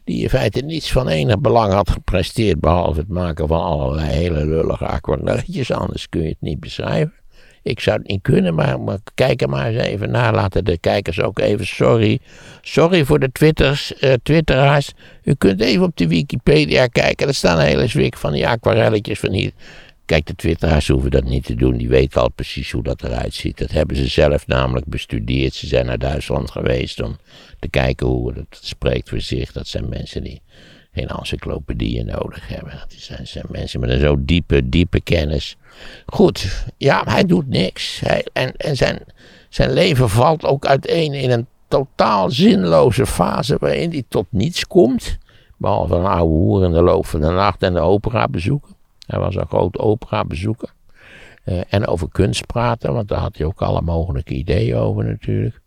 die 0.04 0.22
in 0.22 0.30
feite 0.30 0.60
niets 0.60 0.92
van 0.92 1.08
enig 1.08 1.40
belang 1.40 1.74
had 1.74 1.90
gepresteerd, 1.90 2.60
behalve 2.60 3.00
het 3.00 3.10
maken 3.10 3.48
van 3.48 3.62
allerlei 3.62 4.12
hele 4.12 4.46
lullige 4.46 4.86
aquarelletjes, 4.86 5.72
anders 5.72 6.10
kun 6.10 6.22
je 6.22 6.28
het 6.28 6.42
niet 6.42 6.60
beschrijven. 6.60 7.14
Ik 7.64 7.80
zou 7.80 7.98
het 7.98 8.08
niet 8.08 8.22
kunnen, 8.22 8.56
maar, 8.56 8.80
maar 8.80 8.98
kijk 9.16 9.42
er 9.42 9.50
maar 9.50 9.68
eens 9.68 9.84
even 9.84 10.12
naar. 10.12 10.34
Laten 10.34 10.66
de 10.66 10.78
kijkers 10.78 11.22
ook 11.22 11.40
even, 11.40 11.68
sorry, 11.68 12.20
sorry 12.62 13.06
voor 13.06 13.20
de 13.20 13.32
twitters, 13.32 13.94
uh, 14.02 14.14
twitteraars. 14.24 14.92
U 15.24 15.34
kunt 15.34 15.62
even 15.62 15.86
op 15.86 15.98
de 15.98 16.08
Wikipedia 16.08 16.88
kijken, 16.88 17.28
er 17.28 17.34
staan 17.34 17.60
een 17.60 17.66
hele 17.66 17.88
zwik 17.88 18.18
van 18.18 18.32
die 18.32 18.48
aquarelletjes 18.48 19.20
van 19.20 19.32
hier. 19.32 19.52
Kijk, 20.06 20.26
de 20.26 20.36
twitteraars 20.36 20.88
hoeven 20.88 21.12
dat 21.12 21.24
niet 21.24 21.46
te 21.46 21.56
doen. 21.56 21.78
Die 21.78 21.90
weten 21.90 22.22
al 22.22 22.32
precies 22.32 22.72
hoe 22.72 22.84
dat 22.84 23.04
eruit 23.04 23.34
ziet. 23.34 23.58
Dat 23.58 23.72
hebben 23.72 23.96
ze 23.96 24.08
zelf 24.08 24.48
namelijk 24.48 24.86
bestudeerd. 24.86 25.54
Ze 25.54 25.68
zijn 25.68 25.86
naar 25.86 25.98
Duitsland 25.98 26.52
geweest 26.52 27.02
om 27.02 27.18
te 27.60 27.70
kijken 27.70 28.08
hoe 28.08 28.34
het 28.34 28.58
spreekt 28.62 29.10
voor 29.10 29.22
zich. 29.22 29.52
Dat 29.52 29.68
zijn 29.68 29.90
mensen 29.90 30.24
die 30.24 30.42
geen 30.94 31.08
encyclopedieën 31.08 32.06
nodig 32.06 32.48
hebben. 32.48 32.72
Dat 32.72 32.94
zijn, 33.24 33.46
mensen 33.50 33.80
met 33.80 33.90
een 33.90 34.00
zo 34.00 34.16
diepe, 34.20 34.70
diepe 34.70 35.02
kennis. 35.02 35.58
Goed, 36.06 36.66
ja, 36.78 37.04
hij 37.06 37.26
doet 37.26 37.48
niks. 37.48 38.00
Hij, 38.00 38.26
en 38.34 38.56
en 38.56 38.76
zijn, 38.76 39.00
zijn 39.50 39.72
leven 39.72 40.10
valt 40.10 40.46
ook 40.46 40.66
uiteen 40.66 41.14
in 41.14 41.32
een 41.32 41.48
totaal 41.68 42.32
zinloze 42.32 43.06
fase 43.06 43.58
waarin 43.60 43.90
hij 43.90 44.04
tot 44.08 44.26
niets 44.30 44.68
komt. 44.68 45.18
Behalve 45.58 45.96
een 45.96 46.06
oude 46.06 46.34
hoer 46.34 46.64
in 46.64 46.72
de 46.72 46.82
loop 46.82 47.06
van 47.06 47.22
de 47.22 47.30
nacht 47.30 47.64
en 47.64 47.74
de 47.74 47.80
opera 47.80 48.28
bezoeken. 48.28 48.76
Hij 49.08 49.20
was 49.20 49.36
een 49.36 49.48
groot 49.48 49.78
opera 49.78 50.26
bezoeker. 50.26 50.74
Uh, 51.46 51.62
en 51.70 51.88
over 51.88 52.10
kunst 52.12 52.46
praten, 52.46 52.94
want 52.94 53.08
daar 53.08 53.20
had 53.20 53.38
hij 53.38 53.46
ook 53.46 53.62
alle 53.62 53.82
mogelijke 53.82 54.34
ideeën 54.34 54.76
over 54.76 55.04
natuurlijk. 55.04 55.60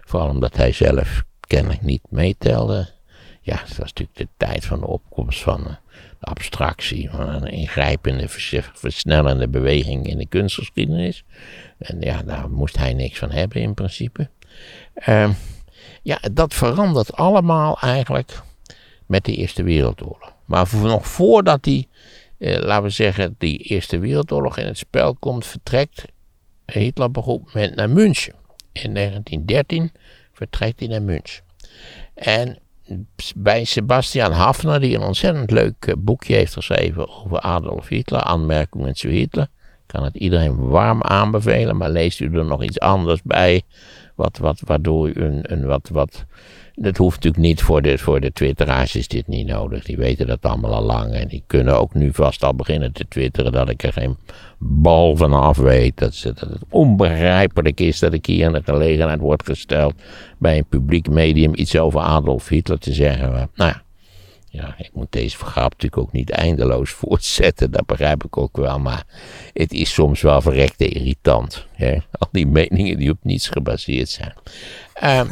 Vooral 0.00 0.28
omdat 0.28 0.56
hij 0.56 0.72
zelf 0.72 1.22
kennelijk 1.40 1.82
niet 1.82 2.02
meetelde. 2.08 2.91
Ja, 3.44 3.56
het 3.56 3.68
was 3.68 3.92
natuurlijk 3.92 4.18
de 4.18 4.28
tijd 4.36 4.64
van 4.64 4.80
de 4.80 4.86
opkomst 4.86 5.42
van 5.42 5.60
uh, 5.60 5.66
de 6.20 6.26
abstractie, 6.26 7.10
van 7.10 7.28
een 7.28 7.46
ingrijpende, 7.46 8.28
versnellende 8.72 9.48
beweging 9.48 10.06
in 10.06 10.18
de 10.18 10.26
kunstgeschiedenis. 10.26 11.24
En 11.78 12.00
ja, 12.00 12.22
daar 12.22 12.50
moest 12.50 12.76
hij 12.76 12.94
niks 12.94 13.18
van 13.18 13.30
hebben 13.30 13.62
in 13.62 13.74
principe. 13.74 14.28
Uh, 15.08 15.30
ja, 16.02 16.20
dat 16.32 16.54
verandert 16.54 17.12
allemaal 17.12 17.78
eigenlijk 17.80 18.42
met 19.06 19.24
de 19.24 19.36
Eerste 19.36 19.62
Wereldoorlog. 19.62 20.32
Maar 20.44 20.68
nog 20.82 21.06
voordat 21.06 21.62
die 21.62 21.88
eh, 22.38 22.58
laten 22.58 22.82
we 22.82 22.90
zeggen, 22.90 23.34
die 23.38 23.58
Eerste 23.58 23.98
Wereldoorlog 23.98 24.58
in 24.58 24.66
het 24.66 24.78
spel 24.78 25.14
komt, 25.14 25.46
vertrekt 25.46 26.04
Hitler 26.66 27.10
op 27.12 27.52
naar 27.74 27.90
München. 27.90 28.34
In 28.72 28.94
1913 28.94 29.92
vertrekt 30.32 30.78
hij 30.80 30.88
naar 30.88 31.02
München. 31.02 31.44
En 32.14 32.58
bij 33.36 33.64
Sebastian 33.64 34.32
Hafner, 34.32 34.80
die 34.80 34.96
een 34.96 35.02
ontzettend 35.02 35.50
leuk 35.50 35.86
eh, 35.86 35.94
boekje 35.98 36.34
heeft 36.34 36.52
geschreven 36.52 37.08
over 37.08 37.40
Adolf 37.40 37.88
Hitler, 37.88 38.20
aanmerkingen 38.20 38.94
zu 38.94 39.10
Hitler, 39.10 39.48
kan 39.86 40.04
het 40.04 40.14
iedereen 40.14 40.68
warm 40.68 41.02
aanbevelen, 41.02 41.76
maar 41.76 41.90
leest 41.90 42.20
u 42.20 42.36
er 42.36 42.44
nog 42.44 42.62
iets 42.62 42.80
anders 42.80 43.22
bij, 43.22 43.62
wat, 44.14 44.38
wat, 44.38 44.60
waardoor 44.64 45.08
u 45.08 45.12
een, 45.14 45.52
een 45.52 45.66
wat, 45.66 45.88
wat 45.92 46.24
dat 46.74 46.96
hoeft 46.96 47.16
natuurlijk 47.16 47.42
niet 47.42 47.62
voor 47.62 47.82
de, 47.82 47.98
voor 47.98 48.20
de 48.20 48.32
twitteraars 48.32 48.96
is 48.96 49.08
dit 49.08 49.26
niet 49.26 49.46
nodig. 49.46 49.84
Die 49.84 49.96
weten 49.96 50.26
dat 50.26 50.42
allemaal 50.42 50.74
al 50.74 50.82
lang. 50.82 51.12
En 51.12 51.28
die 51.28 51.42
kunnen 51.46 51.78
ook 51.78 51.94
nu 51.94 52.12
vast 52.12 52.44
al 52.44 52.54
beginnen 52.54 52.92
te 52.92 53.08
twitteren 53.08 53.52
dat 53.52 53.68
ik 53.68 53.82
er 53.82 53.92
geen 53.92 54.16
bal 54.58 55.16
van 55.16 55.32
af 55.32 55.56
weet. 55.56 55.98
Dat, 55.98 56.14
ze, 56.14 56.32
dat 56.32 56.48
het 56.48 56.62
onbegrijpelijk 56.70 57.80
is 57.80 57.98
dat 57.98 58.12
ik 58.12 58.26
hier 58.26 58.46
in 58.46 58.52
de 58.52 58.62
gelegenheid 58.64 59.20
word 59.20 59.44
gesteld 59.44 59.94
bij 60.38 60.58
een 60.58 60.66
publiek 60.66 61.08
medium 61.08 61.52
iets 61.54 61.76
over 61.78 62.00
Adolf 62.00 62.48
Hitler 62.48 62.78
te 62.78 62.92
zeggen. 62.92 63.30
nou 63.30 63.50
ja, 63.54 63.82
ja, 64.48 64.74
ik 64.78 64.90
moet 64.92 65.12
deze 65.12 65.36
vergrap 65.36 65.70
natuurlijk 65.70 66.02
ook 66.02 66.12
niet 66.12 66.30
eindeloos 66.30 66.90
voortzetten, 67.00 67.70
dat 67.70 67.86
begrijp 67.86 68.24
ik 68.24 68.36
ook 68.36 68.56
wel. 68.56 68.78
Maar 68.78 69.04
het 69.52 69.72
is 69.72 69.92
soms 69.92 70.20
wel 70.20 70.40
verrekte 70.40 70.88
irritant. 70.88 71.66
Hè? 71.72 71.96
Al 72.12 72.28
die 72.32 72.46
meningen 72.46 72.96
die 72.96 73.10
op 73.10 73.18
niets 73.22 73.48
gebaseerd 73.48 74.08
zijn. 74.08 74.34
Um, 75.04 75.28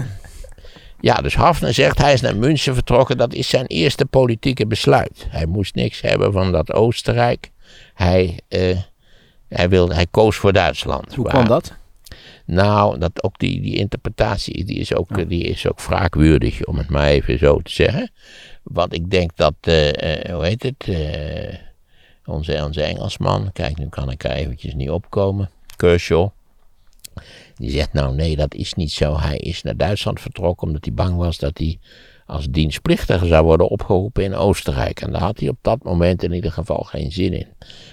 ja, 1.01 1.15
dus 1.15 1.35
Hafner 1.35 1.75
zegt 1.75 1.99
hij 1.99 2.13
is 2.13 2.21
naar 2.21 2.37
München 2.37 2.75
vertrokken. 2.75 3.17
Dat 3.17 3.35
is 3.35 3.49
zijn 3.49 3.67
eerste 3.67 4.05
politieke 4.05 4.67
besluit. 4.67 5.27
Hij 5.29 5.47
moest 5.47 5.75
niks 5.75 6.01
hebben 6.01 6.33
van 6.33 6.53
dat 6.53 6.73
Oostenrijk. 6.73 7.51
Hij, 7.95 8.41
uh, 8.49 8.79
hij, 9.49 9.69
wilde, 9.69 9.95
hij 9.95 10.07
koos 10.11 10.37
voor 10.37 10.53
Duitsland. 10.53 11.15
Hoe 11.15 11.29
kwam 11.29 11.47
dat? 11.47 11.79
Nou, 12.45 12.99
dat 12.99 13.23
ook 13.23 13.39
die, 13.39 13.61
die 13.61 13.77
interpretatie 13.77 14.65
die 14.65 14.79
is, 14.79 14.95
ook, 14.95 15.29
die 15.29 15.43
is 15.43 15.69
ook 15.69 15.81
wraakwürdig, 15.81 16.65
om 16.65 16.77
het 16.77 16.89
maar 16.89 17.07
even 17.07 17.39
zo 17.39 17.61
te 17.61 17.73
zeggen. 17.73 18.11
Want 18.63 18.95
ik 18.95 19.11
denk 19.11 19.31
dat, 19.35 19.55
uh, 19.69 19.87
uh, 19.87 20.35
hoe 20.35 20.45
heet 20.45 20.63
het, 20.63 20.97
onze, 22.25 22.65
onze 22.65 22.83
Engelsman, 22.83 23.53
kijk 23.53 23.79
nu 23.79 23.89
kan 23.89 24.11
ik 24.11 24.25
er 24.25 24.31
eventjes 24.31 24.75
niet 24.75 24.91
opkomen, 24.91 25.51
Kershaw. 25.77 26.29
Die 27.55 27.71
zegt 27.71 27.93
nou 27.93 28.15
nee, 28.15 28.37
dat 28.37 28.55
is 28.55 28.75
niet 28.75 28.93
zo. 28.93 29.19
Hij 29.19 29.37
is 29.37 29.63
naar 29.63 29.77
Duitsland 29.77 30.21
vertrokken 30.21 30.67
omdat 30.67 30.85
hij 30.85 30.95
bang 30.95 31.17
was 31.17 31.39
dat 31.39 31.59
hij 31.59 31.79
als 32.27 32.47
dienstplichtige 32.51 33.27
zou 33.27 33.45
worden 33.45 33.69
opgeroepen 33.69 34.25
in 34.25 34.35
Oostenrijk. 34.35 35.01
En 35.01 35.13
daar 35.13 35.21
had 35.21 35.41
hij 35.41 35.49
op 35.49 35.59
dat 35.63 35.83
moment 35.83 36.23
in 36.23 36.33
ieder 36.33 36.53
geval 36.53 36.83
geen 36.83 37.13
zin 37.13 37.33
in. 37.33 37.47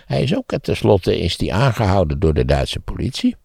Hij 0.05 0.23
is 0.23 0.35
ook 0.35 0.57
tenslotte 0.61 1.19
is 1.19 1.39
hij 1.39 1.51
aangehouden 1.51 2.19
door 2.19 2.33
de 2.33 2.45
Duitse 2.45 2.79
politie. 2.79 3.35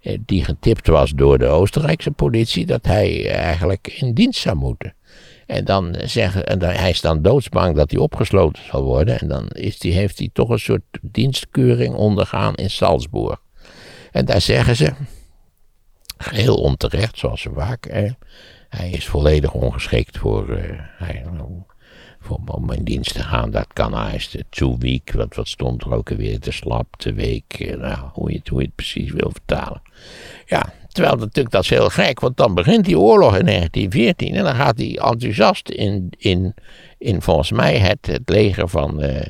eh, 0.00 0.18
die 0.26 0.44
getipt 0.44 0.86
was 0.86 1.10
door 1.10 1.38
de 1.38 1.46
Oostenrijkse 1.46 2.10
politie, 2.10 2.66
dat 2.66 2.86
hij 2.86 3.30
eigenlijk 3.30 3.96
in 4.00 4.14
dienst 4.14 4.40
zou 4.40 4.56
moeten. 4.56 4.94
En 5.46 5.64
dan 5.64 5.96
zeggen, 6.04 6.46
en 6.46 6.62
hij 6.62 6.90
is 6.90 7.00
dan 7.00 7.22
doodsbang 7.22 7.76
dat 7.76 7.90
hij 7.90 8.00
opgesloten 8.00 8.62
zal 8.64 8.82
worden. 8.82 9.20
En 9.20 9.28
dan 9.28 9.48
is 9.48 9.78
die, 9.78 9.92
heeft 9.92 10.18
hij 10.18 10.30
toch 10.32 10.48
een 10.48 10.58
soort 10.58 10.82
dienstkeuring 11.02 11.94
ondergaan 11.94 12.54
in 12.54 12.70
Salzburg. 12.70 13.43
En 14.14 14.24
daar 14.24 14.40
zeggen 14.40 14.76
ze, 14.76 14.92
heel 16.16 16.56
onterecht, 16.56 17.18
zoals 17.18 17.40
ze 17.40 17.50
vaak, 17.54 17.86
hij 18.68 18.90
is 18.90 19.06
volledig 19.06 19.52
ongeschikt 19.52 20.18
voor, 20.18 20.60
voor, 22.20 22.38
om 22.44 22.72
in 22.72 22.84
dienst 22.84 23.14
te 23.14 23.22
gaan. 23.22 23.50
Dat 23.50 23.66
kan 23.72 23.94
hij 23.94 24.14
is 24.14 24.36
too 24.50 24.76
weak, 24.78 25.12
wat, 25.12 25.48
stond 25.48 25.82
er 25.82 25.94
ook 25.94 26.08
weer, 26.08 26.40
te 26.40 26.52
slap, 26.52 26.86
te 26.96 27.12
week, 27.12 27.54
eh, 27.58 27.76
nou, 27.76 27.98
hoe, 28.12 28.32
je 28.32 28.40
het, 28.44 28.74
precies 28.74 29.12
wil 29.12 29.30
vertalen. 29.32 29.82
Ja, 30.46 30.72
terwijl 30.88 31.16
natuurlijk 31.16 31.50
dat 31.50 31.62
is 31.62 31.70
heel 31.70 31.88
gek, 31.88 32.20
want 32.20 32.36
dan 32.36 32.54
begint 32.54 32.84
die 32.84 32.98
oorlog 32.98 33.36
in 33.38 33.46
1914 33.46 34.34
en 34.34 34.44
dan 34.44 34.54
gaat 34.54 34.78
hij 34.78 34.98
enthousiast 34.98 35.68
in, 35.68 36.12
in, 36.16 36.54
in 36.98 37.22
volgens 37.22 37.50
mij 37.50 37.78
het, 37.78 38.06
het 38.06 38.28
leger 38.28 38.68
van, 38.68 39.04
uh, 39.04 39.20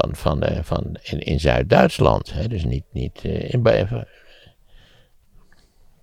van, 0.00 0.10
van, 0.12 0.44
uh, 0.50 0.58
van 0.62 0.96
in, 1.02 1.18
in 1.20 1.40
Zuid-Duitsland. 1.40 2.32
Dus 2.48 2.64
niet, 2.64 2.84
niet 2.90 3.24
uh, 3.24 3.52
in, 3.52 3.66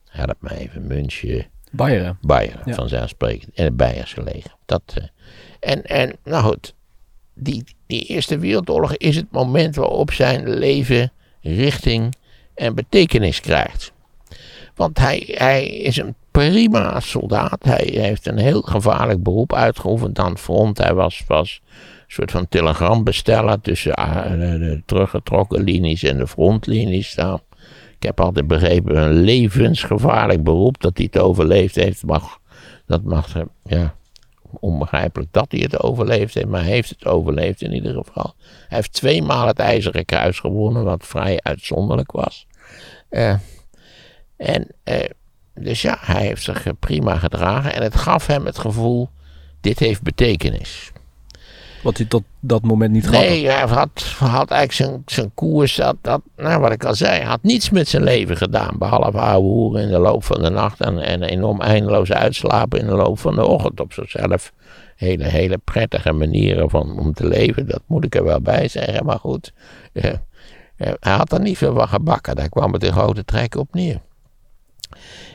help 0.05 0.35
me 0.39 0.57
even, 0.57 0.87
München. 0.87 1.45
Bayern. 1.71 2.17
Bayern, 2.21 2.61
ja. 2.65 2.73
vanzelfsprekend. 2.73 3.53
En 3.53 3.63
het 3.63 3.77
Beierse 3.77 4.23
leger. 4.23 4.55
Dat, 4.65 4.81
uh, 4.97 5.03
en, 5.59 5.83
en, 5.83 6.15
nou 6.23 6.43
goed, 6.43 6.73
die, 7.33 7.63
die 7.87 8.03
Eerste 8.05 8.37
Wereldoorlog 8.37 8.97
is 8.97 9.15
het 9.15 9.31
moment 9.31 9.75
waarop 9.75 10.11
zijn 10.11 10.49
leven 10.49 11.11
richting 11.41 12.15
en 12.55 12.75
betekenis 12.75 13.39
krijgt. 13.39 13.91
Want 14.75 14.97
hij, 14.97 15.23
hij 15.27 15.67
is 15.67 15.97
een 15.97 16.15
prima 16.31 16.99
soldaat. 16.99 17.63
Hij 17.63 17.89
heeft 17.91 18.27
een 18.27 18.37
heel 18.37 18.61
gevaarlijk 18.61 19.23
beroep 19.23 19.53
uitgeoefend 19.53 20.19
aan 20.19 20.31
het 20.31 20.39
front. 20.39 20.77
Hij 20.77 20.93
was, 20.93 21.23
was 21.27 21.61
soort 22.13 22.31
van 22.31 22.47
telegrambesteller 22.47 23.61
tussen 23.61 23.99
uh, 23.99 24.31
de 24.31 24.81
teruggetrokken 24.85 25.63
linies 25.63 26.03
en 26.03 26.17
de 26.17 26.27
frontlinies. 26.27 27.15
Nou, 27.15 27.39
ik 27.95 28.03
heb 28.03 28.19
altijd 28.19 28.47
begrepen, 28.47 28.97
een 28.97 29.13
levensgevaarlijk 29.13 30.43
beroep 30.43 30.81
dat 30.81 30.97
hij 30.97 31.05
het 31.11 31.21
overleefd 31.21 31.75
heeft. 31.75 32.05
Mag, 32.05 32.39
dat 32.85 33.03
mag, 33.03 33.35
ja, 33.63 33.95
onbegrijpelijk 34.59 35.33
dat 35.33 35.51
hij 35.51 35.59
het 35.59 35.83
overleefd 35.83 36.33
heeft, 36.33 36.47
maar 36.47 36.63
heeft 36.63 36.89
het 36.89 37.05
overleefd 37.05 37.61
in 37.61 37.73
ieder 37.73 37.93
geval. 37.93 38.33
Hij 38.43 38.77
heeft 38.77 38.93
tweemaal 38.93 39.47
het 39.47 39.59
IJzeren 39.59 40.05
Kruis 40.05 40.39
gewonnen, 40.39 40.83
wat 40.83 41.05
vrij 41.05 41.39
uitzonderlijk 41.41 42.11
was. 42.11 42.47
Uh, 43.09 43.35
en, 44.37 44.67
dus 45.53 45.81
ja, 45.81 45.97
hij 45.99 46.25
heeft 46.25 46.43
zich 46.43 46.65
prima 46.79 47.17
gedragen 47.17 47.73
en 47.73 47.83
het 47.83 47.95
gaf 47.95 48.27
hem 48.27 48.45
het 48.45 48.57
gevoel, 48.57 49.09
dit 49.61 49.79
heeft 49.79 50.01
betekenis. 50.01 50.91
Wat 51.83 51.97
hij 51.97 52.05
tot 52.05 52.23
dat 52.39 52.61
moment 52.61 52.91
niet 52.91 53.05
had. 53.05 53.13
Nee, 53.13 53.47
hij 53.47 53.67
had, 53.67 54.15
had 54.17 54.51
eigenlijk 54.51 54.71
zijn, 54.71 55.01
zijn 55.05 55.31
koers, 55.33 55.75
dat, 55.75 55.95
dat, 56.01 56.21
nou, 56.37 56.61
wat 56.61 56.71
ik 56.71 56.85
al 56.85 56.95
zei, 56.95 57.23
had 57.23 57.43
niets 57.43 57.69
met 57.69 57.87
zijn 57.87 58.03
leven 58.03 58.37
gedaan. 58.37 58.77
Behalve 58.77 59.19
ouwe 59.19 59.47
hoeren 59.47 59.81
in 59.81 59.89
de 59.89 59.99
loop 59.99 60.23
van 60.23 60.41
de 60.41 60.49
nacht 60.49 60.79
en, 60.79 60.97
en 60.99 61.23
enorm 61.23 61.61
eindeloos 61.61 62.11
uitslapen 62.11 62.79
in 62.79 62.85
de 62.85 62.95
loop 62.95 63.19
van 63.19 63.35
de 63.35 63.45
ochtend. 63.45 63.79
Op 63.79 63.93
zichzelf 63.93 64.53
hele, 64.95 65.23
hele 65.23 65.57
prettige 65.57 66.11
manieren 66.11 66.69
van, 66.69 66.99
om 66.99 67.13
te 67.13 67.27
leven, 67.27 67.67
dat 67.67 67.81
moet 67.85 68.05
ik 68.05 68.15
er 68.15 68.23
wel 68.23 68.41
bij 68.41 68.67
zeggen. 68.67 69.05
Maar 69.05 69.19
goed, 69.19 69.53
eh, 69.93 70.09
eh, 70.75 70.93
hij 70.99 71.13
had 71.13 71.31
er 71.31 71.41
niet 71.41 71.57
veel 71.57 71.73
van 71.73 71.87
gebakken, 71.87 72.35
daar 72.35 72.49
kwam 72.49 72.73
het 72.73 72.83
in 72.83 72.91
grote 72.91 73.25
trekken 73.25 73.59
op 73.59 73.73
neer. 73.73 74.01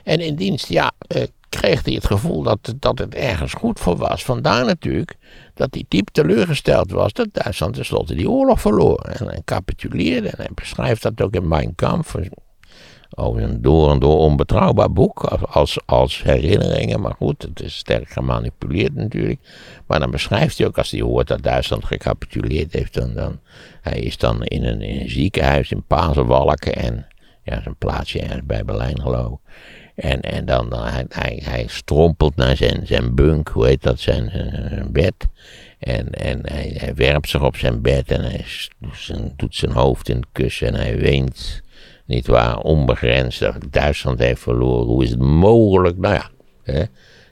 En 0.04 0.20
in 0.20 0.34
dienst, 0.34 0.68
ja, 0.68 0.92
eh, 1.06 1.22
kreeg 1.48 1.84
hij 1.84 1.94
het 1.94 2.06
gevoel 2.06 2.42
dat, 2.42 2.74
dat 2.76 2.98
het 2.98 3.14
ergens 3.14 3.52
goed 3.52 3.80
voor 3.80 3.96
was. 3.96 4.24
Vandaar 4.24 4.64
natuurlijk 4.64 5.16
dat 5.56 5.74
hij 5.74 5.84
diep 5.88 6.08
teleurgesteld 6.12 6.90
was 6.90 7.12
dat 7.12 7.28
Duitsland 7.32 7.74
tenslotte 7.74 8.14
die 8.14 8.30
oorlog 8.30 8.60
verloor. 8.60 9.00
En 9.00 9.26
hij 9.26 9.40
capituleerde. 9.44 10.28
En 10.28 10.36
hij 10.36 10.50
beschrijft 10.54 11.02
dat 11.02 11.20
ook 11.20 11.34
in 11.34 11.48
Mein 11.48 11.74
Kampf. 11.74 12.14
Over 13.14 13.42
een 13.42 13.62
door 13.62 13.90
en 13.90 13.98
door 13.98 14.18
onbetrouwbaar 14.18 14.92
boek. 14.92 15.24
Als, 15.24 15.78
als 15.84 16.22
herinneringen. 16.22 17.00
Maar 17.00 17.14
goed, 17.14 17.42
het 17.42 17.60
is 17.60 17.76
sterk 17.76 18.08
gemanipuleerd 18.08 18.94
natuurlijk. 18.94 19.40
Maar 19.86 20.00
dan 20.00 20.10
beschrijft 20.10 20.58
hij 20.58 20.66
ook 20.66 20.78
als 20.78 20.90
hij 20.90 21.00
hoort 21.00 21.28
dat 21.28 21.42
Duitsland 21.42 21.84
gecapituleerd 21.84 22.72
heeft. 22.72 22.94
Dan, 22.94 23.14
dan, 23.14 23.40
hij 23.80 23.98
is 23.98 24.18
dan 24.18 24.44
in 24.44 24.64
een, 24.64 24.80
in 24.80 25.00
een 25.00 25.10
ziekenhuis 25.10 25.70
in 25.70 25.84
Pazenwalken. 25.86 26.74
En 26.74 27.06
ja, 27.42 27.62
zijn 27.62 27.76
plaatsje 27.76 28.20
ergens 28.20 28.46
bij 28.46 28.64
Berlijn 28.64 29.00
geloof 29.00 29.32
ik. 29.32 29.38
En, 29.96 30.20
en 30.20 30.44
dan, 30.44 30.68
dan 30.68 30.84
hij, 31.08 31.42
hij, 31.44 31.64
strompelt 31.68 32.36
naar 32.36 32.56
zijn, 32.56 32.86
zijn 32.86 33.14
bunk, 33.14 33.48
hoe 33.48 33.66
heet 33.66 33.82
dat, 33.82 34.00
zijn, 34.00 34.30
bed. 34.92 35.14
En, 35.78 36.10
en 36.10 36.40
hij, 36.42 36.92
werpt 36.94 37.28
zich 37.28 37.42
op 37.42 37.56
zijn 37.56 37.82
bed 37.82 38.10
en 38.10 38.20
hij 38.20 38.44
doet 39.36 39.54
zijn 39.54 39.72
hoofd 39.72 40.08
in 40.08 40.16
het 40.16 40.26
kussen 40.32 40.66
en 40.66 40.74
hij 40.74 40.96
weent. 40.96 41.62
Niet 42.04 42.26
waar, 42.26 42.58
onbegrensd. 42.58 43.48
Duitsland 43.70 44.18
heeft 44.18 44.40
verloren. 44.40 44.86
Hoe 44.86 45.04
is 45.04 45.10
het 45.10 45.18
mogelijk? 45.18 45.98
Nou 45.98 46.14
ja, 46.14 46.30
hè? 46.62 46.82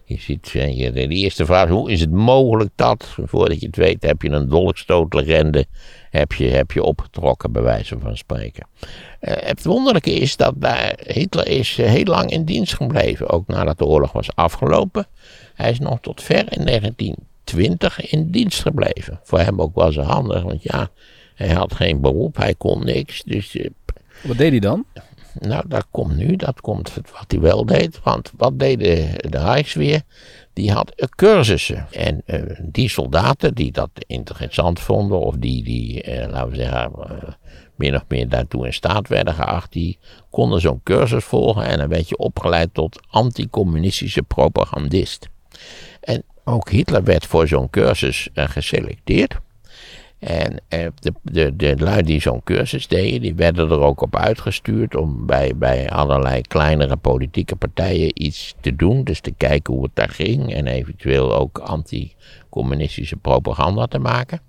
Je 0.05 0.21
ziet, 0.21 0.51
je, 0.51 0.91
de 0.93 1.09
eerste 1.09 1.47
vraag 1.47 1.69
hoe 1.69 1.91
is 1.91 2.01
het 2.01 2.11
mogelijk 2.11 2.71
dat? 2.75 3.15
Voordat 3.25 3.61
je 3.61 3.67
het 3.67 3.77
weet 3.77 4.03
heb 4.03 4.23
je 4.23 4.31
een 4.31 4.49
dolkstootlegende 4.49 5.67
heb 6.11 6.33
je, 6.33 6.45
heb 6.45 6.73
je 6.73 6.83
opgetrokken, 6.83 7.53
bij 7.53 7.63
wijze 7.63 7.99
van 7.99 8.17
spreken. 8.17 8.67
Uh, 8.81 8.89
het 9.37 9.65
wonderlijke 9.65 10.11
is 10.11 10.37
dat 10.37 10.55
Hitler 11.07 11.49
is 11.49 11.79
eh, 11.79 11.87
heel 11.87 12.05
lang 12.05 12.31
in 12.31 12.45
dienst 12.45 12.75
gebleven, 12.75 13.29
ook 13.29 13.47
nadat 13.47 13.79
de 13.79 13.85
oorlog 13.85 14.13
was 14.13 14.35
afgelopen. 14.35 15.07
Hij 15.55 15.71
is 15.71 15.79
nog 15.79 15.99
tot 16.01 16.23
ver 16.23 16.53
in 16.53 16.65
1920 16.65 18.11
in 18.11 18.31
dienst 18.31 18.63
gebleven. 18.63 19.21
Voor 19.23 19.39
hem 19.39 19.61
ook 19.61 19.75
wel 19.75 19.93
zo 19.93 20.01
handig, 20.01 20.43
want 20.43 20.63
ja, 20.63 20.89
hij 21.35 21.53
had 21.53 21.75
geen 21.75 22.01
beroep, 22.01 22.37
hij 22.37 22.55
kon 22.55 22.85
niks. 22.85 23.23
Dus, 23.23 23.59
Wat 24.23 24.37
deed 24.37 24.51
hij 24.51 24.61
dan? 24.61 24.85
Nou, 25.41 25.65
dat 25.69 25.87
komt 25.91 26.17
nu, 26.17 26.37
dat 26.37 26.61
komt 26.61 26.95
wat 26.95 27.25
hij 27.29 27.41
wel 27.41 27.67
deed. 27.67 28.01
Want 28.03 28.33
wat 28.37 28.59
deed 28.59 28.79
de, 28.79 29.17
Rijksweer? 29.31 30.03
Die 30.53 30.73
had 30.73 31.09
cursussen. 31.17 31.87
En 31.91 32.23
uh, 32.27 32.43
die 32.63 32.89
soldaten 32.89 33.55
die 33.55 33.73
dat 33.73 33.91
interessant 34.07 34.81
vonden, 34.81 35.21
of 35.21 35.35
die, 35.37 35.65
die 35.65 36.09
uh, 36.09 36.29
laten 36.31 36.51
we 36.51 36.57
zeggen, 36.57 36.93
uh, 36.99 37.33
min 37.75 37.95
of 37.95 38.05
meer 38.09 38.29
daartoe 38.29 38.67
in 38.67 38.73
staat 38.73 39.09
werden 39.09 39.35
geacht, 39.35 39.73
die 39.73 39.99
konden 40.31 40.61
zo'n 40.61 40.81
cursus 40.83 41.25
volgen 41.25 41.65
en 41.65 41.79
dan 41.79 41.89
werd 41.89 42.09
je 42.09 42.17
opgeleid 42.17 42.75
tot 42.75 43.01
anticommunistische 43.11 44.23
propagandist. 44.23 45.29
En 46.01 46.23
ook 46.45 46.71
Hitler 46.71 47.05
werd 47.05 47.27
voor 47.27 47.49
zo'n 47.49 47.71
cursus 47.71 48.29
geselecteerd. 48.35 49.41
En 50.25 50.61
eh, 50.69 50.87
de, 50.99 51.13
de, 51.23 51.57
de 51.57 51.75
lui 51.79 52.03
die 52.03 52.21
zo'n 52.21 52.43
cursus 52.45 52.89
deden, 52.89 53.21
die 53.21 53.35
werden 53.35 53.71
er 53.71 53.81
ook 53.81 54.01
op 54.01 54.17
uitgestuurd 54.17 54.97
om 54.97 55.27
bij, 55.27 55.57
bij 55.57 55.91
allerlei 55.91 56.43
kleinere 56.43 56.97
politieke 56.97 57.57
partijen 57.57 58.23
iets 58.23 58.55
te 58.61 58.77
doen. 58.77 59.05
Dus 59.05 59.21
te 59.21 59.33
kijken 59.37 59.75
hoe 59.75 59.83
het 59.83 59.95
daar 59.95 60.09
ging 60.09 60.55
en 60.55 60.67
eventueel 60.67 61.35
ook 61.35 61.59
anti-communistische 61.59 63.17
propaganda 63.17 63.87
te 63.87 63.99
maken. 63.99 64.41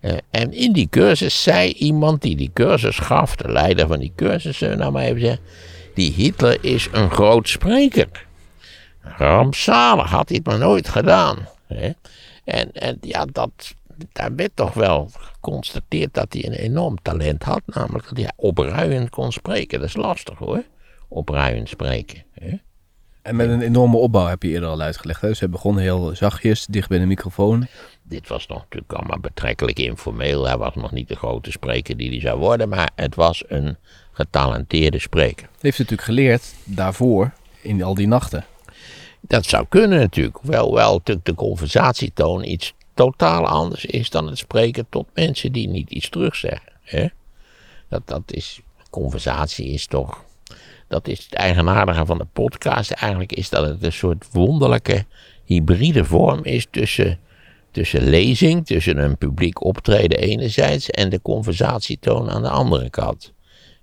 Uh, 0.00 0.12
en 0.30 0.52
in 0.52 0.72
die 0.72 0.88
cursus 0.90 1.42
zei 1.42 1.72
iemand 1.72 2.22
die 2.22 2.36
die 2.36 2.50
cursus 2.52 2.98
gaf, 2.98 3.36
de 3.36 3.52
leider 3.52 3.86
van 3.86 3.98
die 3.98 4.12
cursus, 4.16 4.60
nou 4.60 4.92
maar 4.92 5.04
even 5.04 5.20
zeggen, 5.20 5.40
die 5.94 6.12
Hitler 6.12 6.58
is 6.60 6.88
een 6.92 7.10
groot 7.10 7.48
spreker. 7.48 8.26
Rampzalig, 9.00 10.10
had 10.10 10.28
hij 10.28 10.36
het 10.36 10.46
maar 10.46 10.58
nooit 10.58 10.88
gedaan. 10.88 11.38
En, 12.44 12.72
en 12.72 12.98
ja, 13.00 13.24
dat, 13.32 13.74
daar 14.12 14.34
werd 14.34 14.50
toch 14.54 14.74
wel 14.74 15.10
geconstateerd 15.12 16.14
dat 16.14 16.32
hij 16.32 16.46
een 16.46 16.52
enorm 16.52 17.02
talent 17.02 17.42
had. 17.42 17.62
Namelijk 17.66 18.08
dat 18.08 18.16
hij 18.16 18.32
opruiend 18.36 19.10
kon 19.10 19.32
spreken. 19.32 19.78
Dat 19.78 19.88
is 19.88 19.96
lastig 19.96 20.38
hoor. 20.38 20.62
Opruiend 21.08 21.68
spreken. 21.68 22.24
Hè? 22.32 22.56
En 23.22 23.36
met 23.36 23.48
een 23.48 23.62
enorme 23.62 23.96
opbouw 23.96 24.26
heb 24.26 24.42
je 24.42 24.48
eerder 24.48 24.68
al 24.68 24.80
uitgelegd. 24.80 25.20
Hè? 25.20 25.28
Dus 25.28 25.40
hij 25.40 25.48
begon 25.48 25.78
heel 25.78 26.14
zachtjes, 26.14 26.66
dicht 26.66 26.88
bij 26.88 26.98
de 26.98 27.06
microfoon. 27.06 27.66
Dit 28.02 28.28
was 28.28 28.46
nog 28.46 28.58
natuurlijk 28.58 28.92
allemaal 28.92 29.20
betrekkelijk 29.20 29.78
informeel. 29.78 30.46
Hij 30.46 30.56
was 30.56 30.74
nog 30.74 30.92
niet 30.92 31.08
de 31.08 31.16
grote 31.16 31.50
spreker 31.50 31.96
die 31.96 32.10
hij 32.10 32.20
zou 32.20 32.38
worden. 32.38 32.68
Maar 32.68 32.90
het 32.94 33.14
was 33.14 33.44
een 33.48 33.76
getalenteerde 34.12 34.98
spreker. 34.98 35.48
Heeft 35.60 35.76
hij 35.76 35.86
natuurlijk 35.88 36.02
geleerd 36.02 36.54
daarvoor 36.64 37.32
in 37.60 37.82
al 37.82 37.94
die 37.94 38.08
nachten. 38.08 38.44
Dat 39.20 39.44
zou 39.44 39.66
kunnen 39.68 39.98
natuurlijk. 39.98 40.38
Wel, 40.42 40.74
wel 40.74 40.92
natuurlijk 40.92 41.26
de 41.26 41.34
conversatietoon 41.34 42.44
iets 42.44 42.74
totaal 42.96 43.46
anders 43.46 43.84
is 43.84 44.10
dan 44.10 44.26
het 44.26 44.38
spreken 44.38 44.86
tot 44.88 45.06
mensen 45.14 45.52
die 45.52 45.68
niet 45.68 45.90
iets 45.90 46.08
terugzeggen. 46.08 46.72
Hè? 46.82 47.06
Dat, 47.88 48.02
dat 48.04 48.22
is, 48.26 48.60
conversatie 48.90 49.66
is 49.66 49.86
toch, 49.86 50.24
dat 50.88 51.08
is 51.08 51.24
het 51.24 51.34
eigenaardige 51.34 52.06
van 52.06 52.18
de 52.18 52.26
podcast. 52.32 52.90
Eigenlijk 52.90 53.32
is 53.32 53.48
dat 53.48 53.68
het 53.68 53.82
een 53.82 53.92
soort 53.92 54.26
wonderlijke 54.32 55.04
hybride 55.44 56.04
vorm 56.04 56.44
is 56.44 56.66
tussen, 56.70 57.18
tussen 57.70 58.08
lezing, 58.08 58.66
tussen 58.66 58.98
een 58.98 59.18
publiek 59.18 59.64
optreden 59.64 60.18
enerzijds 60.18 60.90
en 60.90 61.08
de 61.08 61.22
conversatietoon 61.22 62.30
aan 62.30 62.42
de 62.42 62.50
andere 62.50 62.90
kant. 62.90 63.32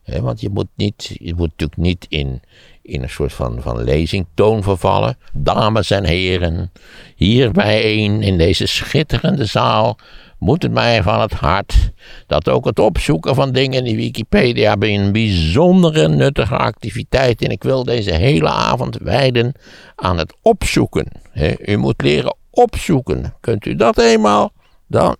Want 0.06 0.42
je 0.42 0.50
moet, 0.50 0.68
niet, 0.76 1.16
je 1.20 1.36
moet 1.36 1.50
natuurlijk 1.50 1.82
niet 1.82 2.06
in, 2.10 2.42
in 2.84 3.04
een 3.04 3.10
soort 3.10 3.34
van, 3.34 3.62
van 3.62 3.84
lezingtoon 3.84 4.64
vervallen. 4.64 5.18
Dames 5.34 5.92
en 5.92 6.04
heren, 6.04 6.72
hier 7.16 7.52
bijeen 7.52 8.22
in 8.22 8.38
deze 8.38 8.66
schitterende 8.66 9.46
zaal 9.46 9.98
moet 10.44 10.64
het 10.64 10.72
mij 10.72 11.04
van 11.04 11.22
het 11.22 11.34
hart 11.34 11.92
dat 12.28 12.50
ook 12.50 12.66
het 12.66 12.80
opzoeken 12.80 13.36
van 13.36 13.52
dingen 13.52 13.86
in 13.86 13.96
Wikipedia 13.96 14.76
een 14.80 15.12
bijzondere 15.12 16.08
nuttige 16.08 16.58
activiteit 16.58 17.42
en 17.42 17.50
ik 17.50 17.64
wil 17.64 17.84
deze 17.84 18.14
hele 18.14 18.50
avond 18.50 18.98
wijden 18.98 19.54
aan 19.96 20.18
het 20.18 20.36
opzoeken. 20.42 21.08
U 21.66 21.78
moet 21.78 22.02
leren 22.02 22.36
opzoeken. 22.50 23.34
Kunt 23.40 23.66
u 23.66 23.76
dat 23.76 24.00
eenmaal? 24.00 24.52
Dan, 24.88 25.16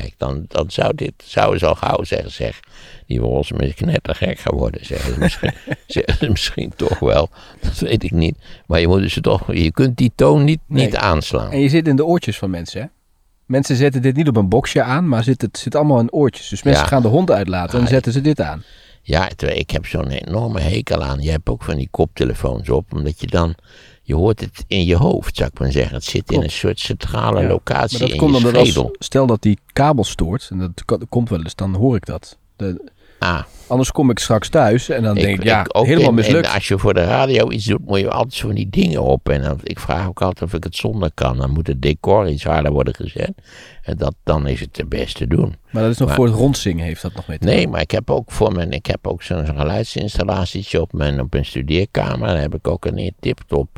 kijk, 0.00 0.14
dan, 0.16 0.44
dan 0.48 0.70
zou 0.70 0.94
dit, 0.94 1.12
zou 1.24 1.58
ze 1.58 1.66
al 1.66 1.74
gauw 1.74 2.04
zeggen, 2.04 2.30
zeg, 2.30 2.60
die 3.06 3.20
Wolsum 3.20 3.60
is 3.60 3.74
knettergek 3.74 4.38
geworden, 4.38 4.86
zeggen 4.86 5.12
ze, 5.14 5.18
misschien, 5.20 5.52
zeggen 5.86 6.16
ze 6.18 6.30
misschien 6.30 6.72
toch 6.76 6.98
wel. 6.98 7.28
Dat 7.60 7.78
weet 7.78 8.02
ik 8.02 8.10
niet. 8.10 8.36
Maar 8.66 8.80
je, 8.80 8.88
moet 8.88 9.00
dus 9.00 9.18
toch, 9.20 9.52
je 9.54 9.72
kunt 9.72 9.96
die 9.96 10.12
toon 10.14 10.44
niet, 10.44 10.60
niet 10.66 10.96
aanslaan. 10.96 11.50
En 11.50 11.60
je 11.60 11.68
zit 11.68 11.88
in 11.88 11.96
de 11.96 12.04
oortjes 12.04 12.38
van 12.38 12.50
mensen, 12.50 12.80
hè? 12.80 12.86
Mensen 13.46 13.76
zetten 13.76 14.02
dit 14.02 14.16
niet 14.16 14.28
op 14.28 14.36
een 14.36 14.48
boxje 14.48 14.82
aan, 14.82 15.08
maar 15.08 15.22
zit, 15.24 15.42
het 15.42 15.58
zit 15.58 15.74
allemaal 15.74 16.00
in 16.00 16.12
oortjes. 16.12 16.48
Dus 16.48 16.62
mensen 16.62 16.82
Ja. 16.82 16.88
gaan 16.88 17.02
de 17.02 17.08
hond 17.08 17.30
uitlaten 17.30 17.78
en 17.78 17.84
Ah, 17.84 17.90
zetten 17.90 18.12
ze 18.12 18.20
dit 18.20 18.40
aan. 18.40 18.62
Ja, 19.02 19.28
ik 19.38 19.70
heb 19.70 19.86
zo'n 19.86 20.10
enorme 20.10 20.60
hekel 20.60 21.02
aan. 21.02 21.20
Je 21.20 21.30
hebt 21.30 21.48
ook 21.48 21.62
van 21.62 21.76
die 21.76 21.88
koptelefoons 21.90 22.68
op, 22.68 22.92
omdat 22.94 23.20
je 23.20 23.26
dan. 23.26 23.54
Je 24.08 24.14
hoort 24.14 24.40
het 24.40 24.64
in 24.66 24.84
je 24.84 24.96
hoofd, 24.96 25.36
zou 25.36 25.50
ik 25.52 25.58
maar 25.58 25.72
zeggen. 25.72 25.94
Het 25.94 26.04
zit 26.04 26.30
in 26.32 26.42
een 26.42 26.50
soort 26.50 26.80
centrale 26.80 27.40
Ja, 27.40 27.48
locatie 27.48 27.98
Maar 27.98 28.08
dat 28.08 28.16
in 28.16 28.22
komt 28.22 28.38
je 28.38 28.58
als, 28.58 28.68
schedel. 28.68 28.94
stel 28.98 29.26
dat 29.26 29.42
die 29.42 29.58
kabel 29.72 30.04
stoort, 30.04 30.48
en 30.50 30.58
dat 30.58 31.08
komt 31.08 31.28
wel 31.28 31.38
eens, 31.42 31.54
dan 31.54 31.74
hoor 31.74 31.96
ik 31.96 32.06
dat. 32.06 32.38
De, 32.56 32.90
Ah, 33.18 33.42
anders 33.66 33.92
kom 33.92 34.10
ik 34.10 34.18
straks 34.18 34.48
thuis 34.48 34.88
en 34.88 35.02
dan 35.02 35.14
denk 35.14 35.38
ik, 35.38 35.44
ja, 35.44 35.64
ook 35.68 35.86
helemaal 35.86 36.12
mislukt. 36.12 36.46
En 36.46 36.52
als 36.54 36.68
je 36.68 36.78
voor 36.78 36.94
de 36.94 37.04
radio 37.04 37.50
iets 37.50 37.64
doet, 37.64 37.84
moet 37.86 37.98
je 37.98 38.10
altijd 38.10 38.34
zo 38.34 38.46
van 38.46 38.56
die 38.56 38.68
dingen 38.70 39.02
op. 39.02 39.28
En 39.28 39.42
dan, 39.42 39.58
ik 39.62 39.78
vraag 39.78 40.06
ook 40.08 40.22
altijd 40.22 40.42
of 40.50 40.56
ik 40.56 40.64
het 40.64 40.76
zonder 40.76 41.10
kan. 41.14 41.36
Dan 41.36 41.50
moet 41.50 41.66
het 41.66 41.82
decor 41.82 42.28
iets 42.28 42.44
harder 42.44 42.72
worden 42.72 42.94
gezet. 42.94 43.32
En 43.82 43.96
dat, 43.96 44.14
dan 44.24 44.46
is 44.46 44.60
het 44.60 44.76
het 44.76 44.88
beste 44.88 45.26
doen. 45.26 45.56
maar 45.70 45.82
dat 45.82 45.92
is 45.92 45.98
nog 45.98 46.08
maar- 46.08 46.16
voor 46.16 46.26
het 46.26 46.34
rondzingen 46.34 46.84
heeft 46.84 47.02
dat 47.02 47.14
nog 47.14 47.26
mee 47.26 47.38
te 47.38 47.46
Nee, 47.46 47.68
maar 47.68 47.80
ik 47.80 47.90
heb 47.90 48.10
ook 48.10 48.32
voor 48.32 48.52
mijn, 48.52 48.70
ik 48.72 48.86
heb 48.86 49.06
ook 49.06 49.22
zo'n 49.22 49.46
geluidsinstallatie 49.46 50.80
op 50.80 50.92
mijn, 50.92 51.20
op 51.20 51.32
mijn 51.32 51.44
studeerkamer. 51.44 52.28
Daar 52.28 52.40
heb 52.40 52.54
ik 52.54 52.68
ook 52.68 52.84
een 52.84 53.14
tip-top, 53.20 53.68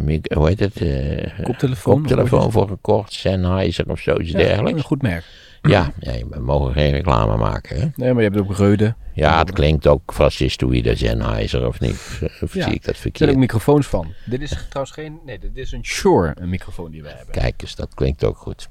mic- 0.00 0.32
hoe 0.34 0.46
heet 0.48 0.60
het? 0.60 0.76
eh, 0.80 1.44
Koptelefoon? 1.44 1.94
koptelefoon 1.98 2.52
voor 2.52 2.68
gekocht. 2.68 3.12
Sennheiser 3.12 3.90
of 3.90 4.00
zoiets 4.00 4.30
Ja, 4.30 4.38
dergelijks. 4.38 4.78
een 4.78 4.84
goed 4.84 5.02
merk. 5.02 5.24
Ja, 5.68 5.92
ja, 6.00 6.12
we 6.30 6.40
mogen 6.40 6.72
geen 6.72 6.90
reclame 6.90 7.36
maken. 7.36 7.80
Hè? 7.80 7.86
Nee, 7.96 8.12
maar 8.12 8.22
je 8.22 8.28
hebt 8.28 8.40
ook 8.40 8.56
Reude. 8.56 8.94
Ja, 9.14 9.38
het 9.38 9.52
klinkt 9.52 9.86
ook 9.86 10.12
fascistoïde 10.14 10.96
Sennheiser 10.96 11.66
of 11.66 11.80
niet? 11.80 12.20
Of 12.42 12.54
Ja, 12.54 12.64
zie 12.64 12.74
ik 12.74 12.80
dat 12.80 12.80
Er 12.80 12.82
zijn 12.84 12.96
verkeerd? 12.96 13.30
ook 13.30 13.36
microfoons 13.36 13.86
van. 13.86 14.12
Dit 14.26 14.42
is 14.42 14.50
trouwens 14.68 14.94
geen, 14.96 15.18
nee, 15.24 15.38
dit 15.38 15.50
is 15.56 15.72
een 15.72 15.84
Shure, 15.84 16.32
een 16.40 16.48
microfoon 16.48 16.90
die 16.90 17.02
wij 17.02 17.12
hebben. 17.16 17.34
Kijk 17.34 17.62
eens, 17.62 17.74
dat 17.76 17.94
klinkt 17.94 18.24
ook 18.24 18.36
goed. 18.36 18.68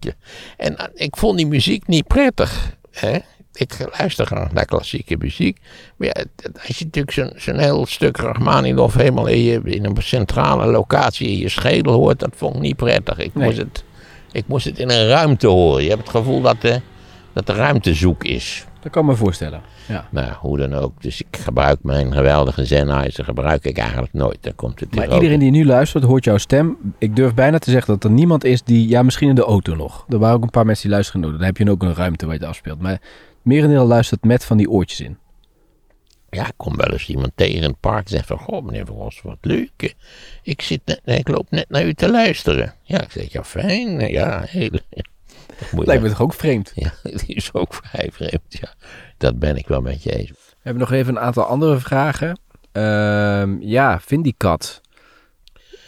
Je- 0.00 0.14
en 0.56 0.76
eh, 0.76 0.86
ik 0.94 1.16
vond 1.16 1.36
die 1.36 1.46
muziek 1.46 1.86
niet 1.86 2.06
prettig. 2.06 2.76
Hè? 2.90 3.18
Ik 3.52 3.76
luister 3.98 4.26
graag 4.26 4.52
naar 4.52 4.64
klassieke 4.64 5.16
muziek. 5.16 5.58
Maar 5.96 6.08
ja, 6.08 6.24
als 6.66 6.78
je 6.78 6.84
natuurlijk 6.84 7.40
zo'n 7.40 7.58
heel 7.58 7.86
stuk 7.86 8.16
Rachmaninoff 8.16 8.94
helemaal 8.94 9.26
in, 9.26 9.38
je, 9.42 9.60
in 9.64 9.84
een 9.84 9.96
centrale 10.02 10.66
locatie 10.66 11.28
in 11.28 11.38
je 11.38 11.48
schedel 11.48 11.92
hoort, 11.92 12.18
dat 12.18 12.32
vond 12.36 12.54
ik 12.54 12.60
niet 12.60 12.76
prettig. 12.76 13.18
Ik, 13.18 13.34
Nee. 13.34 13.44
moest, 13.46 13.58
het, 13.58 13.84
ik 14.34 14.44
moest 14.46 14.64
het 14.64 14.78
in 14.78 14.90
een 14.90 15.06
ruimte 15.06 15.46
horen. 15.46 15.82
Je 15.82 15.88
hebt 15.88 16.00
het 16.00 16.10
gevoel 16.10 16.40
dat 16.40 16.60
de, 16.60 16.80
dat 17.32 17.46
de 17.46 17.52
ruimte 17.52 17.94
zoek 17.94 18.24
is. 18.24 18.66
Dat 18.80 18.92
kan 18.92 19.02
ik 19.02 19.08
me 19.08 19.16
voorstellen. 19.16 19.60
Ja. 19.88 20.08
Nou, 20.10 20.32
hoe 20.40 20.58
dan 20.58 20.74
ook. 20.74 21.02
Dus 21.02 21.20
ik 21.20 21.36
gebruik 21.40 21.78
mijn 21.82 22.12
geweldige 22.12 22.66
Sennheiser, 22.66 23.24
gebruik 23.24 23.64
ik 23.64 23.78
eigenlijk 23.78 24.12
nooit. 24.12 24.38
Daar 24.40 24.52
komt 24.52 24.80
het 24.80 24.94
Maar 24.94 25.14
iedereen 25.14 25.38
die 25.38 25.50
nu 25.50 25.66
luistert, 25.66 26.04
hoort 26.04 26.24
jouw 26.24 26.38
stem. 26.38 26.76
Ik 26.98 27.16
durf 27.16 27.34
bijna 27.34 27.58
te 27.58 27.70
zeggen 27.70 27.92
dat 27.92 28.04
er 28.04 28.10
niemand 28.10 28.44
is 28.44 28.62
die, 28.62 28.88
ja, 28.88 29.02
misschien 29.02 29.28
in 29.28 29.34
de 29.34 29.44
auto 29.44 29.74
nog. 29.74 30.04
Er 30.08 30.18
waren 30.18 30.36
ook 30.36 30.42
een 30.42 30.50
paar 30.50 30.66
mensen 30.66 30.84
die 30.84 30.94
luisteren. 30.94 31.20
Dan 31.20 31.42
heb 31.42 31.56
je 31.56 31.70
ook 31.70 31.82
een 31.82 31.94
ruimte 31.94 32.24
waar 32.24 32.34
je 32.34 32.40
het 32.40 32.48
afspeelt. 32.48 32.80
Maar 32.80 33.00
merendeel 33.42 33.86
luistert 33.86 34.24
met 34.24 34.44
van 34.44 34.56
die 34.56 34.70
oortjes 34.70 35.00
in. 35.00 35.18
Ja, 36.34 36.46
ik 36.46 36.54
kom 36.56 36.76
wel 36.76 36.92
eens 36.92 37.08
iemand 37.08 37.32
tegen 37.34 37.54
in 37.54 37.62
het 37.62 37.80
park 37.80 38.04
en 38.04 38.10
zegt 38.10 38.26
van, 38.26 38.38
goh 38.38 38.64
meneer 38.64 38.86
Van 38.86 38.96
Os, 38.96 39.20
wat 39.22 39.38
leuk. 39.40 39.94
Ik, 40.42 40.62
zit 40.62 40.80
net, 40.84 41.00
ik 41.04 41.28
loop 41.28 41.50
net 41.50 41.68
naar 41.68 41.84
u 41.84 41.94
te 41.94 42.10
luisteren. 42.10 42.74
Ja, 42.82 43.02
ik 43.02 43.10
zeg, 43.10 43.32
ja 43.32 43.44
fijn, 43.44 44.00
ja, 44.10 44.46
je 44.52 44.82
Lijkt 45.72 46.02
me 46.02 46.08
toch 46.08 46.20
ook 46.20 46.34
vreemd. 46.34 46.72
Ja, 46.74 46.92
die 47.26 47.36
is 47.36 47.52
ook 47.52 47.74
vrij 47.74 48.10
vreemd, 48.12 48.58
ja. 48.60 48.74
Dat 49.18 49.38
ben 49.38 49.56
ik 49.56 49.68
wel 49.68 49.80
met 49.80 50.02
je 50.02 50.16
eens. 50.16 50.30
We 50.30 50.70
hebben 50.70 50.82
nog 50.82 50.92
even 50.92 51.16
een 51.16 51.22
aantal 51.22 51.44
andere 51.44 51.78
vragen. 51.78 52.38
Ehm, 52.72 53.60
ja, 53.60 54.00
Vindicat. 54.00 54.80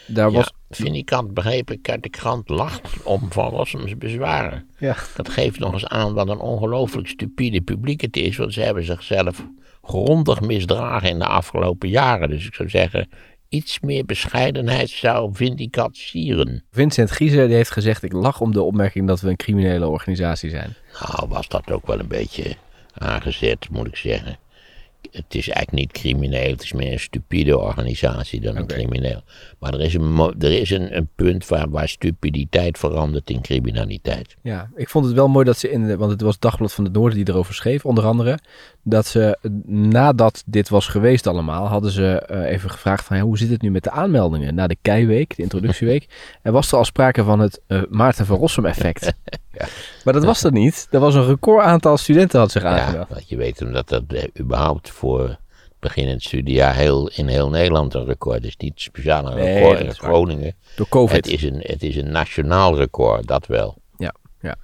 Daar 0.07 0.31
was... 0.31 0.53
Ja, 0.69 0.77
Vinnikant 0.77 1.35
begreep 1.35 1.71
ik 1.71 1.91
uit 1.91 2.03
de 2.03 2.09
krant 2.09 2.49
lacht 2.49 3.03
om 3.03 3.33
Van 3.33 3.49
Rossums 3.49 3.97
bezwaren. 3.97 4.69
Ja. 4.79 4.97
Dat 5.17 5.29
geeft 5.29 5.59
nog 5.59 5.73
eens 5.73 5.87
aan 5.87 6.15
wat 6.15 6.29
een 6.29 6.39
ongelooflijk 6.39 7.09
stupide 7.09 7.61
publiek 7.61 8.01
het 8.01 8.17
is. 8.17 8.37
Want 8.37 8.53
ze 8.53 8.61
hebben 8.61 8.85
zichzelf 8.85 9.47
grondig 9.83 10.41
misdragen 10.41 11.09
in 11.09 11.19
de 11.19 11.27
afgelopen 11.27 11.89
jaren. 11.89 12.29
Dus 12.29 12.47
ik 12.47 12.55
zou 12.55 12.69
zeggen, 12.69 13.09
iets 13.49 13.81
meer 13.81 14.05
bescheidenheid 14.05 14.89
zou 14.89 15.31
Vindicat 15.35 15.97
sieren. 15.97 16.65
Vincent 16.71 17.11
Giezer 17.11 17.47
die 17.47 17.57
heeft 17.57 17.71
gezegd, 17.71 18.03
ik 18.03 18.13
lach 18.13 18.41
om 18.41 18.53
de 18.53 18.63
opmerking 18.63 19.07
dat 19.07 19.21
we 19.21 19.29
een 19.29 19.37
criminele 19.37 19.89
organisatie 19.89 20.51
zijn. 20.51 20.75
Nou, 21.01 21.29
was 21.29 21.49
dat 21.49 21.71
ook 21.71 21.87
wel 21.87 21.99
een 21.99 22.09
beetje 22.09 22.57
aangezet, 22.93 23.71
moet 23.71 23.87
ik 23.87 23.97
zeggen. 23.97 24.39
Het 25.13 25.35
is 25.35 25.49
eigenlijk 25.49 25.73
niet 25.73 25.93
crimineel, 25.93 26.51
het 26.51 26.63
is 26.63 26.73
meer 26.73 26.93
een 26.93 27.01
stupide 27.01 27.59
organisatie 27.59 28.41
dan 28.41 28.57
een 28.57 28.67
crimineel. 28.67 29.23
Maar 29.59 29.75
er 29.75 29.81
is 29.81 29.95
een, 29.95 30.35
er 30.39 30.53
is 30.61 30.71
een, 30.71 30.97
een 30.97 31.09
punt 31.15 31.49
waar, 31.49 31.71
waar 31.71 31.89
stupiditeit 31.89 32.79
verandert 32.79 33.31
in 33.31 33.41
criminaliteit. 33.41 34.37
Ja, 34.43 34.71
ik 34.77 34.89
vond 34.89 35.05
het 35.05 35.15
wel 35.15 35.29
mooi 35.29 35.45
dat 35.45 35.59
ze 35.59 35.71
in 35.71 35.87
de, 35.87 35.97
want 35.97 36.11
het 36.11 36.21
was 36.21 36.33
het 36.33 36.43
Dagblad 36.43 36.73
van 36.73 36.85
het 36.85 36.93
Noorden 36.93 37.19
die 37.19 37.29
erover 37.29 37.55
schreef, 37.55 37.85
onder 37.85 38.05
andere, 38.05 38.39
dat 38.83 39.07
ze 39.07 39.39
nadat 39.67 40.43
dit 40.47 40.69
was 40.69 40.87
geweest 40.87 41.27
allemaal, 41.27 41.67
hadden 41.67 41.91
ze 41.91 42.21
eh, 42.21 42.51
even 42.53 42.71
gevraagd 42.71 43.05
van 43.05 43.17
ja, 43.17 43.23
hoe 43.23 43.39
zit 43.39 43.51
het 43.51 43.63
nu 43.63 43.71
met 43.71 43.85
de 43.85 43.91
aanmeldingen 43.91 44.55
na 44.55 44.67
de 44.67 44.77
Keiweek, 44.83 45.37
de 45.37 45.43
introductieweek. 45.43 46.07
en 46.43 46.53
was 46.53 46.73
er 46.73 46.79
al 46.79 46.85
sprake 46.85 47.25
van 47.25 47.39
het 47.41 47.61
eh, 47.67 47.83
Maarten 47.91 48.27
van 48.27 48.37
Rossum 48.39 48.67
effect. 48.67 49.13
Maar 50.05 50.13
dat 50.15 50.25
was 50.25 50.45
er 50.45 50.53
niet. 50.53 50.89
Er 50.91 51.01
was 51.01 51.15
een 51.15 51.27
record 51.27 51.65
aantal 51.65 51.97
studenten 51.97 52.39
had 52.41 52.51
zich 52.51 52.63
Ja, 52.63 52.79
aangemeld. 52.79 53.09
want 53.09 53.29
je 53.29 53.37
weet 53.37 53.63
omdat 53.63 53.89
dat 53.89 54.03
eh, 54.09 54.25
überhaupt 54.41 54.91
voor 54.97 55.29
het 55.29 55.39
begin 55.81 56.03
in 56.05 56.11
het 56.11 56.23
studiejaar 56.23 56.75
heel, 56.75 57.09
in 57.09 57.29
heel 57.29 57.49
Nederland 57.49 57.95
een 57.95 58.05
record 58.05 58.45
is. 58.45 58.57
Niet 58.57 58.81
speciaal 58.81 59.27
een 59.27 59.35
record 59.37 59.81
in. 59.81 59.95
Groningen. 59.95 60.55
Door 60.77 60.89
COVID. 60.89 61.17
Het 61.17 61.27
is, 61.27 61.43
een, 61.43 61.61
het 61.63 61.83
is 61.83 61.97
een 61.97 62.11
nationaal 62.11 62.77
record, 62.77 63.27
dat 63.27 63.47
wel. 63.47 63.77
Ja, 63.97 64.15
ja. 64.41 64.55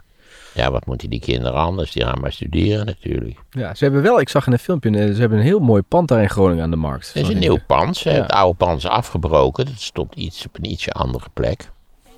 Ja, 0.55 0.71
wat 0.71 0.87
moeten 0.87 1.11
die 1.11 1.21
kinderen 1.21 1.59
anders? 1.59 1.93
Die 1.93 2.05
gaan 2.05 2.21
maar 2.21 2.33
studeren 2.33 2.87
natuurlijk. 2.87 3.39
ja, 3.51 3.75
ze 3.75 3.85
hebben 3.85 4.03
wel, 4.03 4.21
ik 4.21 4.29
zag 4.29 4.47
in 4.47 4.53
een 4.53 4.59
filmpje, 4.59 4.91
eh, 4.91 5.15
ze 5.15 5.21
hebben 5.21 5.39
een 5.39 5.45
heel 5.45 5.61
mooi 5.61 5.83
pand 5.83 6.09
daar 6.09 6.23
in 6.23 6.31
Groningen 6.31 6.65
aan 6.65 6.71
de 6.71 6.77
markt. 6.77 7.07
Het 7.15 7.23
is 7.23 7.29
een 7.29 7.39
nieuw 7.39 7.59
pand. 7.67 7.97
Ze 7.97 8.09
Ja. 8.09 8.15
hebben 8.15 8.31
Het 8.31 8.41
oude 8.41 8.57
pand 8.59 8.79
is 8.79 8.87
afgebroken. 8.87 9.65
Dat 9.67 9.75
stond 9.81 10.15
iets 10.15 10.47
op 10.47 10.57
een 10.57 10.71
ietsje 10.71 10.91
andere 10.93 11.27
plek. 11.33 11.71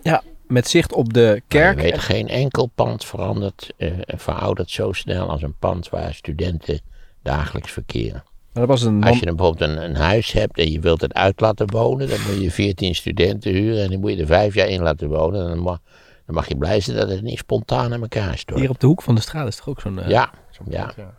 Ja, 0.02 0.22
met 0.46 0.68
zicht 0.68 0.92
op 0.92 1.12
de 1.12 1.42
kerk. 1.48 1.76
Je 1.76 1.82
weet, 1.82 1.98
geen 1.98 2.28
enkel 2.28 2.66
pand 2.74 3.04
verandert, 3.04 3.72
eh, 3.76 3.92
veroudert 4.06 4.70
zo 4.70 4.92
snel 4.92 5.28
als 5.28 5.42
een 5.42 5.56
pand 5.58 5.88
waar 5.88 6.14
studenten 6.14 6.80
dagelijks 7.24 7.72
verkeren. 7.72 8.22
Maar 8.52 8.66
dat 8.66 8.78
was 8.78 8.82
een 8.82 9.04
Als 9.04 9.18
je 9.18 9.26
dan 9.26 9.36
bijvoorbeeld 9.36 9.70
een, 9.70 9.84
een 9.84 9.96
huis 9.96 10.32
hebt 10.32 10.58
en 10.58 10.70
je 10.70 10.80
wilt 10.80 11.00
het 11.00 11.14
uit 11.14 11.40
laten 11.40 11.70
wonen, 11.70 12.08
dan 12.08 12.18
moet 12.26 12.42
je 12.42 12.50
14 12.50 12.94
studenten 12.94 13.52
huren 13.52 13.82
en 13.82 13.88
die 13.88 13.98
moet 13.98 14.10
je 14.10 14.20
er 14.20 14.26
vijf 14.26 14.54
jaar 14.54 14.68
in 14.68 14.82
laten 14.82 15.08
wonen. 15.08 15.40
En 15.42 15.48
dan 15.48 15.58
mag, 15.58 15.78
dan 16.26 16.34
mag 16.34 16.48
je 16.48 16.56
blij 16.56 16.80
zijn 16.80 16.96
dat 16.96 17.08
het 17.08 17.22
niet 17.22 17.38
spontaan 17.38 17.92
in 17.92 18.00
elkaar 18.00 18.38
stort. 18.38 18.60
hier 18.60 18.70
op 18.70 18.80
de 18.80 18.86
hoek 18.86 19.02
van 19.02 19.14
de 19.14 19.20
straat 19.20 19.46
is 19.46 19.56
toch 19.56 19.68
ook 19.68 19.80
zo'n... 19.80 20.00
eh, 20.00 20.08
ja, 20.08 20.30
ja. 20.68 20.92
ja. 20.96 21.14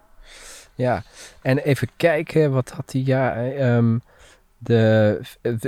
Ja, 0.75 1.03
en 1.41 1.57
even 1.57 1.89
kijken, 1.97 2.51
wat 2.51 2.69
had 2.69 2.91
hij? 2.91 3.01
Ja, 3.05 3.35
eh, 3.35 3.75
ehm, 3.75 3.97
de, 4.57 5.19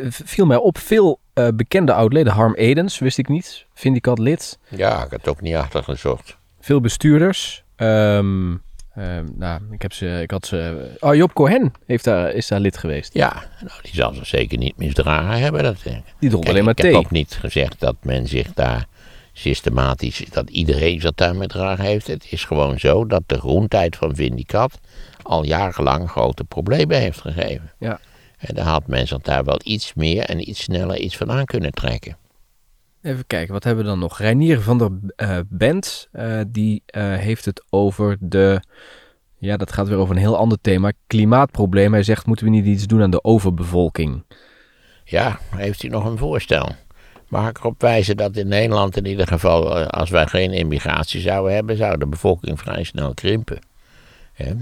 viel 0.09 0.45
mij 0.45 0.57
op, 0.57 0.77
veel 0.77 1.19
eh, 1.33 1.47
bekende 1.53 1.93
oudleden. 1.93 2.33
Harm 2.33 2.53
Edens, 2.53 2.99
wist 2.99 3.17
ik 3.17 3.27
niet. 3.27 3.65
Vindicat 3.73 4.19
lid. 4.19 4.59
ja, 4.67 4.93
ik 4.95 4.99
had 4.99 5.11
het 5.11 5.27
ook 5.27 5.41
niet 5.41 5.55
achtergezocht. 5.55 6.38
Veel 6.59 6.81
bestuurders. 6.81 7.63
Ehm, 7.75 8.55
ehm, 8.98 9.26
nou, 9.36 9.62
ik, 9.72 9.82
heb 9.82 9.93
ze, 9.93 10.20
ik 10.22 10.32
had 10.32 10.45
ze... 10.45 10.89
Oh, 11.00 11.16
Job 11.16 11.34
Cohen 11.34 11.74
heeft 11.86 12.04
daar, 12.04 12.32
is 12.32 12.48
daar 12.48 12.60
lid 12.60 12.78
geweest. 12.78 13.14
Ja, 13.14 13.43
nou, 13.60 13.82
die 13.82 13.93
zal 13.93 14.14
zich 14.14 14.28
zeker 14.28 14.58
niet 14.58 14.78
misdragen 14.78 15.39
hebben. 15.39 15.64
Dat. 15.64 15.84
Die 16.20 16.30
dronk 16.30 16.50
alleen 16.50 16.64
maar 16.64 16.78
ik 16.78 16.82
heb 16.82 16.91
thee. 16.91 17.00
ook 17.00 17.12
niet 17.12 17.38
gezegd 17.39 17.80
dat 17.80 17.95
men 18.02 18.28
zich 18.28 18.54
daar 18.54 18.88
systematisch, 19.34 20.24
dat 20.30 20.50
iedereen 20.50 21.02
zich 21.02 21.14
daar 21.16 21.36
met 21.36 21.50
dragen 21.50 21.86
heeft. 21.86 22.08
Het 22.08 22.26
is 22.30 22.43
gewoon 22.43 22.80
zo 22.80 23.06
dat 23.06 23.24
de 23.26 23.39
groentijd 23.39 23.95
van 23.95 24.16
Vindicat 24.16 24.80
al 25.22 25.45
jarenlang 25.45 26.10
grote 26.10 26.43
problemen 26.43 27.00
heeft 27.00 27.22
gegeven. 27.22 27.72
Ja. 27.78 28.00
En 28.38 28.56
daar 28.56 28.66
had 28.66 28.88
men 28.88 29.08
zich 29.08 29.22
daar 29.22 29.43
wel 29.43 29.60
iets 29.64 29.93
meer 29.93 30.24
en 30.24 30.50
iets 30.50 30.64
sneller 30.64 30.98
iets 30.98 31.18
van 31.18 31.32
aan 31.32 31.45
kunnen 31.45 31.72
trekken. 31.72 32.18
Even 33.02 33.28
kijken, 33.28 33.54
wat 33.54 33.64
hebben 33.64 33.84
we 33.84 33.89
dan 33.89 34.00
nog? 34.00 34.20
Reinier 34.20 34.62
van 34.62 34.78
der 34.78 34.91
eh 35.16 35.39
Bent, 35.50 36.08
eh, 36.12 36.39
die 36.48 36.84
eh, 36.86 37.16
heeft 37.16 37.45
het 37.45 37.64
over 37.70 38.18
de... 38.20 38.62
Ja, 39.38 39.58
dat 39.58 39.72
gaat 39.72 39.88
weer 39.88 39.98
over 39.98 40.16
een 40.16 40.22
heel 40.22 40.38
ander 40.38 40.58
thema. 40.62 40.91
Klimaatprobleem. 41.08 41.93
Hij 41.93 42.04
zegt, 42.04 42.26
moeten 42.26 42.45
we 42.45 42.52
niet 42.52 42.66
iets 42.66 42.88
doen 42.88 43.02
aan 43.02 43.12
de 43.12 43.24
overbevolking? 43.24 44.24
Ja, 45.04 45.39
heeft 45.56 45.84
u 45.84 45.88
nog 45.88 46.06
een 46.06 46.18
voorstel? 46.18 46.70
Mag 47.28 47.50
ik 47.50 47.58
erop 47.58 47.82
wijzen 47.82 48.18
dat 48.18 48.36
in 48.36 48.48
Nederland 48.48 48.98
in 48.98 49.06
ieder 49.06 49.28
geval, 49.28 49.86
als 49.86 50.10
wij 50.10 50.28
geen 50.28 50.52
immigratie 50.52 51.22
zouden 51.22 51.54
hebben, 51.54 51.78
zou 51.78 51.98
de 51.98 52.08
bevolking 52.08 52.60
vrij 52.60 52.84
snel 52.84 53.14
krimpen. 53.14 53.60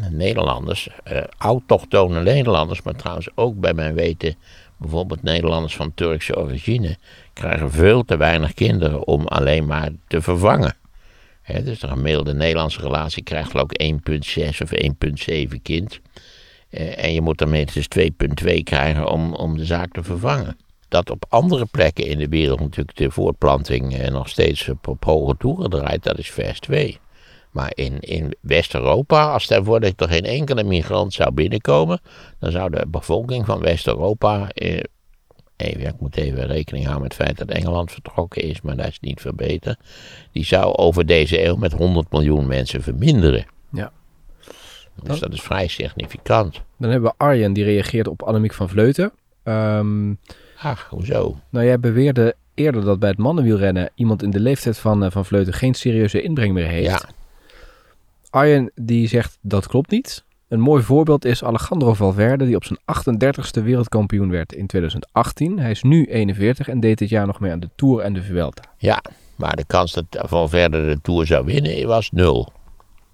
Nederlanders, 0.10 0.90
eh, 1.04 1.24
autochtone 1.38 2.22
Nederlanders, 2.22 2.82
maar 2.82 2.96
trouwens 2.96 3.30
ook 3.36 3.60
bij 3.60 3.74
mijn 3.74 3.94
weten 3.94 4.36
bijvoorbeeld 4.78 5.23
Nederlanders 5.23 5.76
van 5.76 5.93
Turkse 5.93 6.38
origine, 6.38 6.97
krijgen 7.34 7.71
veel 7.71 8.03
te 8.03 8.17
weinig 8.17 8.53
kinderen 8.53 9.07
om 9.07 9.28
alleen 9.28 9.65
maar 9.65 9.89
te 10.07 10.21
vervangen. 10.21 10.76
Dus 11.63 11.82
een 11.82 11.89
gemiddelde 11.89 12.34
Nederlandse 12.34 12.82
relatie 12.82 13.23
krijgt 13.23 13.51
geloof 13.51 13.71
ik 13.71 14.01
1,6 14.36 14.61
of 14.61 14.71
1,7 14.71 15.61
kind. 15.61 15.99
Eh, 16.69 17.03
en 17.03 17.13
je 17.13 17.21
moet 17.21 17.41
er 17.41 17.47
minstens 17.47 17.88
2,2 17.99 18.63
krijgen 18.63 19.09
om, 19.09 19.34
om 19.34 19.57
de 19.57 19.65
zaak 19.65 19.91
te 19.91 20.03
vervangen. 20.03 20.57
Dat 20.88 21.09
op 21.09 21.26
andere 21.30 21.65
plekken 21.65 22.05
in 22.05 22.17
de 22.17 22.28
wereld 22.28 22.59
natuurlijk 22.59 22.97
de 22.97 23.11
voortplanting 23.11 23.97
eh, 23.97 24.11
nog 24.11 24.30
steeds 24.30 24.69
op, 24.69 24.88
op 24.88 25.03
hoge 25.03 25.36
toeren 25.38 25.69
draait, 25.69 26.03
dat 26.03 26.17
is 26.17 26.32
vers 26.32 26.59
2. 26.59 26.99
Maar 27.56 27.72
in, 27.74 27.99
in 27.99 28.36
West-Europa, 28.41 29.32
als 29.32 29.47
dat 29.47 29.82
er 29.82 30.10
geen 30.10 30.24
enkele 30.24 30.64
migrant 30.64 31.14
zou 31.14 31.32
binnenkomen, 31.32 31.99
dan 32.39 32.51
zou 32.51 32.70
de 32.70 32.86
bevolking 32.88 33.45
van 33.45 33.60
West-Europa. 33.60 34.49
Eh, 34.49 34.80
even, 35.56 35.82
ja, 35.82 35.89
ik 35.89 35.99
moet 35.99 36.16
even 36.16 36.47
rekening 36.47 36.86
houden 36.86 37.08
met 37.08 37.18
het 37.18 37.28
feit 37.28 37.38
dat 37.38 37.58
Engeland 37.58 37.91
vertrokken 37.91 38.41
is, 38.41 38.62
maar 38.62 38.76
dat 38.76 38.88
is 38.88 38.99
niet 38.99 39.22
verbeterd. 39.22 39.80
Die 40.32 40.45
zou 40.45 40.76
over 40.76 41.06
deze 41.06 41.45
eeuw 41.45 41.56
met 41.56 41.72
100 41.72 42.12
miljoen 42.12 42.47
mensen 42.47 42.82
verminderen. 42.82 43.45
Ja. 43.72 43.91
Dus 45.03 45.20
dat 45.20 45.34
is 45.34 45.41
vrij 45.41 45.68
significant. 45.68 46.62
Dan 46.78 46.91
hebben 46.91 47.10
we 47.10 47.24
Arjen, 47.24 47.53
die 47.53 47.64
reageert 47.64 48.08
op 48.08 48.24
Annemiek 48.24 48.53
van 48.53 48.70
Vleuten. 48.70 49.12
Ehm, 49.43 50.14
Ach, 50.62 50.88
hoezo? 50.89 51.38
nou, 51.49 51.66
jij 51.66 51.80
beweerde 51.80 52.36
eerder 52.53 52.84
dat 52.84 52.99
bij 52.99 53.10
het 53.10 53.18
mannenwielrennen 53.18 53.89
iemand 53.95 54.24
in 54.24 54.30
de 54.30 54.39
leeftijd 54.39 54.78
van, 54.78 55.03
eh, 55.03 55.12
van 55.12 55.26
Vleuten 55.26 55.53
geen 55.53 55.74
serieuze 55.74 56.22
inbreng 56.22 56.53
meer 56.53 56.68
heeft. 56.68 56.89
Ja, 56.89 57.10
Arjen 58.30 58.71
die 58.76 59.07
zegt 59.07 59.38
dat 59.41 59.67
klopt 59.67 59.91
niet. 59.91 60.26
Een 60.47 60.59
mooi 60.59 60.84
voorbeeld 60.84 61.26
is 61.26 61.43
Alejandro 61.43 61.93
Valverde, 61.93 62.45
die 62.45 62.55
op 62.55 62.63
zijn 62.63 62.80
38ste 62.80 63.63
wereldkampioen 63.63 64.30
werd 64.30 64.53
in 64.53 64.67
2018. 64.67 65.59
Hij 65.59 65.71
is 65.71 65.82
nu 65.84 66.05
41 66.05 66.67
en 66.67 66.80
deed 66.80 66.97
dit 66.97 67.09
jaar 67.09 67.26
nog 67.26 67.39
mee 67.39 67.51
aan 67.51 67.59
de 67.59 67.69
Tour 67.76 68.01
en 68.01 68.13
de 68.13 68.23
Vuelta. 68.23 68.63
ja, 68.78 69.01
maar 69.36 69.55
de 69.55 69.65
kans 69.65 69.93
dat 69.93 70.05
Van 70.09 70.49
Verder 70.49 70.86
de 70.86 71.01
Tour 71.01 71.26
zou 71.26 71.45
winnen 71.45 71.88
was 71.88 72.11
nul. 72.11 72.53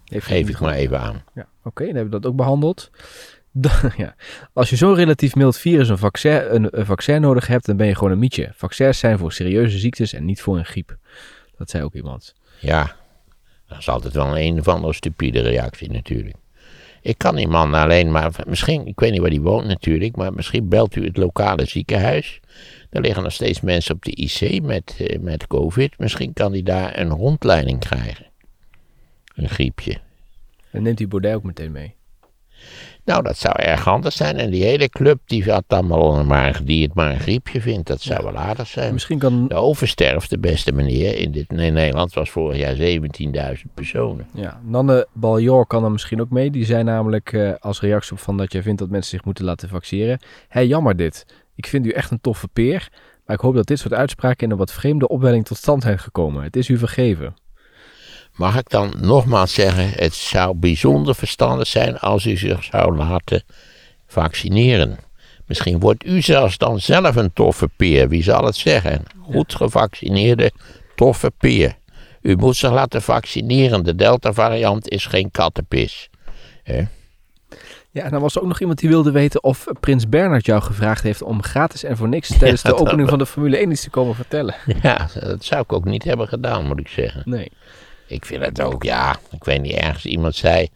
Heeft 0.06 0.26
Geef 0.26 0.50
ik 0.50 0.60
maar 0.60 0.74
even 0.74 1.00
aan. 1.00 1.24
Ja, 1.34 1.48
oké, 1.64 1.86
dan 1.86 1.96
hebben 1.96 2.14
we 2.14 2.20
dat 2.20 2.32
ook 2.32 2.38
behandeld. 2.38 2.90
Dan, 3.54 3.92
ja. 3.98 4.16
Als 4.54 4.70
je 4.70 4.76
zo'n 4.76 4.96
relatief 4.96 5.36
mild 5.36 5.58
virus 5.58 5.90
een 5.90 5.98
vaccin, 5.98 6.56
een, 6.56 6.80
een 6.80 6.86
vaccin 6.86 7.22
nodig 7.22 7.48
hebt, 7.48 7.66
dan 7.66 7.78
ben 7.78 7.88
je 7.88 7.96
gewoon 7.96 8.12
een 8.12 8.20
mietje. 8.20 8.52
Vaccins 8.56 9.00
zijn 9.00 9.18
voor 9.18 9.34
serieuze 9.34 9.78
ziektes 9.78 10.14
en 10.14 10.26
niet 10.26 10.42
voor 10.42 10.58
een 10.58 10.66
griep. 10.66 10.98
Dat 11.58 11.70
zei 11.70 11.84
ook 11.84 11.94
iemand. 11.94 12.36
Ja, 12.60 12.96
dat 13.72 13.80
is 13.80 13.90
altijd 13.90 14.14
wel 14.14 14.38
een 14.38 14.60
of 14.60 14.68
andere 14.68 14.94
stupide 14.94 15.42
reactie 15.42 15.92
natuurlijk. 15.92 16.36
Ik 17.02 17.18
kan 17.18 17.36
die 17.36 17.48
man 17.48 17.74
alleen 17.74 18.12
maar, 18.12 18.32
misschien, 18.48 18.88
ik 18.88 19.00
weet 19.00 19.12
niet 19.12 19.20
waar 19.20 19.30
hij 19.30 19.40
woont 19.40 19.68
natuurlijk, 19.68 20.16
maar 20.16 20.34
misschien 20.34 20.70
belt 20.70 20.96
u 20.96 21.06
het 21.06 21.18
lokale 21.18 21.66
ziekenhuis. 21.66 22.40
Er 22.90 23.02
liggen 23.02 23.24
nog 23.24 23.32
steeds 23.32 23.62
mensen 23.62 23.96
op 23.96 24.04
de 24.04 24.12
IC 24.12 24.62
met, 24.62 24.96
eh, 24.98 25.20
met 25.20 25.48
COVID. 25.48 26.00
Misschien 26.00 26.34
kan 26.34 26.52
hij 26.52 26.64
daar 26.64 27.00
een 27.00 27.10
rondleiding 27.10 27.80
krijgen. 27.80 28.26
Een 29.36 29.50
griepje. 29.50 29.98
En 30.72 30.84
neemt 30.84 30.98
die 30.98 31.08
Baudet 31.08 31.36
ook 31.36 31.44
meteen 31.44 31.72
mee. 31.72 31.96
Nou, 33.12 33.24
dat 33.24 33.38
zou 33.38 33.56
erg 33.56 33.84
handig 33.84 34.14
zijn. 34.14 34.38
En 34.38 34.50
die 34.50 34.64
hele 34.64 34.90
club 34.90 35.20
die, 35.26 35.52
had 35.52 35.64
dan 35.68 35.88
maar, 36.28 36.62
die 36.64 36.84
het 36.84 36.94
maar 36.94 37.12
een 37.12 37.20
griepje 37.20 37.62
vindt, 37.62 37.88
dat 37.88 38.02
zou 38.02 38.24
wel 38.24 38.38
aardig 38.38 38.68
zijn. 38.68 38.94
Misschien 38.94 39.20
kan, 39.20 39.48
De 39.48 39.56
oversterfte, 39.56 40.40
beste 40.40 40.72
meneer, 40.72 41.18
in, 41.18 41.32
dit, 41.32 41.52
in 41.52 41.74
Nederland 41.74 42.14
was 42.14 42.30
vorig 42.30 42.58
jaar 42.58 42.76
17.000 43.56 43.74
personen. 43.74 44.28
ja, 44.34 44.62
Nanne 44.64 45.08
Baljor 45.14 45.66
kan 45.66 45.84
er 45.84 45.92
misschien 45.92 46.22
ook 46.22 46.30
mee. 46.30 46.52
Die 46.52 46.66
zei 46.66 46.84
namelijk 46.84 47.34
eh, 47.34 47.54
als 47.60 47.82
reactie 47.82 48.12
op 48.12 48.20
van 48.20 48.38
dat 48.38 48.52
jij 48.52 48.62
vindt 48.62 48.80
dat 48.80 48.90
mensen 48.90 49.12
zich 49.12 49.26
moeten 49.26 49.46
laten 49.46 49.70
vaccineren. 49.70 50.20
Hé, 50.48 50.60
jammer 50.60 50.96
dit. 50.96 51.26
Ik 51.56 51.68
vind 51.68 51.86
u 51.86 51.90
echt 51.90 52.12
een 52.12 52.22
toffe 52.22 52.48
peer. 52.48 52.90
Maar 53.26 53.36
ik 53.36 53.42
hoop 53.42 53.56
dat 53.56 53.68
dit 53.68 53.80
soort 53.80 53.94
uitspraken 53.94 54.46
in 54.46 54.52
een 54.52 54.58
wat 54.58 54.72
vreemde 54.72 55.08
opwelling 55.08 55.46
tot 55.46 55.58
stand 55.58 55.84
zijn 55.84 56.00
gekomen. 56.00 56.44
Het 56.44 56.56
is 56.56 56.70
u 56.70 56.78
vergeven. 56.78 57.34
Mag 58.36 58.58
ik 58.58 58.70
dan 58.70 58.94
nogmaals 58.98 59.54
zeggen, 59.54 59.90
het 59.96 60.14
zou 60.14 60.56
bijzonder 60.56 61.16
verstandig 61.16 61.68
zijn 61.68 62.00
als 62.00 62.26
u 62.26 62.38
zich 62.38 62.64
zou 62.64 62.96
laten 62.96 63.44
vaccineren. 64.08 64.98
Misschien 65.46 65.80
wordt 65.80 66.06
u 66.06 66.22
zelfs 66.22 66.58
dan 66.58 66.80
zelf 66.80 67.16
een 67.16 67.34
toffe 67.34 67.70
peer, 67.76 68.10
wie 68.10 68.24
zal 68.24 68.46
het 68.46 68.56
zeggen? 68.56 69.04
Goed 69.22 69.56
gevaccineerde, 69.56 70.52
toffe 70.96 71.32
peer. 71.38 71.76
U 72.22 72.36
moet 72.36 72.56
zich 72.56 72.72
laten 72.72 73.02
vaccineren, 73.02 73.84
de 73.84 73.96
Delta-variant 73.96 74.90
is 74.90 75.06
geen 75.06 75.32
kattenpis. 75.32 76.10
Hè? 76.64 76.84
Ja, 77.92 78.04
en 78.04 78.12
dan 78.12 78.22
was 78.22 78.36
er 78.36 78.42
ook 78.42 78.48
nog 78.48 78.60
iemand 78.60 78.80
die 78.80 78.90
wilde 78.90 79.12
weten 79.12 79.44
of 79.44 79.68
Prins 79.80 80.10
Bernhard 80.10 80.46
jou 80.46 80.62
gevraagd 80.62 81.04
heeft 81.04 81.22
om 81.22 81.44
gratis 81.44 81.84
en 81.84 81.98
voor 81.98 82.08
niks 82.08 82.28
tijdens 82.40 82.62
de 82.62 82.76
opening 82.76 83.10
van 83.10 83.18
de 83.18 83.26
Formule 83.26 83.58
1 83.58 83.72
iets 83.72 83.84
te 83.84 83.90
komen 83.90 84.16
vertellen. 84.16 84.56
Ja, 84.82 85.08
dat 85.20 85.44
zou 85.44 85.62
ik 85.62 85.74
ook 85.74 85.86
niet 85.86 86.04
hebben 86.04 86.28
gedaan, 86.28 86.66
moet 86.66 86.80
ik 86.80 86.88
zeggen. 86.88 87.22
Nee. 87.26 87.52
Ik 88.12 88.26
vind 88.26 88.46
het 88.46 88.62
ook, 88.62 88.84
ja, 88.84 89.20
ik 89.32 89.44
weet 89.44 89.62
niet, 89.62 89.74
ergens 89.74 90.06
iemand 90.06 90.36
zei, 90.36 90.68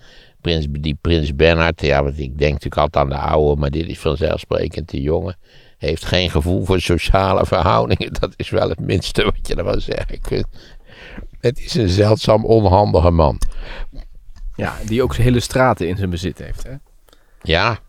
prins, 0.41 0.65
die 0.69 0.97
prins 1.01 1.35
Bernhard, 1.35 1.81
ja, 1.81 2.03
want 2.03 2.19
ik 2.19 2.37
denk 2.37 2.51
natuurlijk 2.51 2.81
altijd 2.81 3.03
aan 3.03 3.09
de 3.09 3.17
oude, 3.17 3.59
maar 3.59 3.69
dit 3.69 3.87
is 3.87 3.99
vanzelfsprekend 3.99 4.89
de 4.89 5.01
jongen, 5.01 5.37
heeft 5.77 6.05
geen 6.05 6.29
gevoel 6.29 6.65
voor 6.65 6.81
sociale 6.81 7.45
verhoudingen. 7.45 8.13
Dat 8.19 8.33
is 8.35 8.49
wel 8.49 8.69
het 8.69 8.79
minste 8.79 9.23
wat 9.23 9.47
je 9.47 9.55
ervan. 9.55 9.81
Ik 10.07 10.27
vind, 10.27 10.45
het 11.39 11.59
is 11.59 11.73
een 11.73 11.89
zeldzaam 11.89 12.45
onhandige 12.45 13.11
man. 13.11 13.41
Ja, 14.55 14.75
die 14.85 15.03
ook 15.03 15.15
hele 15.15 15.39
straten 15.39 15.87
in 15.87 15.97
zijn 15.97 16.09
bezit 16.09 16.37
heeft. 16.37 16.63
Hè? 16.63 16.73
Ja, 17.41 17.79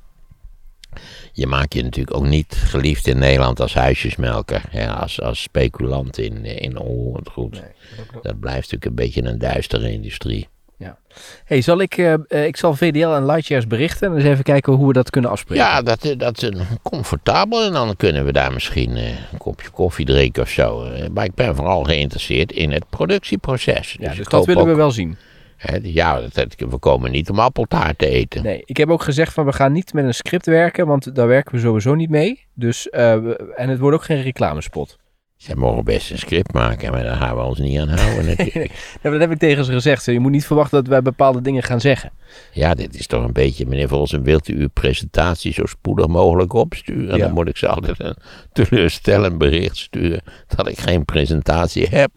je 1.36 1.46
maakt 1.46 1.74
je 1.74 1.82
natuurlijk 1.82 2.16
ook 2.16 2.26
niet 2.26 2.54
geliefd 2.56 3.06
in 3.06 3.18
Nederland 3.18 3.60
als 3.60 3.74
huisjesmelker, 3.74 4.62
hè, 4.70 4.90
als, 4.90 5.20
als 5.20 5.42
speculant 5.42 6.18
in, 6.18 6.44
in 6.44 6.78
onroerend 6.78 7.28
goed. 7.28 7.62
Dat 8.22 8.40
blijft 8.40 8.72
natuurlijk 8.72 8.84
een 8.84 8.94
beetje 8.94 9.24
een 9.24 9.38
duistere 9.38 9.92
industrie. 9.92 10.48
Hey, 11.44 11.60
zal 11.60 11.80
ik, 11.80 11.96
eh, 11.98 12.12
eh, 12.28 12.46
ik 12.46 12.56
zal 12.56 12.74
VDL 12.74 13.08
en 13.08 13.26
Lightyears 13.26 13.66
berichten 13.66 14.10
en 14.10 14.16
eens 14.16 14.24
even 14.24 14.44
kijken 14.44 14.72
hoe 14.72 14.86
we 14.86 14.92
dat 14.92 15.10
kunnen 15.10 15.30
afspreken. 15.30 15.64
Ja, 15.64 15.82
dat, 15.82 16.04
eh, 16.04 16.18
dat 16.18 16.42
is 16.42 16.50
comfortabel 16.82 17.64
en 17.64 17.72
dan 17.72 17.96
kunnen 17.96 18.24
we 18.24 18.32
daar 18.32 18.52
misschien 18.52 18.96
een 18.96 19.38
kopje 19.38 19.70
koffie 19.70 20.06
drinken 20.06 20.42
of 20.42 20.48
zo. 20.48 20.88
Maar 21.12 21.24
ik 21.24 21.34
ben 21.34 21.56
vooral 21.56 21.84
geïnteresseerd 21.84 22.52
in 22.52 22.72
het 22.72 22.88
productieproces. 22.88 23.96
Ja, 24.00 24.08
dus 24.08 24.18
ik 24.18 24.30
dat 24.30 24.46
willen 24.46 24.66
we 24.66 24.74
wel 24.74 24.90
zien. 24.90 25.16
Ja, 25.82 26.22
we 26.56 26.78
komen 26.78 27.10
niet 27.10 27.30
om 27.30 27.38
appeltaart 27.38 27.98
te 27.98 28.08
eten. 28.08 28.42
Nee, 28.42 28.62
ik 28.64 28.76
heb 28.76 28.90
ook 28.90 29.02
gezegd 29.02 29.32
van 29.32 29.44
we 29.44 29.52
gaan 29.52 29.72
niet 29.72 29.92
met 29.92 30.04
een 30.04 30.14
script 30.14 30.46
werken, 30.46 30.86
want 30.86 31.14
daar 31.14 31.26
werken 31.26 31.54
we 31.54 31.60
sowieso 31.60 31.94
niet 31.94 32.10
mee. 32.10 32.46
Dus, 32.54 32.88
eh, 32.88 33.12
en 33.60 33.68
het 33.68 33.78
wordt 33.78 33.96
ook 33.96 34.04
geen 34.04 34.22
reclamespot. 34.22 34.98
Zij 35.36 35.54
mogen 35.54 35.84
best 35.84 36.10
een 36.10 36.18
script 36.18 36.52
maken, 36.52 36.92
maar 36.92 37.02
daar 37.02 37.16
gaan 37.16 37.36
we 37.36 37.42
ons 37.42 37.58
niet 37.58 37.78
aan 37.78 37.88
houden 37.88 38.26
natuurlijk. 38.36 38.98
Dat 39.02 39.20
heb 39.20 39.30
ik 39.30 39.38
tegen 39.38 39.64
ze 39.64 39.72
gezegd. 39.72 40.04
Je 40.04 40.20
moet 40.20 40.30
niet 40.30 40.46
verwachten 40.46 40.78
dat 40.78 40.88
wij 40.88 41.02
bepaalde 41.02 41.40
dingen 41.40 41.62
gaan 41.62 41.80
zeggen. 41.80 42.10
Ja, 42.52 42.74
dit 42.74 42.98
is 42.98 43.06
toch 43.06 43.24
een 43.24 43.32
beetje, 43.32 43.66
meneer 43.66 43.88
Volsen, 43.88 44.22
wilt 44.22 44.48
u 44.48 44.60
uw 44.60 44.68
presentatie 44.68 45.52
zo 45.52 45.66
spoedig 45.66 46.06
mogelijk 46.06 46.52
opsturen? 46.52 47.16
Ja. 47.16 47.24
Dan 47.24 47.34
moet 47.34 47.48
ik 47.48 47.56
ze 47.56 47.68
altijd 47.68 48.00
een 48.00 48.16
teleurstellend 48.52 49.38
bericht 49.38 49.76
sturen 49.76 50.20
dat 50.56 50.68
ik 50.68 50.78
geen 50.78 51.04
presentatie 51.04 51.86
heb. 51.90 52.10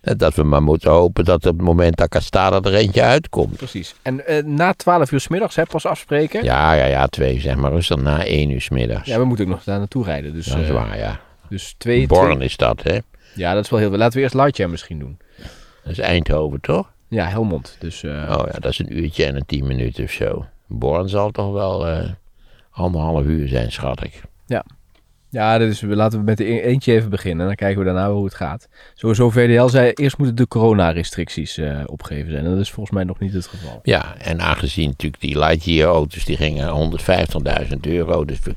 En 0.00 0.16
dat 0.16 0.34
we 0.34 0.42
maar 0.42 0.62
moeten 0.62 0.90
hopen 0.90 1.24
dat 1.24 1.46
op 1.46 1.56
het 1.56 1.66
moment 1.66 1.96
dat 1.96 2.06
ik 2.06 2.14
er 2.14 2.22
sta, 2.22 2.50
dat 2.50 2.66
er 2.66 2.74
eentje 2.74 3.02
uitkomt. 3.02 3.56
Precies. 3.56 3.94
En 4.02 4.26
eh, 4.26 4.44
na 4.44 4.72
12 4.72 5.12
uur 5.12 5.20
's 5.20 5.28
middags 5.28 5.56
hè, 5.56 5.64
pas 5.64 5.86
afspreken. 5.86 6.44
Ja, 6.44 6.72
ja, 6.72 6.84
ja, 6.84 7.06
twee, 7.06 7.40
zeg 7.40 7.56
maar 7.56 7.70
rustig 7.70 7.96
na 7.96 8.24
één 8.24 8.50
uur 8.50 8.60
's 8.60 8.68
middags. 8.68 9.08
Ja, 9.08 9.18
we 9.18 9.24
moeten 9.24 9.44
ook 9.44 9.50
nog 9.50 9.64
daar 9.64 9.78
naartoe 9.78 10.04
rijden. 10.04 10.32
Dus, 10.34 10.46
dat 10.46 10.58
is 10.58 10.68
eh, 10.68 10.74
waar, 10.74 10.98
ja. 10.98 11.20
Dus 11.50 11.74
twee, 11.78 12.06
Born 12.06 12.40
is 12.42 12.56
dat, 12.56 12.82
hè? 12.82 12.98
Ja, 13.34 13.54
dat 13.54 13.64
is 13.64 13.70
wel 13.70 13.78
heel 13.80 13.88
veel. 13.88 13.98
Laten 13.98 14.16
we 14.16 14.22
eerst 14.22 14.34
Lightyear 14.34 14.70
misschien 14.70 14.98
doen. 14.98 15.18
Dat 15.82 15.92
is 15.92 15.98
Eindhoven, 15.98 16.60
toch? 16.60 16.92
Ja, 17.08 17.26
Helmond. 17.26 17.76
Dus 17.78 18.02
eh, 18.02 18.10
Oh 18.38 18.44
ja, 18.52 18.58
dat 18.58 18.72
is 18.72 18.78
een 18.78 18.98
uurtje 18.98 19.24
en 19.24 19.36
een 19.36 19.46
tien 19.46 19.66
minuten 19.66 20.04
of 20.04 20.10
zo. 20.10 20.44
Born 20.66 21.08
zal 21.08 21.30
toch 21.30 21.52
wel 21.52 21.86
eh, 21.86 22.08
anderhalf 22.70 23.24
uur 23.24 23.48
zijn, 23.48 23.72
schat 23.72 24.04
ik. 24.04 24.20
ja, 25.32 25.58
dus 25.58 25.80
we- 25.80 25.96
laten 25.96 26.18
we 26.18 26.24
met 26.24 26.36
de 26.36 26.44
e- 26.52 26.60
eentje 26.60 26.92
even 26.92 27.10
beginnen. 27.10 27.40
En 27.40 27.46
dan 27.46 27.54
kijken 27.54 27.78
we 27.78 27.84
daarna 27.84 28.10
hoe 28.12 28.24
het 28.24 28.34
gaat. 28.34 28.68
Sowieso 28.94 29.30
VDL 29.30 29.66
zei 29.66 29.90
eerst 29.92 30.18
moeten 30.18 30.36
de 30.36 30.48
coronarestricties 30.48 31.58
eh 31.58 31.80
opgegeven 31.86 32.30
zijn. 32.30 32.44
En 32.44 32.50
dat 32.50 32.60
is 32.60 32.70
volgens 32.70 32.94
mij 32.96 33.04
nog 33.04 33.18
niet 33.18 33.32
het 33.32 33.46
geval. 33.46 33.80
Ja, 33.82 34.16
en 34.18 34.40
aangezien 34.40 34.88
natuurlijk 34.88 35.22
die 35.22 35.38
Lightyear 35.38 35.88
auto's, 35.92 36.24
die 36.24 36.36
gingen 36.36 36.68
150.000 37.68 37.86
euro. 37.86 38.24
Dus 38.24 38.38
we- 38.42 38.54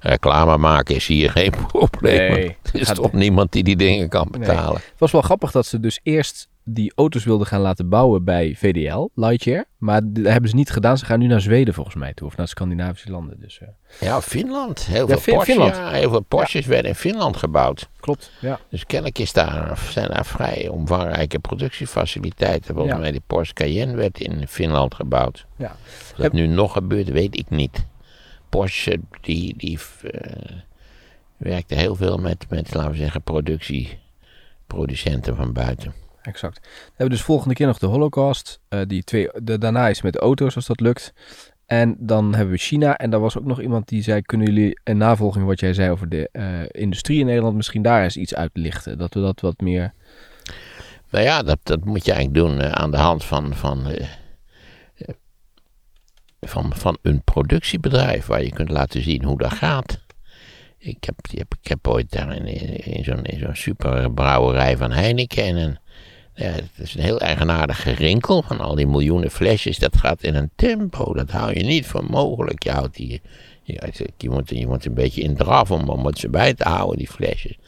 Reclame 0.00 0.56
maken 0.56 0.94
is 0.94 1.06
hier 1.06 1.30
geen 1.30 1.50
probleem. 1.66 2.32
Nee, 2.32 2.56
er 2.72 2.80
is 2.80 2.86
gaat- 2.86 2.96
toch 2.96 3.12
niemand 3.12 3.52
die 3.52 3.62
die 3.64 3.76
dingen 3.76 4.08
kan 4.08 4.28
betalen. 4.30 4.74
Het 4.80 4.98
was 4.98 5.12
wel 5.12 5.22
grappig 5.22 5.50
dat 5.50 5.66
ze 5.66 5.80
dus 5.80 6.00
eerst 6.02 6.48
die 6.70 6.92
auto's 6.94 7.24
wilden 7.24 7.46
gaan 7.46 7.60
laten 7.60 7.88
bouwen 7.88 8.24
bij 8.24 8.54
VDL, 8.56 9.08
Lightyear. 9.14 9.64
Maar 9.78 10.00
dat 10.04 10.32
hebben 10.32 10.50
ze 10.50 10.56
niet 10.56 10.70
gedaan. 10.70 10.98
Ze 10.98 11.04
gaan 11.04 11.18
nu 11.18 11.26
naar 11.26 11.40
Zweden 11.40 11.74
volgens 11.74 11.94
mij 11.96 12.14
toe. 12.14 12.26
Of 12.26 12.36
naar 12.36 12.48
Scandinavische 12.48 13.10
landen. 13.10 13.40
Dus 13.40 13.58
eh, 13.60 13.68
Ja, 14.00 14.20
Finland. 14.22 14.84
Heel 14.86 15.08
Ja, 15.08 15.18
veel, 15.18 15.34
Porsche, 15.34 15.52
Finland. 15.52 15.76
ja, 15.76 15.90
heel 15.90 16.10
veel 16.10 16.20
Porsches 16.20 16.66
werden 16.66 16.90
in 16.90 16.96
Finland 16.96 17.36
gebouwd. 17.36 17.88
klopt. 18.00 18.30
Ja. 18.40 18.58
Dus 18.70 18.86
kennelijk 18.86 19.18
is 19.18 19.32
daar, 19.32 19.78
zijn 19.90 20.08
daar 20.08 20.26
vrij 20.26 20.68
omvangrijke 20.68 21.38
productiefaciliteiten. 21.38 22.74
Volgens 22.74 22.94
Ja. 22.94 23.00
mij 23.00 23.10
die 23.12 23.22
Porsche 23.26 23.54
Cayenne 23.54 23.94
werd 23.96 24.20
in 24.20 24.48
Finland 24.48 24.94
gebouwd. 24.94 25.46
ja. 25.56 25.76
Of 26.12 26.14
dat 26.16 26.32
nu 26.32 26.46
nog 26.46 26.72
gebeurt, 26.72 27.08
weet 27.10 27.38
ik 27.38 27.50
niet. 27.50 27.84
Porsche, 28.48 29.00
die, 29.20 29.54
die 29.56 29.78
eh, 30.02 30.52
werkte 31.36 31.74
heel 31.74 31.94
veel 31.94 32.18
met, 32.18 32.46
met, 32.48 32.74
laten 32.74 32.90
we 32.90 32.96
zeggen, 32.96 33.22
productieproducenten 33.22 35.36
van 35.36 35.52
buiten. 35.52 35.94
Exact. 36.22 36.60
Dan 36.62 36.70
hebben 36.86 37.06
we 37.06 37.12
dus 37.12 37.22
volgende 37.22 37.54
keer 37.54 37.66
nog 37.66 37.78
de 37.78 37.86
Holocaust. 37.86 38.60
eh, 38.68 38.80
die 38.86 39.04
twee, 39.04 39.28
de, 39.42 39.58
daarna 39.58 39.88
is 39.88 40.02
met 40.02 40.16
auto's 40.16 40.54
als 40.54 40.66
dat 40.66 40.80
lukt. 40.80 41.12
En 41.66 41.96
dan 41.98 42.34
hebben 42.34 42.54
we 42.54 42.60
China. 42.60 42.96
En 42.96 43.10
daar 43.10 43.20
was 43.20 43.38
ook 43.38 43.44
nog 43.44 43.60
iemand 43.60 43.88
die 43.88 44.02
zei: 44.02 44.22
Kunnen 44.22 44.46
jullie 44.46 44.78
in 44.84 44.96
navolging 44.96 45.46
wat 45.46 45.60
jij 45.60 45.74
zei 45.74 45.90
over 45.90 46.08
de 46.08 46.28
eh, 46.32 46.44
industrie 46.68 47.20
in 47.20 47.26
Nederland 47.26 47.56
misschien 47.56 47.82
daar 47.82 48.02
eens 48.02 48.16
iets 48.16 48.34
uitlichten? 48.34 48.98
Dat 48.98 49.14
we 49.14 49.20
dat 49.20 49.40
wat 49.40 49.60
meer. 49.60 49.92
Nou 51.10 51.24
ja, 51.24 51.42
dat, 51.42 51.58
dat 51.62 51.84
moet 51.84 52.04
je 52.04 52.12
eigenlijk 52.12 52.46
doen 52.46 52.62
aan 52.62 52.90
de 52.90 52.96
hand 52.96 53.24
van, 53.24 53.54
van, 53.54 53.86
van, 56.40 56.72
van 56.74 56.98
een 57.02 57.22
productiebedrijf 57.22 58.26
waar 58.26 58.42
je 58.42 58.52
kunt 58.52 58.70
laten 58.70 59.02
zien 59.02 59.24
hoe 59.24 59.38
dat 59.38 59.52
gaat. 59.52 60.00
Ik 60.78 61.04
heb, 61.04 61.14
ik 61.60 61.68
heb, 61.68 61.88
ooit 61.88 62.10
daar 62.10 62.36
in, 62.36 62.46
in, 62.84 63.04
zo'n 63.04 63.26
zo'n 63.40 63.56
superbrouwerij 63.56 64.76
van 64.76 64.90
Heineken 64.90 65.44
en 65.44 65.80
ja, 66.38 66.46
het 66.46 66.70
is 66.76 66.94
een 66.94 67.02
heel 67.02 67.20
eigenaardig 67.20 67.82
gerinkel 67.82 68.42
van 68.42 68.60
al 68.60 68.74
die 68.74 68.86
miljoenen 68.86 69.30
flesjes. 69.30 69.78
Dat 69.78 69.96
gaat 69.96 70.22
in 70.22 70.34
een 70.34 70.50
tempo, 70.56 71.14
dat 71.14 71.30
hou 71.30 71.54
je 71.54 71.64
niet 71.64 71.86
voor 71.86 72.04
mogelijk. 72.04 72.62
Je, 72.62 72.70
houdt 72.70 72.96
die, 72.96 73.20
je, 73.62 73.92
je, 74.16 74.30
moet, 74.30 74.50
je 74.50 74.66
moet 74.66 74.84
een 74.84 74.94
beetje 74.94 75.22
in 75.22 75.36
draf 75.36 75.70
om, 75.70 75.88
om 75.88 76.06
het 76.06 76.18
ze 76.18 76.28
bij 76.28 76.54
te 76.54 76.68
houden, 76.68 76.98
die 76.98 77.08
flesjes. 77.08 77.58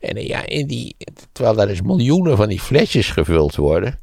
En 0.00 0.16
eh, 0.16 0.26
ja, 0.26 0.46
in 0.46 0.66
die, 0.66 0.96
terwijl 1.32 1.60
er 1.60 1.66
dus 1.66 1.82
miljoenen 1.82 2.36
van 2.36 2.48
die 2.48 2.60
flesjes 2.60 3.10
gevuld 3.10 3.56
worden, 3.56 4.00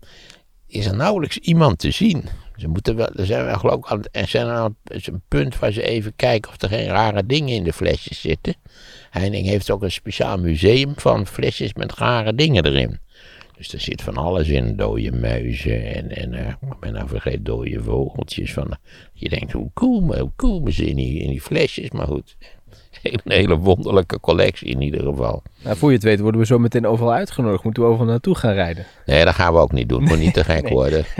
is 0.67 0.85
er 0.85 0.95
nauwelijks 0.95 1.37
iemand 1.37 1.79
te 1.79 1.91
zien. 1.91 2.25
Ze 2.55 2.67
moeten 2.67 2.95
wel, 2.95 3.07
er 3.15 3.25
zijn 3.25 3.45
wel 3.45 3.57
geloof 3.57 3.85
aan- 3.85 4.01
er 4.11 4.27
zijn 4.27 4.47
aan 4.47 4.75
een 4.85 5.21
punt 5.27 5.59
waar 5.59 5.71
ze 5.71 5.83
even 5.83 6.15
kijken 6.15 6.51
of 6.51 6.61
er 6.61 6.69
geen 6.69 6.87
rare 6.87 7.25
dingen 7.25 7.55
in 7.55 7.63
de 7.63 7.73
flesjes 7.73 8.21
zitten. 8.21 8.55
Heining 9.09 9.47
heeft 9.47 9.71
ook 9.71 9.83
een 9.83 9.91
speciaal 9.91 10.37
museum 10.37 10.93
van 10.95 11.27
flesjes 11.27 11.73
met 11.73 11.93
rare 11.93 12.35
dingen 12.35 12.65
erin. 12.65 12.99
Dus 13.57 13.73
er 13.73 13.79
zit 13.79 14.01
van 14.01 14.17
alles 14.17 14.47
in, 14.47 14.75
dode 14.75 15.11
muizen 15.11 15.93
en, 15.93 16.09
en 16.09 16.33
eh, 16.33 16.53
ben 16.79 16.93
nou 16.93 17.07
vergeet, 17.07 17.45
dode 17.45 17.83
vogeltjes. 17.83 18.53
Van, 18.53 18.77
je 19.13 19.29
denkt, 19.29 19.51
hoe 19.51 19.69
komen, 19.73 20.19
hoe 20.19 20.31
komen 20.35 20.73
ze 20.73 20.85
in 20.85 20.95
die, 20.95 21.19
in 21.19 21.29
die 21.29 21.41
flesjes? 21.41 21.91
Maar 21.91 22.07
goed, 22.07 22.37
een 23.23 23.31
hele 23.31 23.57
wonderlijke 23.57 24.19
collectie 24.19 24.67
in 24.67 24.81
ieder 24.81 25.01
geval. 25.03 25.41
Nou, 25.63 25.77
voor 25.77 25.89
je 25.89 25.95
het 25.95 26.03
weet 26.05 26.19
worden 26.19 26.39
we 26.41 26.45
zo 26.47 26.59
meteen 26.59 26.87
overal 26.87 27.13
uitgenodigd. 27.13 27.63
Moeten 27.63 27.83
we 27.83 27.89
overal 27.89 28.07
naartoe 28.07 28.35
gaan 28.35 28.53
rijden? 28.53 28.85
Nee, 29.05 29.25
dat 29.25 29.33
gaan 29.33 29.53
we 29.53 29.59
ook 29.59 29.71
niet 29.71 29.89
doen. 29.89 30.03
Moet 30.03 30.19
niet 30.19 30.33
te 30.33 30.43
gek 30.53 30.67
worden. 30.69 31.05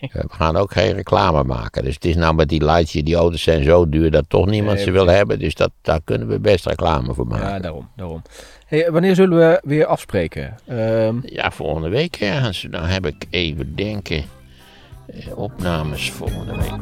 We 0.00 0.24
gaan 0.28 0.56
ook 0.56 0.72
geen 0.72 0.92
reclame 0.92 1.42
maken. 1.44 1.84
Dus 1.84 1.94
het 1.94 2.04
is 2.04 2.16
nou 2.16 2.34
met 2.34 2.48
die 2.48 2.64
lightjes, 2.64 3.02
die 3.04 3.14
auto's 3.14 3.42
zijn 3.42 3.64
zo 3.64 3.88
duur 3.88 4.10
dat 4.10 4.24
toch 4.28 4.46
niemand 4.46 4.74
Nee, 4.76 4.84
ze 4.84 4.90
wil 4.90 5.06
hebben. 5.06 5.38
Dus 5.38 5.54
dat, 5.54 5.70
daar 5.82 6.00
kunnen 6.04 6.28
we 6.28 6.38
best 6.38 6.66
reclame 6.66 7.14
voor 7.14 7.26
maken. 7.26 7.46
Ja, 7.48 7.58
daarom. 7.58 7.88
daarom. 7.96 8.22
Hey, 8.66 8.90
wanneer 8.90 9.14
zullen 9.14 9.38
we 9.38 9.60
weer 9.64 9.86
afspreken? 9.86 10.54
Ehm, 10.66 11.14
Ja, 11.22 11.50
volgende 11.50 11.88
week 11.88 12.16
ergens. 12.16 12.66
Dan 12.70 12.84
heb 12.84 13.06
ik 13.06 13.26
even 13.30 13.74
denken. 13.76 14.24
eh, 15.06 15.38
opnames 15.38 16.10
volgende 16.10 16.56
week. 16.56 16.72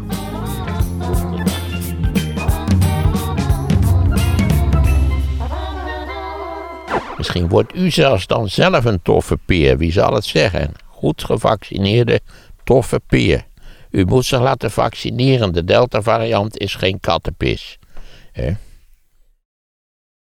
Misschien 7.17 7.49
wordt 7.49 7.75
u 7.75 7.91
zelfs 7.91 8.27
dan 8.27 8.49
zelf 8.49 8.85
een 8.85 9.03
toffe 9.03 9.39
peer. 9.45 9.79
Wie 9.79 9.93
zal 9.93 10.15
het 10.15 10.25
zeggen? 10.25 10.73
Goed 10.87 11.25
gevaccineerde, 11.25 12.21
toffe 12.65 13.01
peer. 13.07 13.47
U 13.91 14.05
moet 14.05 14.25
zich 14.25 14.41
laten 14.41 14.71
vaccineren. 14.71 15.53
De 15.53 15.65
Delta-variant 15.65 16.59
is 16.59 16.75
geen 16.75 17.01
kattenpis. 17.01 17.79
Hè? 18.33 18.53